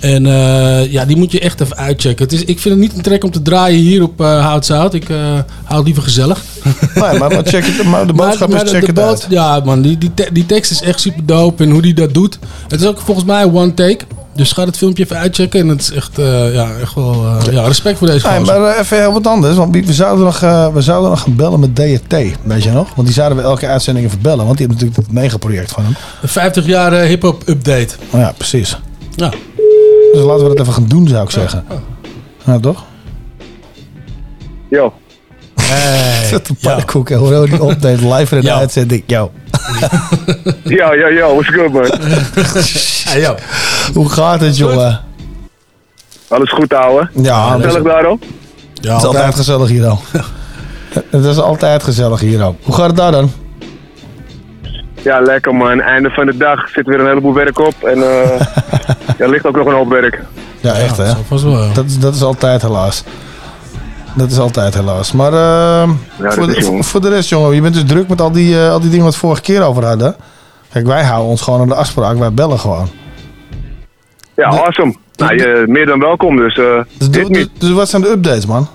[0.00, 2.24] En eh, ja, die moet je echt even uitchecken.
[2.24, 4.94] Het is, ik vind het niet een trek om te draaien hier op uh, Houtzout.
[4.94, 5.16] Ik eh,
[5.64, 6.42] hou het liever gezellig.
[6.94, 9.22] Nee, maar, maar check het, maar de boodschap Maar- is maar check de het bood-
[9.22, 9.26] uit.
[9.28, 11.64] Ja, man, die, die, te- die tekst is echt super dope.
[11.64, 12.38] En hoe die dat doet.
[12.68, 14.04] Het is ook volgens mij one take.
[14.34, 15.60] Dus ga het filmpje even uitchecken.
[15.60, 18.60] En het is echt, eh, ja, echt wel eh, ja, respect voor deze Nee, gozer.
[18.60, 19.56] maar eh, even heel wat anders.
[19.56, 22.14] Want we zouden, nog, eh, we zouden nog gaan bellen met DRT.
[22.42, 22.88] Weet je nog?
[22.94, 24.44] Want die zouden we elke uitzending even bellen.
[24.46, 25.94] Want die hebben natuurlijk het megaproject van hem.
[26.20, 27.88] De 50 jaar eh, hip-hop update.
[28.12, 28.78] Ja, precies.
[29.14, 29.32] Ja.
[30.12, 31.64] Dus laten we dat even gaan doen, zou ik zeggen.
[32.44, 32.84] Ja, toch?
[34.68, 34.92] Yo.
[35.54, 36.24] Hey.
[36.30, 39.02] Zet een pannenkoek en hoor die update live in de uitzending.
[39.06, 39.30] Yo.
[40.64, 41.90] Yo, yo, yo, what's good, man?
[43.06, 43.34] Hey, yo.
[43.94, 45.00] Hoe gaat het, jongen?
[46.28, 47.08] Alles goed, ouwe?
[47.12, 48.18] Ja, Gezellig daarom?
[48.74, 50.00] Ja, het is altijd gezellig hier al.
[51.10, 52.56] Het is altijd gezellig hier al.
[52.62, 53.30] Hoe gaat het daar dan?
[55.06, 55.80] Ja, lekker man.
[55.80, 57.74] Einde van de dag zit weer een heleboel werk op.
[57.82, 58.40] En eh
[59.22, 60.22] er ligt ook nog een hoop werk.
[60.60, 61.12] Ja, echt hè?
[61.74, 63.04] Dat is, dat is altijd helaas.
[64.14, 65.12] Dat is altijd helaas.
[65.12, 68.58] Maar dat voor, de, voor de rest, jongen, je bent dus druk met al die,
[68.58, 70.16] eh, al die dingen wat we vorige keer over hadden.
[70.72, 72.16] Kijk, wij houden ons gewoon aan de afspraak.
[72.18, 72.88] Wij bellen gewoon.
[74.34, 74.94] Ja, awesome.
[75.16, 78.68] Nou, je, meer dan welkom, dus eh Dus, dus, dus wat zijn de updates, man?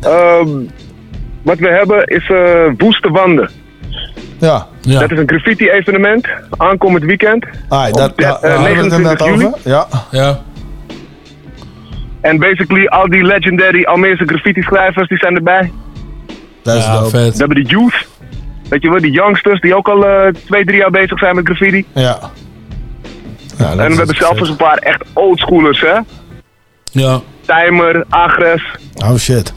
[0.00, 0.48] Ehm,
[1.42, 2.32] wat we hebben is
[2.78, 3.50] woeste wanden.
[4.38, 4.66] Ja.
[4.80, 7.46] Dat is een graffiti-evenement, aankomend weekend.
[7.68, 9.46] Ah, dat, daar eh, we het 29 inderdaad juli.
[9.46, 9.58] over.
[9.64, 9.86] Ja.
[10.10, 10.40] Ja.
[12.20, 15.72] En basically al die legendary Almeerse graffiti-schrijvers die zijn erbij.
[16.62, 17.10] Dat is dope.
[17.10, 18.06] We hebben de youth.
[18.68, 21.44] Weet je wel, die youngsters die ook al eh, twee, drie jaar bezig zijn met
[21.44, 21.86] graffiti.
[21.94, 22.18] Ja.
[23.58, 25.98] en we hebben zelfs eens een paar echt oldschoolers, hè.
[26.92, 27.20] Ja.
[27.46, 28.62] Timer, Agres.
[28.94, 29.52] Oh shit.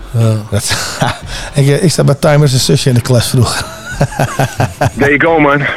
[0.50, 0.98] Dat,
[1.56, 3.80] ik, ik sta bij Timers zusje in de klas vroeg.
[4.98, 5.62] There you go, man.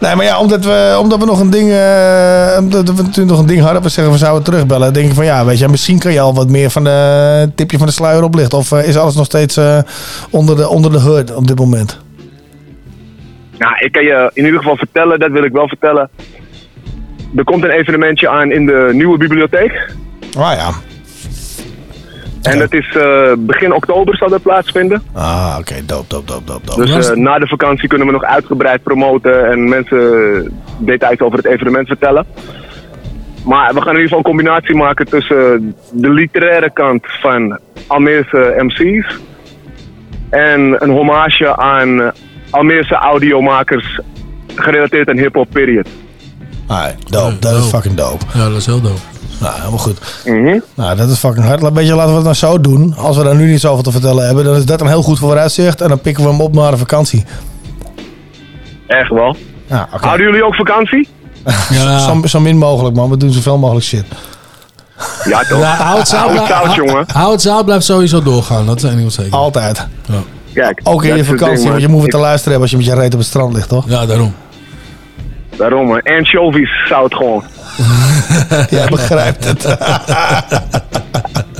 [0.00, 3.38] Nee, maar ja, omdat we, omdat we nog een ding, eh, omdat we natuurlijk nog
[3.38, 4.92] een ding hadden, we zeggen we zouden terugbellen.
[4.92, 7.78] denk ik van ja, weet je, misschien kan je al wat meer van de tipje
[7.78, 8.58] van de sluier oplichten.
[8.58, 9.78] Of eh, is alles nog steeds eh,
[10.30, 12.00] onder, de, onder de hood op dit moment?
[13.58, 16.10] Nou, ik kan je in ieder geval vertellen, dat wil ik wel vertellen.
[17.36, 19.90] Er komt een evenementje aan in de nieuwe bibliotheek.
[20.38, 20.70] Ah ja.
[22.52, 25.02] En dat is eh, begin oktober zal dat plaatsvinden.
[25.12, 26.86] Ah, oké, dope, dope, dope, dope, dope.
[26.86, 31.46] Dus eh, na de vakantie kunnen we nog uitgebreid promoten en mensen details over het
[31.46, 32.26] evenement vertellen.
[33.44, 38.54] Maar we gaan in ieder geval een combinatie maken tussen de literaire kant van Almeerse
[38.58, 39.18] MC's
[40.30, 42.12] en een hommage aan
[42.50, 44.00] Almeerse audiomakers
[44.54, 45.88] gerelateerd aan hip-hop period.
[46.66, 48.24] Ah, dope, dat is fucking dope.
[48.34, 49.15] Ja, dat is heel dope.
[49.40, 49.98] Nou, helemaal goed.
[50.24, 50.58] Mhm.
[50.74, 51.62] Nou, dat is fucking hard.
[51.62, 52.94] Laat- Weet je, laten we het nou zo doen.
[52.96, 55.18] Als we daar nu niet zoveel te vertellen hebben, dan is dat een heel goed
[55.18, 55.80] vooruitzicht.
[55.80, 57.24] En dan pikken we hem op naar de vakantie.
[58.86, 59.36] Echt wel.
[59.66, 60.06] Ja, oké.
[60.06, 61.08] Houden jullie ook vakantie?
[62.06, 63.10] Zo, zo min mogelijk, man.
[63.10, 64.04] We doen zoveel mogelijk shit.
[65.24, 65.58] Ja, toch?
[65.58, 67.04] Ja, hout zout, jongen.
[67.12, 68.66] Hout zout blijft sowieso doorgaan.
[68.66, 69.32] Dat is één ding wat zeker.
[69.32, 69.86] Altijd.
[70.06, 70.14] Ja.
[70.54, 72.70] Kijk, Ook in je het vakantie, ding, want je moet het te luisteren hebben als
[72.70, 73.84] je met je reet op het strand ligt, toch?
[73.88, 74.34] Ja, daarom.
[75.56, 76.02] Daarom, man.
[76.02, 77.42] Anchovies zout gewoon.
[78.70, 79.62] Jij begrijpt het.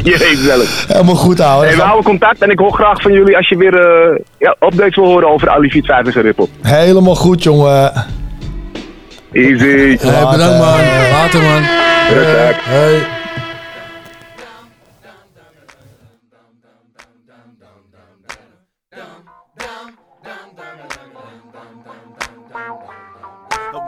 [0.03, 0.85] Je weet zelf.
[0.89, 1.67] Helemaal goed, ouwe.
[1.67, 4.57] Hey, we houden contact en ik hoor graag van jullie als je weer eh, ja,
[4.61, 6.49] updates wil horen over Ali Fiet 5 en zijn rippel.
[6.63, 7.93] Helemaal goed, jongen.
[9.33, 9.97] Easy.
[9.99, 10.81] Hey, bedankt man.
[11.13, 11.63] Later man.
[12.13, 12.65] Respect.
[12.65, 13.16] Hey.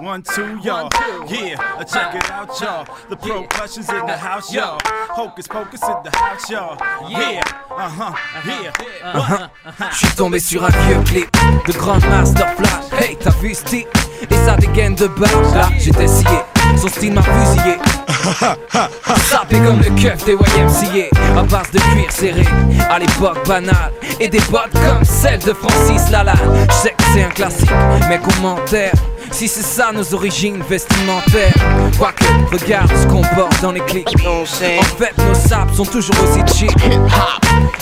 [0.09, 0.89] One, two, y'all.
[1.29, 2.87] Yeah, check it out, y'all.
[3.11, 4.79] The percussion's in the house, y'all.
[5.11, 6.79] Hocus pocus in the house, y'all.
[7.11, 8.15] Yeah, uh huh,
[8.47, 8.73] yeah.
[9.05, 9.49] Uh-huh.
[9.93, 11.31] Je suis tombé sur un vieux clip
[11.67, 13.03] de Grand Master Flash.
[13.03, 13.89] Hey, t'as vu ce type
[14.31, 15.55] Et ça dégaine de base.
[15.55, 16.39] Là, j'étais scié.
[16.79, 17.77] Son style m'a fusillé.
[19.29, 21.39] Sapé comme le keuf des YMCA.
[21.39, 22.45] À base de cuir serré.
[22.91, 23.93] À l'époque banale.
[24.21, 26.67] Et des bottes comme celle de Francis Lalanne.
[26.71, 27.71] Je sais que c'est un classique.
[28.09, 28.95] Mais commentaire.
[29.33, 31.53] Si c'est ça nos origines vestimentaires
[31.97, 36.41] Quoique, regarde ce qu'on porte dans les clips En fait, nos sables sont toujours aussi
[36.59, 36.73] cheap.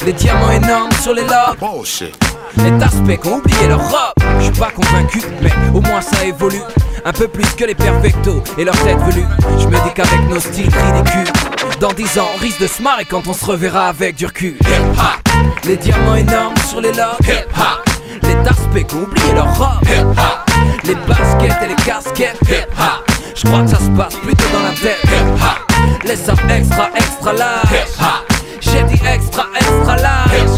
[0.04, 1.56] Les diamants énormes sur les lobes.
[2.58, 4.14] Les aspects qui ont oublié leur robe.
[4.38, 6.62] Je suis pas convaincu, mais au moins ça évolue.
[7.04, 9.26] Un peu plus que les perfectos et leur tête velue.
[9.58, 11.32] Je me dis qu'avec nos styles ridicules
[11.80, 14.56] Dans 10 ans on risque de se marrer quand on se reverra avec du recul.
[15.64, 17.16] Les diamants énormes sur les lobes.
[18.22, 20.45] Les aspects qui ont oublié leur robe
[20.84, 23.10] les baskets et les casquettes hip hop.
[23.34, 26.04] Je crois que ça se passe plutôt dans la tête hip hop.
[26.04, 28.32] Les sapes extra extra large hip hop.
[28.60, 30.55] J'ai dit extra extra large.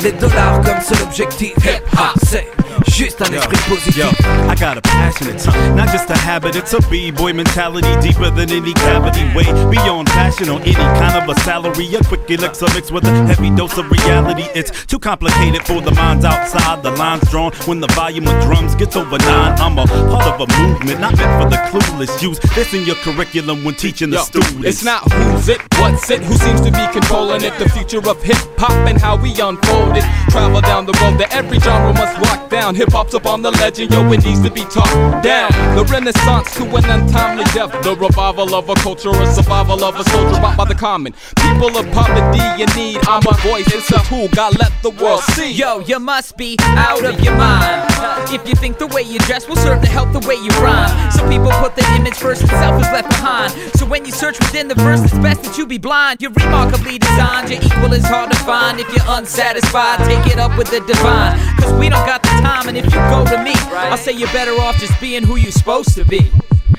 [0.00, 2.16] Les dollars comme seul objectif hip hop.
[2.22, 2.46] C'est
[2.86, 3.96] juste un esprit positif.
[3.96, 4.06] Yo,
[4.48, 8.50] I got a passionate tongue, not just a habit, it's a b-boy mentality deeper than
[8.50, 9.24] any cavity.
[9.34, 11.94] Way beyond passion on any kind of a salary.
[11.96, 14.46] A quick elixir mixed with a heavy dose of reality.
[14.54, 16.82] It's too complicated for the minds outside.
[16.84, 19.58] The lines drawn when the volume of drums gets over nine.
[19.58, 22.22] I'm a part of a movement, not meant for the clueless.
[22.22, 24.64] Use this in your curriculum when teaching the Yo, students.
[24.64, 27.58] It's not who's it, what's it, who seems to be controlling it.
[27.58, 29.87] The future of hip hop and how we unfold
[30.30, 32.74] Travel down the road that every genre must walk down.
[32.74, 35.50] Hip hop's up on the legend, yo, it needs to be talked down.
[35.76, 37.72] The renaissance to an untimely death.
[37.82, 41.14] The revival of a culture, a survival of a soldier bought by the common.
[41.36, 42.98] People of poverty in need.
[43.08, 45.52] I'm a voice, it's a tool, God let the world see.
[45.52, 47.86] Yo, you must be out of your mind.
[48.30, 51.10] If you think the way you dress will serve to help the way you rhyme.
[51.10, 53.52] Some people put their image first and self is left behind.
[53.74, 56.20] So when you search within the verse, it's best that you be blind.
[56.20, 58.78] You're remarkably designed, your equal is hard to find.
[58.78, 61.38] If you're unsatisfied, take it up with the divine.
[61.58, 63.52] Cause we don't got the time, and if you go to me,
[63.90, 66.30] I'll say you're better off just being who you're supposed to be.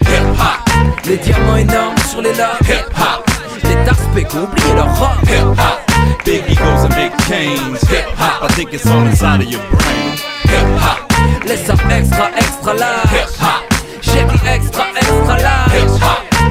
[0.01, 0.67] Hip hop,
[1.05, 2.61] les diamants énormes sur les lobes.
[2.67, 3.29] Hip hop,
[3.63, 5.23] les aspects qui ont oublié leur robe.
[5.23, 5.79] Hip hop.
[6.25, 7.81] Big egos and big chains.
[7.89, 10.17] Hip hop, I think it's all inside of your brain.
[10.43, 11.11] Hip hop,
[11.45, 13.11] les sapes extra extra large.
[13.11, 13.63] Hip hop,
[14.01, 14.83] j'ai extra extra.
[14.83, 14.88] Hip hop,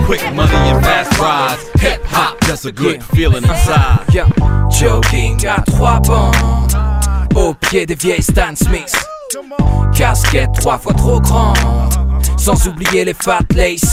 [0.09, 1.83] Quick money and fast rides.
[1.83, 4.07] Hip hop, that's a good feeling inside.
[4.11, 4.27] Yeah.
[4.71, 6.73] Jogging à trois bandes,
[7.37, 8.97] au pied des vieilles Stan Smith.
[9.95, 12.08] casquette trois fois trop grande.
[12.37, 13.93] Sans oublier les fat laces,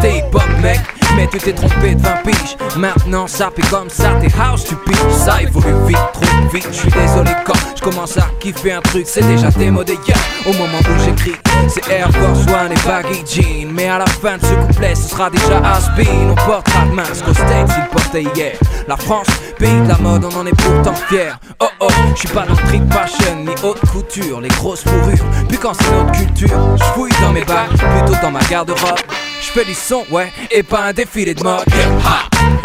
[0.00, 0.80] t'es hip-hop mec,
[1.16, 2.56] mais tu t'es trompé de 20 piges.
[2.76, 5.12] Maintenant ça fait comme ça, t'es house tu piges.
[5.12, 9.04] Ça évolue vite, trop vite, je suis désolé quand je commence à kiffer un truc,
[9.06, 10.16] c'est déjà démodé hier.
[10.46, 11.36] Au moment où j'écris,
[11.68, 13.72] c'est Air Force One et baggy jean.
[13.72, 16.30] Mais à la fin de ce couplet, ce sera déjà has-been.
[16.30, 18.56] On portera de masque aux States, ils portaient hier.
[18.86, 19.26] La France,
[19.58, 21.38] pays de la mode, on en est pourtant fier.
[21.60, 25.24] Oh oh, je suis pas dans trick fashion ni haute couture, les grosses fourrures.
[25.48, 28.98] Puis quand c'est notre culture, je fouille dans mes plutôt dans ma garde-robe.
[29.40, 31.64] Je fais du son, ouais, et pas un défilé de mode.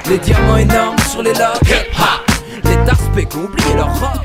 [0.07, 1.59] Les diamants énormes sur les lobes.
[2.63, 4.21] Les tarspés qui ont oublié leur robe.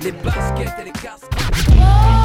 [0.00, 2.23] Les baskets et les casques.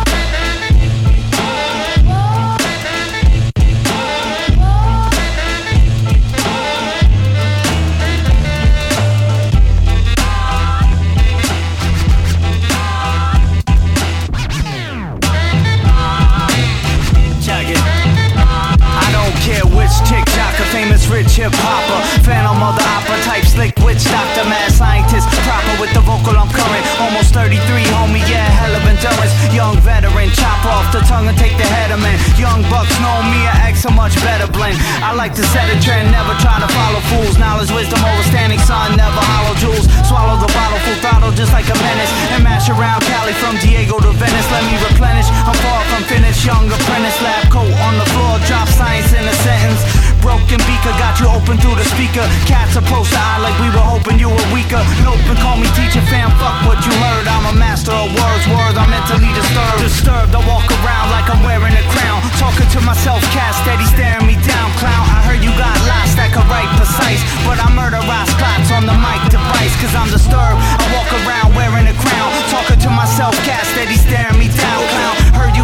[21.40, 25.80] Famous rich hip hopper, phantom of the opera type, slick witch doctor, mad scientist, proper
[25.80, 26.84] with the vocal I'm current.
[27.00, 27.60] Almost 33,
[27.96, 29.34] homie, yeah, hell of endurance.
[29.54, 32.20] Young veteran, chop off the tongue and take the head of man.
[32.36, 34.78] Young bucks know me, I act so much better blend.
[35.00, 37.38] I like to set a trend, never try to follow fools.
[37.40, 39.88] Knowledge, wisdom, overstanding, son, never hollow jewels.
[40.08, 42.12] Swallow the bottle full throttle just like a menace.
[42.36, 44.50] And mash around Cali from Diego to Venice.
[44.52, 45.30] Let me replenish.
[45.48, 47.20] I'm far from finished, young apprentice.
[47.22, 49.99] Lab coat on the floor, drop science in a sentence.
[50.20, 52.24] Broken beaker got you open through the speaker.
[52.44, 54.80] Cats approach the eye like we were hoping you were weaker.
[55.04, 56.28] Nope, and call me teacher, fam.
[56.38, 57.26] Fuck what you heard.
[57.28, 58.76] I'm a master of words, words.
[58.76, 59.80] I'm mentally disturbed.
[59.80, 62.20] Disturbed, I walk around like I'm wearing a crown.
[62.36, 64.68] Talking to myself, cat steady staring me down.
[64.80, 67.24] Clown, I heard you got lost, that could write precise.
[67.48, 69.74] But I murder Ross clots on the mic device.
[69.80, 70.60] Cause I'm disturbed.
[70.60, 72.30] I walk around wearing a crown.
[72.52, 74.80] Talking to myself, cat steady staring me down.
[74.84, 75.59] Clown, heard you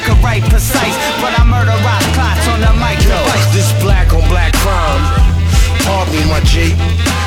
[0.00, 0.96] could write precise.
[1.20, 1.44] But I
[2.48, 3.52] on the mic device.
[3.52, 5.04] this black on black crime.
[5.84, 6.72] Pardon me, my G.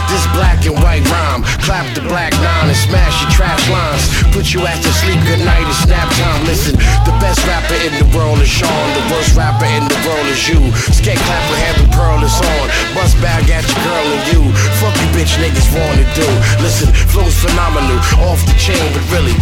[0.10, 1.44] This black and white rhyme.
[1.66, 4.06] Clap the black nine and smash your trash lines.
[4.32, 5.20] Put you to sleep.
[5.26, 5.66] Good night.
[5.68, 6.46] It's nap time.
[6.46, 6.76] Listen,
[7.08, 8.86] the best rapper in the world is Sean.
[8.94, 10.62] The worst rapper in the world is you.
[10.94, 12.66] Skate clap with heavy pearl is on.
[12.94, 14.42] Bust bag at your girl and you.
[14.80, 16.28] Fuck you, bitch niggas wanna do.
[16.62, 17.98] Listen, flow's phenomenal.
[18.30, 19.36] Off the chain, but really.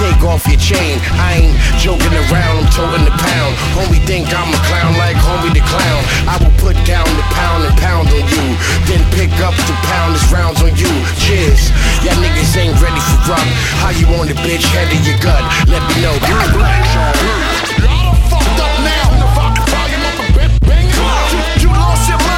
[0.00, 0.98] Take off your chain.
[1.20, 2.64] I ain't joking around.
[2.64, 3.52] I'm toting the pound.
[3.76, 6.00] Homie think I'm a clown like homie the clown.
[6.26, 8.46] I will put down the pound and pound on you.
[8.88, 10.90] Then pick up the pound as rounds on you.
[11.18, 11.70] Cheers.
[12.06, 13.46] Y'all niggas ain't ready for rock.
[13.82, 14.62] How you want it, bitch?
[14.70, 15.42] Head of your gut.
[15.68, 16.14] Let me know.
[18.30, 19.06] fucked up now.
[19.18, 19.28] The
[19.70, 20.16] volume up
[20.62, 20.94] banging.
[21.34, 22.31] You, you lost your mind.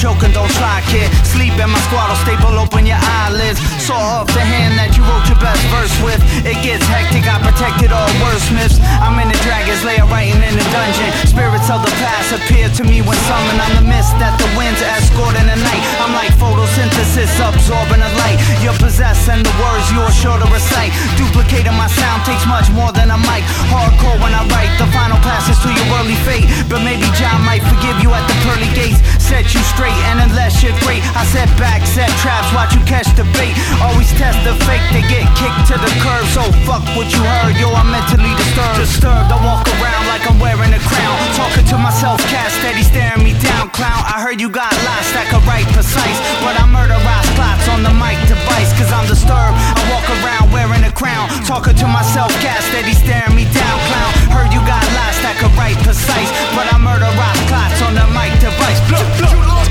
[0.00, 1.12] Joking don't try, kid.
[1.28, 3.60] Sleep in my squad, I'll staple open your eyelids.
[3.76, 6.16] Saw off the hand that you wrote your best verse with.
[6.40, 8.80] It gets hectic, I protected all wordsmiths.
[8.80, 11.12] I'm in the dragon's lair, writing in the dungeon.
[11.28, 13.60] Spirits of the past appear to me when summoned.
[13.60, 15.84] I'm the mist that the winds escort in the night.
[16.00, 18.40] I'm like photosynthesis, absorbing the light.
[18.64, 20.96] You're possessed, and the words you're sure to recite.
[21.20, 23.44] Duplicating my sound takes much more than a mic.
[23.68, 26.48] Hardcore when I write, the final passes to your early fate.
[26.72, 29.04] But maybe John might forgive you at the pearly gates.
[29.20, 33.08] Set you straight, and unless you're great, I set back, set traps, watch you catch
[33.16, 33.54] the bait.
[33.80, 36.24] Always test the fake, they get kicked to the curb.
[36.34, 38.78] So fuck what you heard, yo, I'm mentally disturbed.
[38.78, 41.16] Disturbed, I walk around like I'm wearing a crown.
[41.34, 43.70] Talking to myself, cat steady staring me down.
[43.70, 46.18] Clown, I heard you got lost, that could write precise.
[46.44, 49.56] But I murder Ross plots on the mic device, cause I'm disturbed.
[49.56, 51.28] I walk around wearing a crown.
[51.46, 53.76] Talking to myself, cat steady staring me down.
[53.88, 56.30] Clown, heard you got lost, that could write precise.
[56.52, 58.80] But I murder Ross plots on the mic device.
[58.90, 59.08] Look,
[59.48, 59.69] look.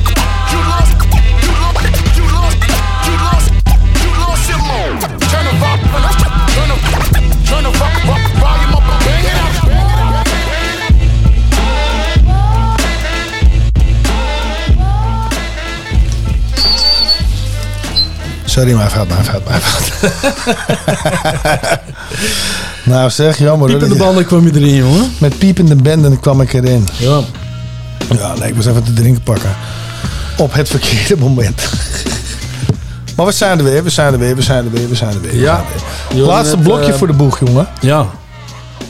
[5.00, 5.80] Turn the vo-
[6.56, 6.78] turn the,
[7.48, 10.70] turn the vo- vo- volume up and bang it out.
[18.46, 20.12] Sorry, mijn fout, mijn fout, mijn fout.
[22.84, 23.70] nou zeg, jammer.
[23.70, 25.12] hoor, Piepende banden kwam je erin, jongen.
[25.18, 26.88] Met piepende banden kwam ik erin.
[26.98, 27.20] Ja.
[28.18, 29.56] Ja, nee, ik moest even te drinken pakken.
[30.38, 31.70] Op het verkeerde moment.
[33.20, 35.14] Maar we zijn er weer, we zijn er weer, we zijn er weer, we zijn
[35.14, 35.32] er weer.
[35.32, 35.64] we Ja.
[36.14, 36.24] weer.
[36.24, 37.68] Laatste net, blokje eh, voor de boeg, jongen.
[37.82, 38.06] Ja.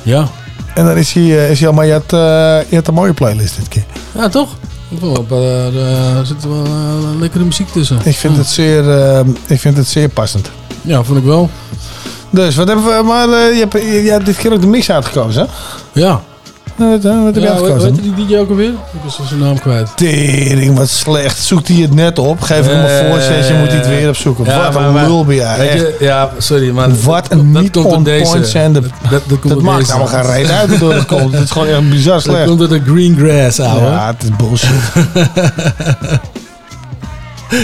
[0.01, 0.27] Ja.
[0.76, 3.14] En dan is hij, eh, is hij al, maar je had, eh, je een mooie
[3.14, 3.84] playlist dit keer.
[4.11, 4.49] Ja, toch?
[5.01, 6.64] Er zit wel
[7.19, 7.99] lekkere muziek tussen.
[8.03, 8.84] Ik vind, het zeer,
[9.47, 10.51] ik vind het zeer passend.
[10.81, 11.49] Ja, vond ik wel.
[12.30, 14.91] Dus wat hebben we, maar je, hebt, je, je hebt dit keer ook de mix
[14.91, 15.99] uitgekozen, hè?
[16.01, 16.22] Ja.
[16.80, 18.15] Wat, wat heb je uitgekozen?
[18.15, 18.69] die DJ ook alweer?
[18.69, 19.97] Ik was zijn naam kwijt.
[19.97, 21.39] Tering, wat slecht.
[21.39, 22.41] Zoekt hij het net op?
[22.41, 24.45] Geef ik hem een voorzetje, moet hij het weer opzoeken.
[24.45, 25.93] Wat een lul ben jij.
[25.99, 28.31] ja, sorry, maar Wat een dat niet on deze.
[28.31, 28.84] point zender.
[29.10, 31.34] Dat, dat, Dat maakt allemaal geen reet uit door het komt.
[31.34, 32.45] Het is gewoon echt bizar Dat slecht.
[32.47, 33.85] komt door de green grass, ouwe.
[33.85, 34.69] Ja, het is bullshit.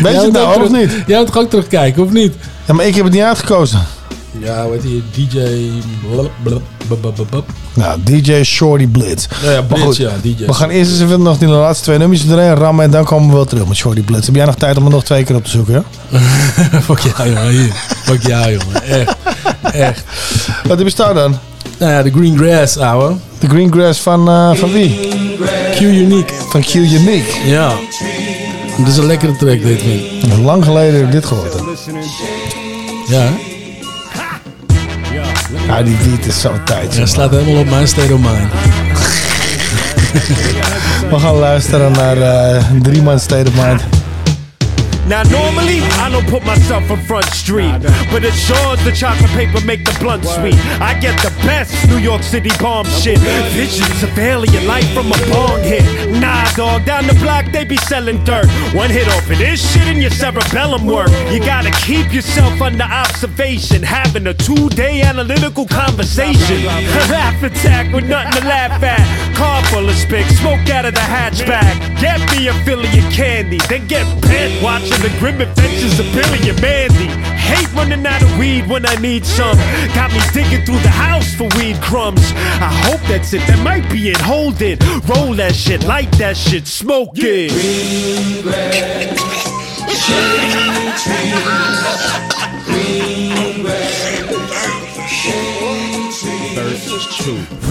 [0.03, 0.91] Weet je het nou of niet?
[1.07, 2.33] Jij moet ook terugkijken, of niet?
[2.65, 3.79] Ja, maar ik heb het niet uitgekozen.
[4.39, 4.65] Ja,
[5.13, 5.39] DJ...
[6.11, 7.45] blub, blub, blub, blub.
[7.73, 9.25] Nou, DJ Shorty Blitz.
[9.43, 10.45] Ja, ja, Blitz, goed, ja, DJ.
[10.45, 13.27] We gaan eerst eens even nog die laatste twee nummers erin rammen en dan komen
[13.29, 14.25] we wel terug met Shorty Blitz.
[14.25, 15.73] Heb jij nog tijd om er nog twee keer op te zoeken?
[16.71, 16.81] Ja?
[16.81, 17.49] Fuck jou, jongen.
[17.49, 17.71] Hier.
[18.03, 18.83] Fuck jou, jongen.
[18.83, 19.15] Echt.
[19.73, 20.03] Echt.
[20.67, 21.37] Wat heb je staan dan?
[21.79, 23.13] Nou ja, de green grass, ouwe.
[23.39, 25.09] De Green Grass van, eh, van wie?
[25.75, 26.33] Q Unique.
[26.49, 27.25] Van Q Unique.
[27.45, 27.73] Ja.
[28.77, 30.37] Dat is een lekkere track, dit vind.
[30.43, 31.53] Lang geleden heb ik dit gehoord.
[31.53, 31.59] hè.
[33.15, 33.54] Ja, hè?
[35.67, 36.99] Ja, die beat is zo'n tijdje.
[36.99, 38.51] Ja, slaat helemaal op mijn state of mind.
[41.11, 43.81] We gaan luisteren naar eh Drie Man State of Mind.
[45.07, 47.77] Now normally I don't put myself in front street,
[48.11, 50.57] but it sure as the chocolate paper make the blunt sweet.
[50.81, 53.19] I get the best New York City bomb shit.
[53.53, 55.85] Visions of alien life from a bong hit.
[56.19, 58.47] Nah, dog, down the block they be selling dirt.
[58.73, 61.09] One hit off of this shit and your cerebellum work.
[61.31, 66.65] You gotta keep yourself under observation, having a two-day analytical conversation.
[67.13, 69.34] laugh attack with nothing to laugh at.
[69.35, 71.75] Car full of spick, smoke out of the hatchback.
[71.99, 76.61] Get me a Philly candy, then get bent watching the grim adventures of Billy and
[76.61, 77.07] Mandy.
[77.35, 79.57] Hate running out of weed when I need some.
[79.93, 82.31] Got me digging through the house for weed crumbs.
[82.61, 83.45] I hope that's it.
[83.47, 84.17] That might be it.
[84.17, 84.81] Hold it.
[85.07, 85.83] Roll that shit.
[85.83, 86.65] Light that shit.
[86.65, 87.51] Smoke it.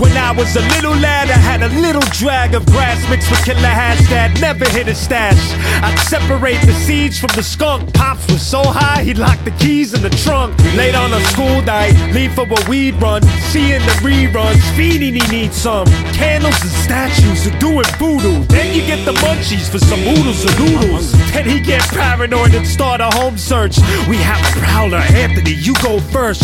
[0.00, 3.44] When I was a little lad, I had a little drag of grass mixed with
[3.44, 5.36] killer hash that never hit a stash.
[5.84, 7.92] I'd separate the seeds from the skunk.
[7.92, 10.58] Pops was so high, he locked the keys in the trunk.
[10.74, 13.22] Late on a school night, leave for a weed run.
[13.52, 15.86] Seeing the reruns, feeding he needs some.
[16.16, 18.42] Candles and statues are doing voodoo.
[18.44, 21.12] Then you get the munchies for some oodles and noodles.
[21.32, 23.76] Then he get paranoid and start a home search.
[24.08, 26.42] We have a prowler, Anthony, you go first.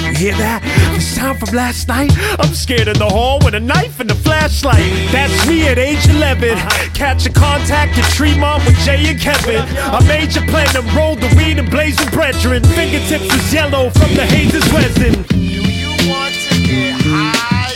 [0.00, 0.62] You hear that?
[0.94, 1.97] The sound from last night?
[2.06, 4.86] I'm scared in the hall with a knife and a flashlight.
[5.10, 6.56] That's me at age 11.
[6.94, 9.62] Catch a contact at Tremont with Jay and Kevin.
[9.78, 12.62] I A major plan to roll the weed and blazing brethren.
[12.62, 15.22] Fingertips was yellow from the hazes resin.
[15.24, 17.74] Do you want to get high?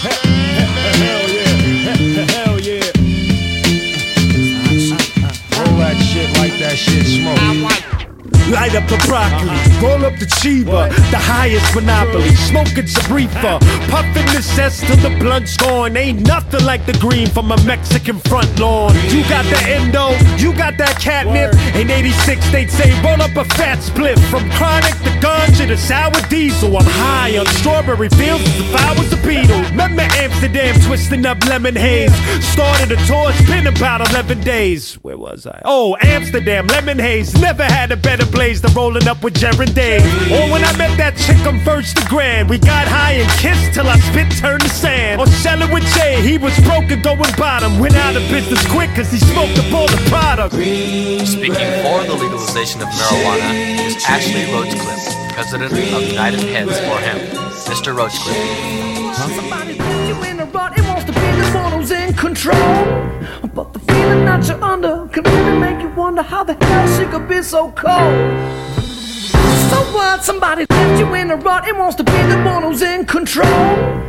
[1.02, 2.22] Hell yeah.
[2.30, 2.86] Hell yeah.
[5.58, 7.61] Roll that shit like that shit smoke.
[8.50, 14.42] Light up the broccoli, roll up the chiba, the highest monopoly, smoking Sabrifa, puffing the
[14.42, 15.96] cess till the blunt's gone.
[15.96, 18.94] Ain't nothing like the green from a Mexican front lawn.
[19.08, 21.54] You got the endo, you got that catnip.
[21.74, 25.76] In 86, they'd say roll up a fat split from chronic to ganja to the
[25.76, 26.76] sour diesel.
[26.76, 29.62] I'm high on strawberry fields as if I was a beetle.
[29.70, 32.12] Remember Amsterdam twisting up lemon haze.
[32.44, 34.94] Started a tour, it's been about 11 days.
[35.02, 35.60] Where was I?
[35.64, 37.34] Oh, Amsterdam, lemon haze.
[37.40, 40.02] Never had a better blaze than rolling up with Jared Dave.
[40.32, 42.48] Or oh, when I met that chick on First the Grand.
[42.48, 45.20] We got high and kissed till our spit turned to sand.
[45.20, 47.78] Oh, or selling with Jay, he was broke and going bottom.
[47.78, 50.54] Went out of business quick cause he smoked up all the product.
[50.56, 57.22] Speaking for the legalization of marijuana is Ashley Roachcliffe, president of United Heads for Hemp.
[57.68, 57.94] Mr.
[57.94, 59.14] Roachcliffe.
[59.14, 59.78] Somebody
[62.32, 62.86] control.
[63.54, 67.04] But the feeling that you're under can really make you wonder how the hell she
[67.10, 68.14] could be so cold.
[69.70, 70.24] So what?
[70.24, 73.46] Somebody left you in a rut and wants to be the one who's in control.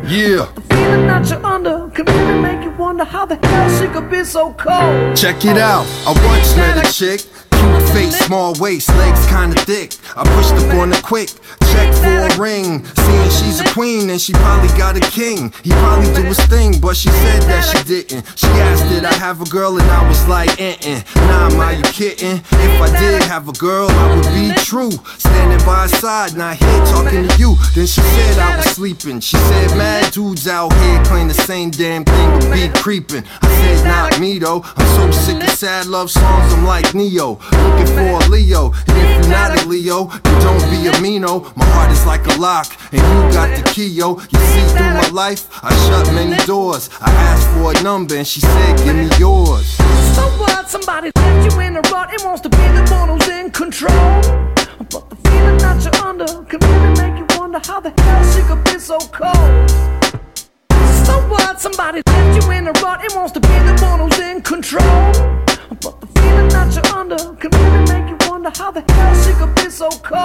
[0.08, 0.48] Yeah.
[0.56, 4.10] The feeling that you're under can really make you wonder how the hell she could
[4.10, 5.18] be so cold.
[5.18, 5.86] Check it out.
[6.08, 7.53] I once met a chick.
[7.94, 9.94] Face, small waist, legs kinda thick.
[10.16, 11.30] I pushed on her quick.
[11.72, 12.86] Check for a ring.
[12.86, 15.54] Seeing she's a queen and she probably got a king.
[15.64, 18.26] He probably do his thing, but she said that she didn't.
[18.36, 19.78] She asked, Did I have a girl?
[19.78, 21.02] And I was like, eh eh.
[21.16, 22.38] Nah, am you kidding?
[22.38, 24.92] If I did have a girl, I would be true.
[25.18, 27.56] Standing by her side, not here talking to you.
[27.76, 29.20] Then she said I was sleeping.
[29.20, 33.24] She said, Mad dudes out here claim the same damn thing, but be creeping.
[33.42, 34.62] I said, Not me though.
[34.64, 37.40] I'm so sick of sad love songs, I'm like Neo.
[37.62, 38.72] Looking for a Leo.
[38.88, 40.84] And if you're not a Leo, then don't be.
[41.14, 44.18] My heart is like a lock, and you got the key, yo.
[44.18, 46.90] You see through my life, I shut many doors.
[47.00, 49.66] I asked for a number, and she said, Give me yours.
[50.16, 50.70] So what?
[50.70, 53.92] Somebody left you in a rut and wants to be the one who's in control.
[54.92, 58.42] But the feeling that you're under can really make you wonder how the hell she
[58.48, 59.70] could be so cold.
[61.06, 61.62] So what?
[61.62, 64.42] Somebody somebody left you in a rut and wants to be the one who's in
[64.42, 65.53] control.
[65.82, 67.18] But the feeling that you're under.
[67.36, 70.24] Can really make you wonder how the hell she could be so cold.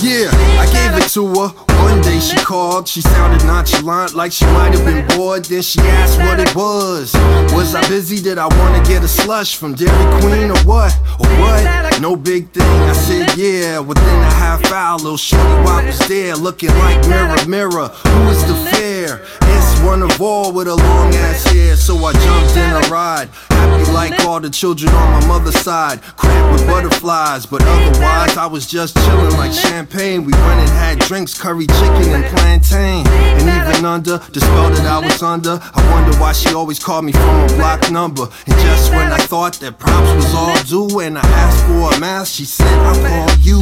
[0.00, 0.28] Yeah,
[0.58, 1.48] I gave it to her.
[1.84, 5.44] One day she called, she sounded nonchalant, like she might have been bored.
[5.44, 7.12] Then she asked what it was.
[7.52, 8.22] Was I busy?
[8.22, 10.96] Did I wanna get a slush from Dairy Queen or what?
[11.20, 12.00] Or what?
[12.00, 12.62] No big thing.
[12.62, 13.80] I said yeah.
[13.80, 17.88] Within a half hour, little shorty wop was there, looking like mirror, mirror.
[17.88, 19.20] Who is the fair?
[19.42, 21.76] It's one of all with a long ass hair.
[21.76, 26.00] So I jumped in a ride, happy like all the children on my mother's side,
[26.16, 26.93] cramped with butterflies.
[27.00, 30.24] Flies, but otherwise, I was just chilling like champagne.
[30.24, 33.06] We went and had drinks, curry chicken and plantain.
[33.06, 37.04] And even under the spell that I was under, I wonder why she always called
[37.04, 38.22] me from a block number.
[38.46, 42.00] And just when I thought that props was all due, and I asked for a
[42.00, 43.60] mask, she said, I'll call you.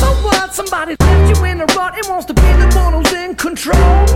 [0.00, 0.54] So what?
[0.54, 4.06] Somebody left you in a rut and wants to be the one who's in control.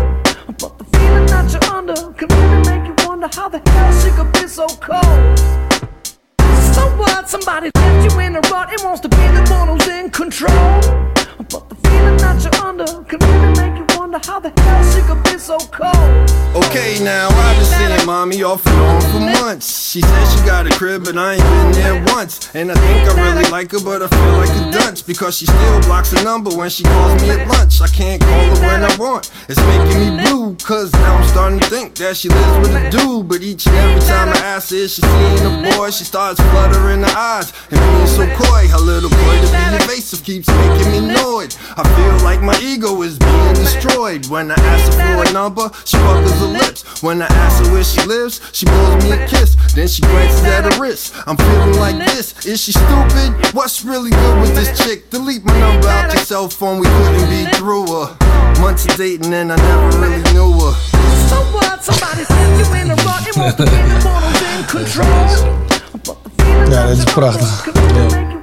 [0.59, 4.11] But the feeling that you're under can really make you wonder how the hell she
[4.11, 5.86] could be so cold.
[6.77, 7.27] So what?
[7.27, 10.81] Somebody left you in a rut and wants to be the one who's in control.
[11.49, 15.23] But feeling that you're under can really make you wonder how the hell she could
[15.25, 16.47] be so cold.
[16.57, 19.91] Okay, now I've been seeing mommy off and on for months.
[19.91, 22.55] She said she got a crib, but I ain't been there once.
[22.55, 25.47] And I think I really like her, but I feel like a dunce because she
[25.47, 27.81] still blocks the number when she calls me at lunch.
[27.81, 29.31] I can't call her when I want.
[29.49, 32.91] It's making me blue, cause now I'm starting to think that she lives with a
[32.91, 33.29] dude.
[33.29, 37.03] But each and every time I ask her she's seeing a boy, she starts fluttering
[37.03, 38.67] her eyes and being so coy.
[38.69, 41.55] Her little boy to be evasive keeps making me annoyed.
[41.79, 44.25] I feel like my ego is being destroyed.
[44.27, 47.03] When I ask her for a number, she buckles her lips.
[47.03, 49.57] When I ask her where she lives, she blows me a kiss.
[49.75, 51.15] Then she glances at her wrist.
[51.27, 52.47] I'm feeling like this.
[52.47, 53.53] Is she stupid?
[53.53, 55.11] What's really good with this chick?
[55.11, 56.81] Delete my number out your cell phone.
[56.81, 58.17] We couldn't be through her.
[58.61, 60.73] Months of dating and I never really knew her.
[61.29, 61.85] So what?
[61.85, 65.63] Somebody left you in a rut and wants to be the one who's in control.
[66.07, 67.65] But the feeling Ja, dit is prachtig.
[67.65, 68.37] can really make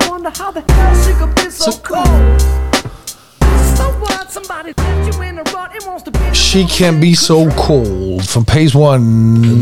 [3.53, 3.93] she could be so cold.
[3.93, 4.31] So what?
[4.31, 7.47] Somebody left you in a rut and wants to be the She Can Be So
[7.47, 9.03] Cold van Pace One.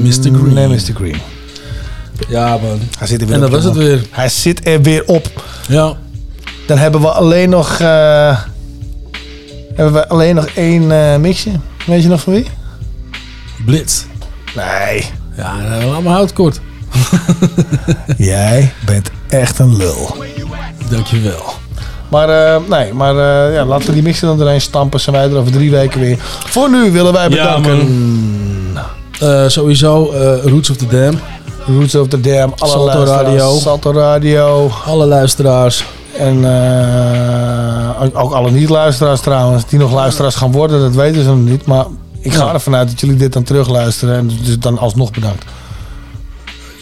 [0.03, 0.31] Mr.
[0.31, 0.53] Green.
[0.53, 0.93] Nee, Mr.
[0.93, 1.17] Green.
[2.29, 2.79] Ja, man.
[2.97, 4.01] Hij zit er weer En op, dat was het weer.
[4.11, 5.43] Hij zit er weer op.
[5.67, 5.97] Ja.
[6.67, 7.79] Dan hebben we alleen nog...
[7.79, 8.37] eh,
[9.75, 11.51] hebben we alleen nog één eh, mixje.
[11.85, 12.47] Weet je nog van wie?
[13.65, 14.03] Blitz.
[14.55, 15.05] Nee.
[15.37, 16.59] Ja, nou, laat me hout kort.
[18.17, 20.23] Jij bent echt een lul.
[20.89, 21.53] Dankjewel.
[22.11, 23.15] Maar eh, nee, maar
[23.47, 24.99] eh, ja, laten we die mixen dan erin stampen.
[24.99, 26.17] Zijn wij er over drie weken weer.
[26.45, 28.77] Voor nu willen wij Ja, bedanken.
[29.19, 31.19] Eh, sowieso eh, Roots of the Dam.
[31.77, 32.53] Roots of the Dam.
[32.57, 33.57] Alle Salto luisteraars, Radio.
[33.59, 34.71] Salto Radio.
[34.85, 35.85] Alle luisteraars.
[36.17, 39.65] En eh, ook- alle niet-luisteraars trouwens.
[39.65, 41.65] Die nog luisteraars gaan worden, dat weten ze nog niet.
[41.65, 41.85] Maar
[42.19, 42.53] ik ga Ja.
[42.53, 44.15] ervan uit dat jullie dit dan terugluisteren.
[44.15, 45.43] En dus dan alsnog bedankt.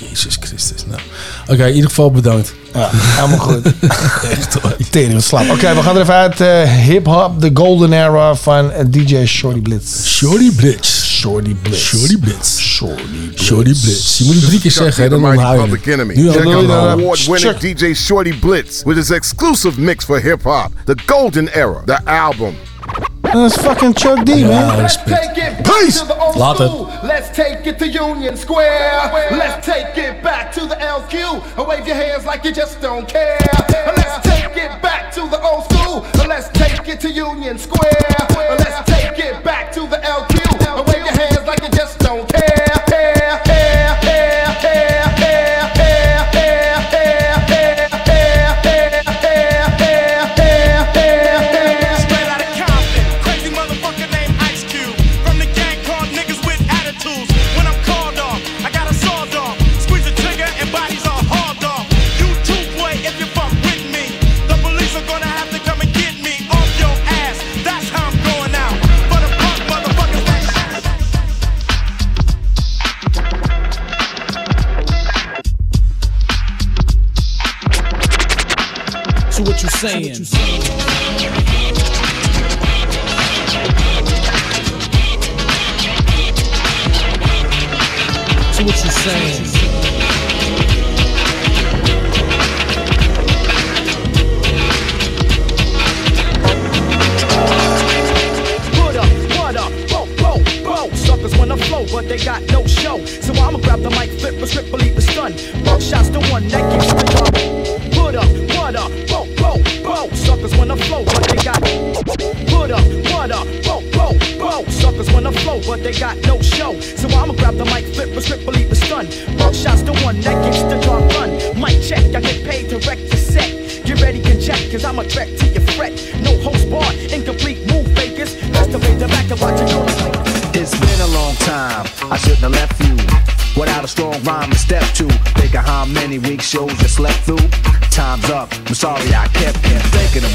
[0.10, 0.86] Jezus Christus.
[0.88, 1.00] Nou.
[1.48, 2.54] Oké, in ieder geval bedankt.
[2.74, 3.62] Ja, helemaal goed.
[4.32, 4.76] Echt hoor.
[4.90, 5.50] Tering slap.
[5.50, 6.42] Oké, we gaan er even uit.
[6.42, 10.06] eh, Hip-hop, the golden era van eh, DJ Shorty Blitz.
[10.08, 10.90] Shorty Blitz.
[11.20, 11.80] Shorty Blitz.
[11.80, 12.58] Shorty Blitz.
[12.60, 13.44] Shorty Blitz.
[13.44, 14.18] Shorty Blitz.
[14.18, 15.94] Je moet het drie keer zeggen, hè, dan onthoud je Public het.
[15.94, 16.14] Enemy.
[16.16, 20.20] Nu Check al- out the award-winning check- DJ Shorty Blitz with his exclusive mix for
[20.22, 22.54] hip hop, The Golden Era, the album.
[23.30, 24.82] Uh, Dat is fucking Chuck D, man.
[24.82, 25.36] respect.
[25.36, 26.00] Take it Peace.
[26.00, 26.68] to the old Later.
[26.68, 26.90] school.
[27.04, 29.12] Let's take it to Union Square.
[29.32, 31.42] Let's take it back to the LQ.
[31.58, 33.38] And wave your hands like you just don't care.
[33.96, 36.06] Let's take it back to the old school.
[36.28, 38.16] Let's take it to Union Square.
[38.58, 40.78] Let's take it back to the LQ.
[40.78, 42.40] And wave your hands like you just don't care.
[42.42, 42.59] Care,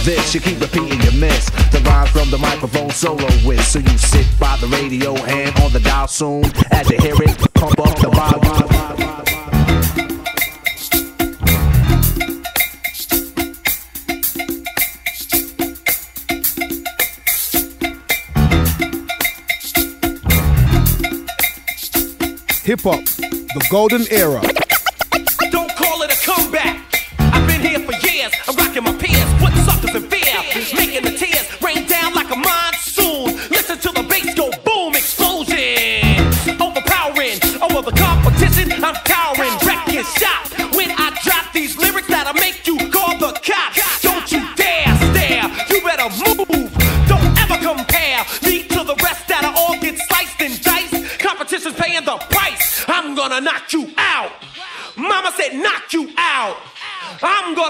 [0.05, 0.35] this.
[0.35, 1.51] You keep repeating your miss.
[1.72, 3.64] The rhymes from the microphone solo with.
[3.64, 6.44] So you sit by the radio and on the dial soon.
[6.70, 8.44] As you hear it, pump up the volume.
[22.64, 24.64] Hip hop, the golden era.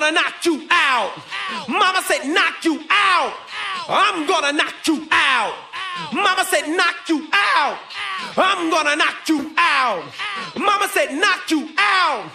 [0.01, 1.13] Gonna knock you out.
[1.69, 3.33] Mama said knock you out.
[3.89, 5.55] I'm gonna knock you out.
[6.13, 7.79] Mama said knock you out.
[8.37, 10.03] I'm gonna knock you out.
[10.57, 12.29] Mama said knock you out.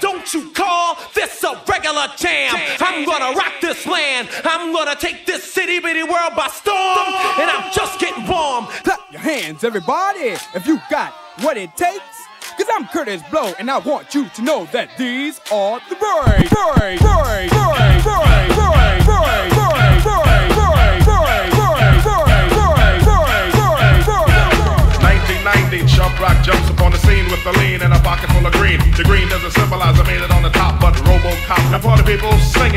[0.00, 2.54] Don't you call this a regular jam.
[2.78, 4.28] I'm gonna rock this land.
[4.44, 7.08] I'm gonna take this city bitty world by storm.
[7.40, 8.66] And I'm just getting warm.
[8.84, 12.17] Clap your hands, everybody, if you got what it takes.
[12.92, 17.50] Kurtis Blow, and I want you to know that these are the break, break, break,
[17.52, 20.58] break, break, break, break, break, break, break, break.
[25.04, 28.52] 1990, Chubb Rock jumps upon the scene with a lean and a pocket full of
[28.54, 28.80] green.
[28.96, 31.70] The green doesn't symbolize I made on the top, but Robocop.
[31.70, 32.72] Now party people sing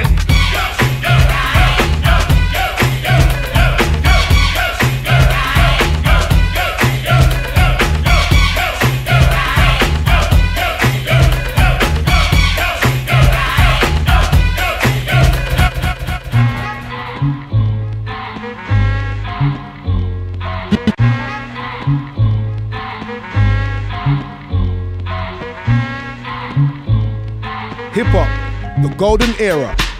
[29.01, 29.90] golden era.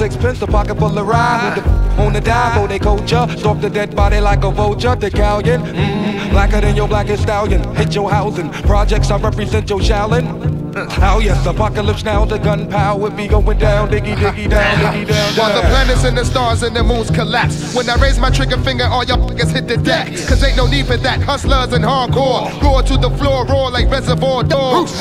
[0.00, 1.52] Sixpence, a pocket full of rye.
[1.56, 1.62] The
[2.02, 3.26] on the dive, oh they culture.
[3.36, 4.96] Stalk the dead body like a vulture.
[4.96, 7.62] The galleon, mm, blacker than your blackest stallion.
[7.76, 8.48] Hit your housing.
[8.72, 10.26] Projects I represent your Shaolin.
[11.02, 12.24] Oh yes, apocalypse now.
[12.24, 15.34] The gunpowder be going down, diggy diggy down, diggy down.
[15.36, 17.74] While the planets and the stars and the moons collapse.
[17.74, 20.06] When I raise my trigger finger, all y'all niggas hit the deck.
[20.28, 21.20] Cause ain't no need for that.
[21.22, 22.60] Hustlers and hardcore.
[22.62, 24.92] Roar to the floor, roar like reservoir dogs.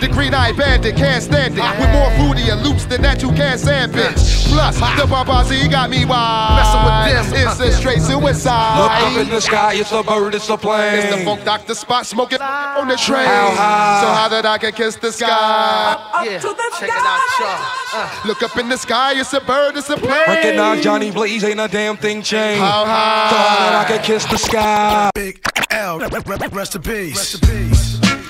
[0.00, 1.78] The green eye bandit can't stand it.
[1.78, 4.48] With more fruity and loops than that, you can't stand bitch.
[4.48, 6.56] Plus, the Barbazi got me wild.
[6.56, 8.80] Messing with this, It's a straight suicide.
[8.80, 10.98] Look up in the sky, it's a bird, it's a plane.
[10.98, 13.26] It's the funk doctor spot smoking on the train.
[13.26, 14.00] How high?
[14.02, 15.96] So how that I can kiss the sky?
[16.24, 18.02] Yeah, check it out, y'all.
[18.02, 18.22] Uh.
[18.26, 20.24] Look up in the sky, it's a bird, it's a plane.
[20.26, 22.62] Recognize Johnny Blaze, ain't a damn thing changed.
[22.62, 23.30] How high?
[23.30, 25.10] So how that I can kiss the sky.
[25.14, 25.40] Big
[25.70, 27.16] L, rest in peace.
[27.16, 28.25] Rest in peace.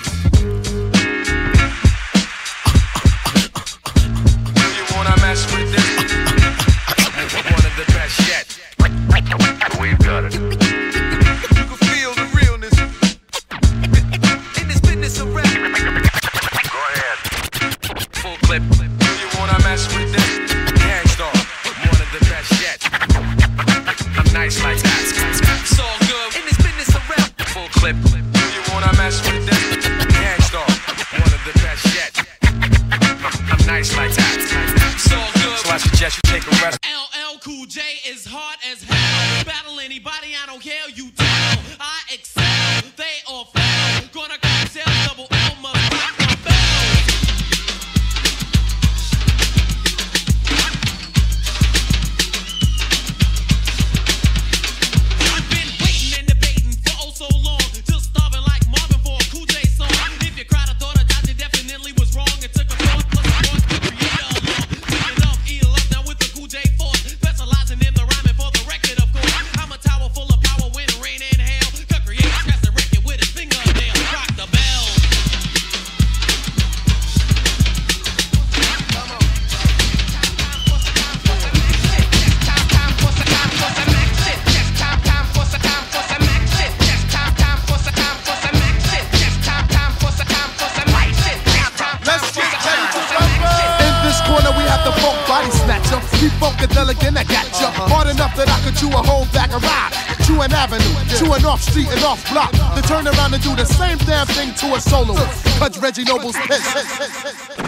[96.67, 99.93] psychedelic, I got you Hard enough that I could chew a whole bag of ride.
[100.25, 100.83] Chew an avenue,
[101.17, 102.53] chew an off street and off block.
[102.53, 105.15] to turn around and do the same damn thing to a solo.
[105.59, 107.66] Touch Reggie Noble's piss.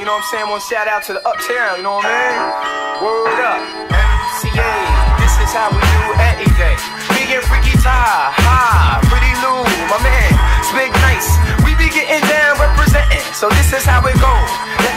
[0.00, 0.48] you know what I'm saying?
[0.48, 2.40] One shout out to the uptown, you know what I mean?
[3.04, 3.60] Word up,
[3.92, 4.72] MCA,
[5.20, 6.76] this is how we do everyday.
[7.12, 9.60] Big and freaky tie, Ha, pretty Lou,
[9.92, 10.32] my man,
[10.72, 11.28] big nice.
[11.68, 14.89] We be getting down representing, so this is how it goes.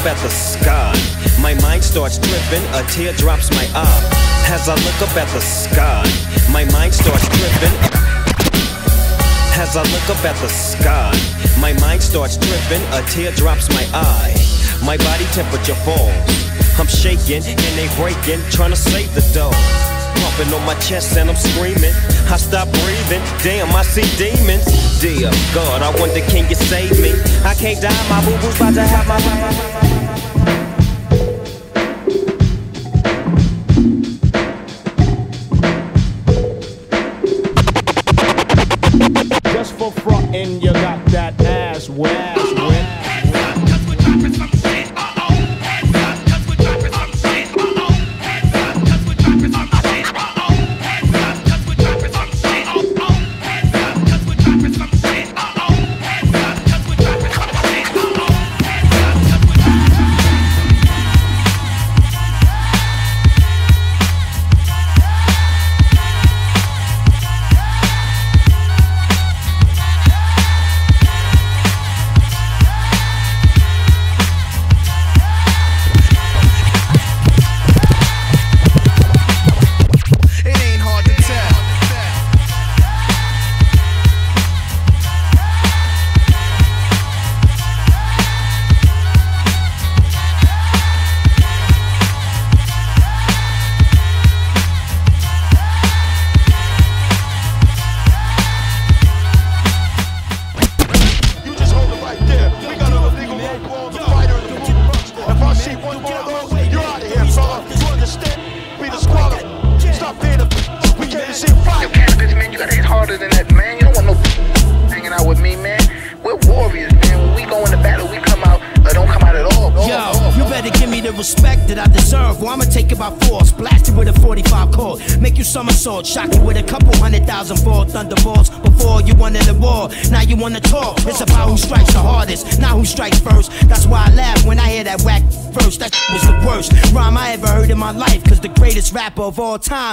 [0.00, 0.96] up at the sky,
[1.42, 4.02] my mind starts tripping, a tear drops my eye.
[4.48, 6.04] As I look up at the sky,
[6.50, 7.76] my mind starts tripping.
[9.60, 11.12] As I look up at the sky,
[11.60, 14.32] my mind starts tripping, a tear drops my eye.
[14.84, 16.16] My body temperature falls.
[16.80, 19.52] I'm shaking and they breaking, trying to save the dough.
[20.16, 21.92] Pumping on my chest and I'm screaming.
[22.32, 24.64] I stop breathing, damn, I see demons.
[25.00, 27.12] Dear God, I wonder can you save me?
[27.44, 29.79] I can't die, my boo boo's about to have my.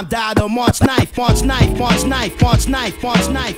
[0.08, 3.57] died on March 9th, March 9th, March 9th, March 9th, March 9th,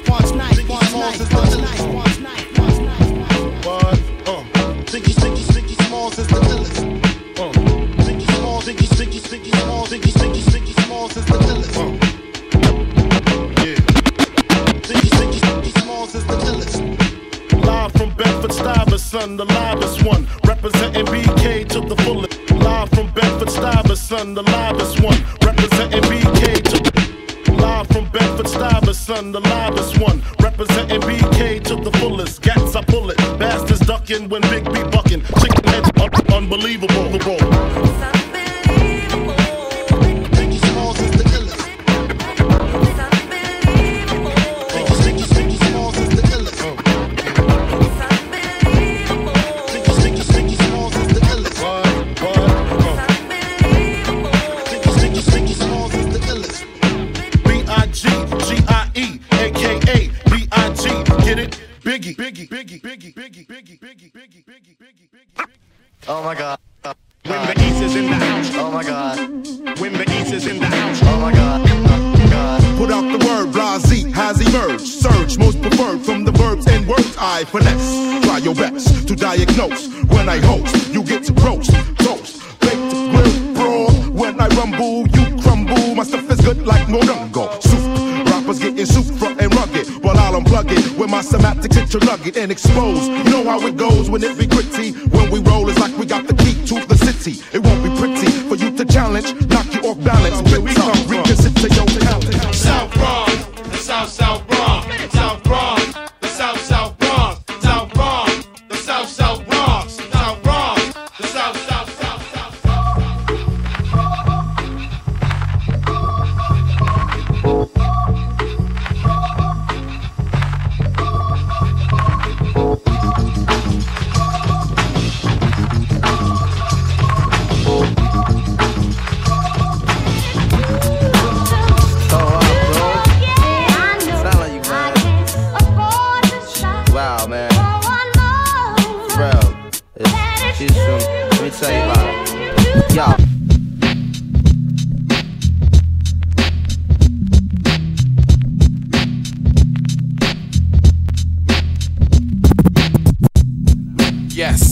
[154.41, 154.71] Yes.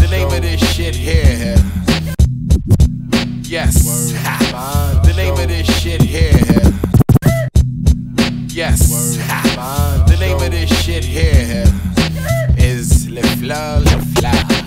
[0.00, 1.54] The name of this shit here.
[3.44, 3.84] Yes.
[5.04, 6.32] The name of this shit here.
[8.48, 8.90] Yes.
[10.08, 11.64] The name of this shit here
[12.58, 14.60] is Le Fleur, Le Fleur.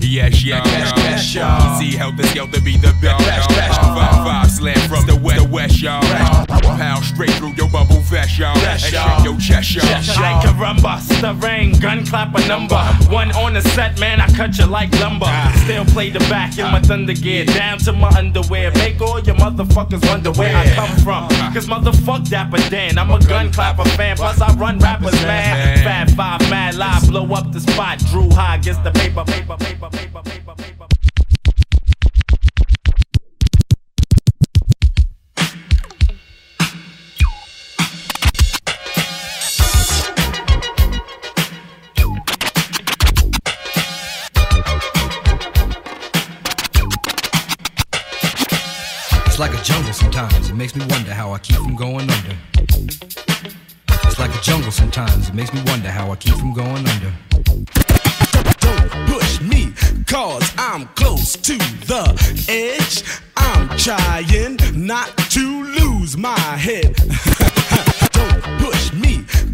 [0.00, 1.82] Yes, yeah, Best, best, y'all.
[1.82, 5.48] Easy, help us help to be the best, Five, five slam from the west, the
[5.48, 6.47] west, y'all.
[6.78, 8.56] Pound straight through your bubble vest, y'all.
[8.56, 9.16] And y'all.
[9.16, 9.84] shake your chest, y'all.
[9.84, 12.78] Like caramba, stirring, gun clap a number.
[13.10, 15.26] One on the set, man, I cut you like lumber.
[15.26, 15.52] Ah.
[15.64, 18.70] Still play the back in my thunder gear, down to my underwear.
[18.74, 21.24] Make all your motherfuckers wonder where I come from.
[21.24, 21.52] Uh-huh.
[21.52, 24.16] Cause motherfuck Dapper Dan, I'm a gun clapper fan.
[24.16, 25.78] Plus I run rappers, man.
[25.78, 27.98] Fat five, mad live, blow up the spot.
[28.10, 30.47] Drew high, gets the paper, paper, paper, paper, paper,
[49.38, 50.50] It's like a jungle sometimes.
[50.50, 52.36] It makes me wonder how I keep from going under.
[52.58, 55.28] It's like a jungle sometimes.
[55.28, 57.12] It makes me wonder how I keep from going under.
[58.58, 59.72] Don't push me,
[60.08, 63.04] cause I'm close to the edge.
[63.36, 66.96] I'm trying not to lose my head.
[68.10, 69.17] Don't push me,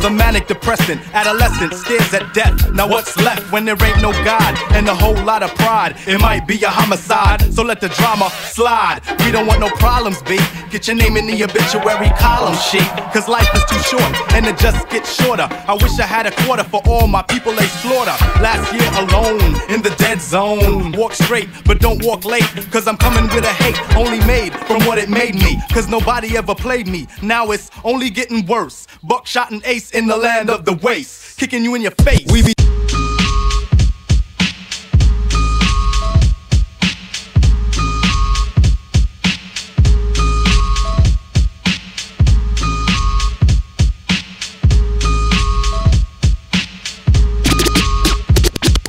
[0.00, 1.00] Another manic depressant.
[1.14, 2.72] Adolescent stares at death.
[2.72, 5.96] Now what's left when there ain't no God and a whole lot of pride?
[6.06, 9.00] It might be a homicide, so let the drama slide.
[9.24, 10.38] We don't want no problems, B.
[10.70, 12.88] Get your name in the obituary column sheet.
[13.12, 15.48] Cause life is too short and it just gets shorter.
[15.68, 18.16] I wish I had a quarter for all my people they slaughter.
[18.40, 20.92] Last year alone in the dead zone.
[20.92, 22.48] Walk straight, but don't walk late.
[22.70, 25.60] Cause I'm coming with a hate only made from what it made me.
[25.70, 27.06] Cause nobody ever played me.
[27.22, 28.86] Now it's only getting worse.
[29.02, 32.26] Buckshot and ace in the land of the waste, kicking you in your face.
[32.30, 32.54] We be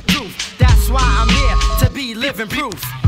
[0.06, 0.58] Proof.
[0.58, 3.01] That's why I'm here to be living proof.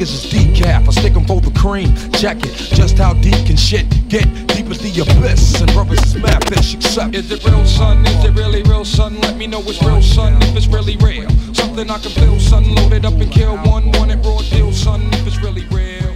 [0.00, 0.88] Niggas is decaf.
[0.88, 1.94] I stick 'em for the cream.
[2.12, 4.24] Check it, just how deep can shit get?
[4.48, 7.14] Deep as the abyss, and brothers is mad fish accept.
[7.14, 8.06] Is it real, son?
[8.06, 9.20] Is it really real, son?
[9.20, 11.28] Let me know it's real, son, if it's really real.
[11.52, 12.74] Something I can feel, son.
[12.74, 13.92] Load it up and kill one.
[13.92, 16.14] Want it raw deal, son, if it's really real.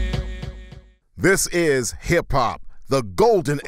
[1.17, 3.61] This is hip hop, the golden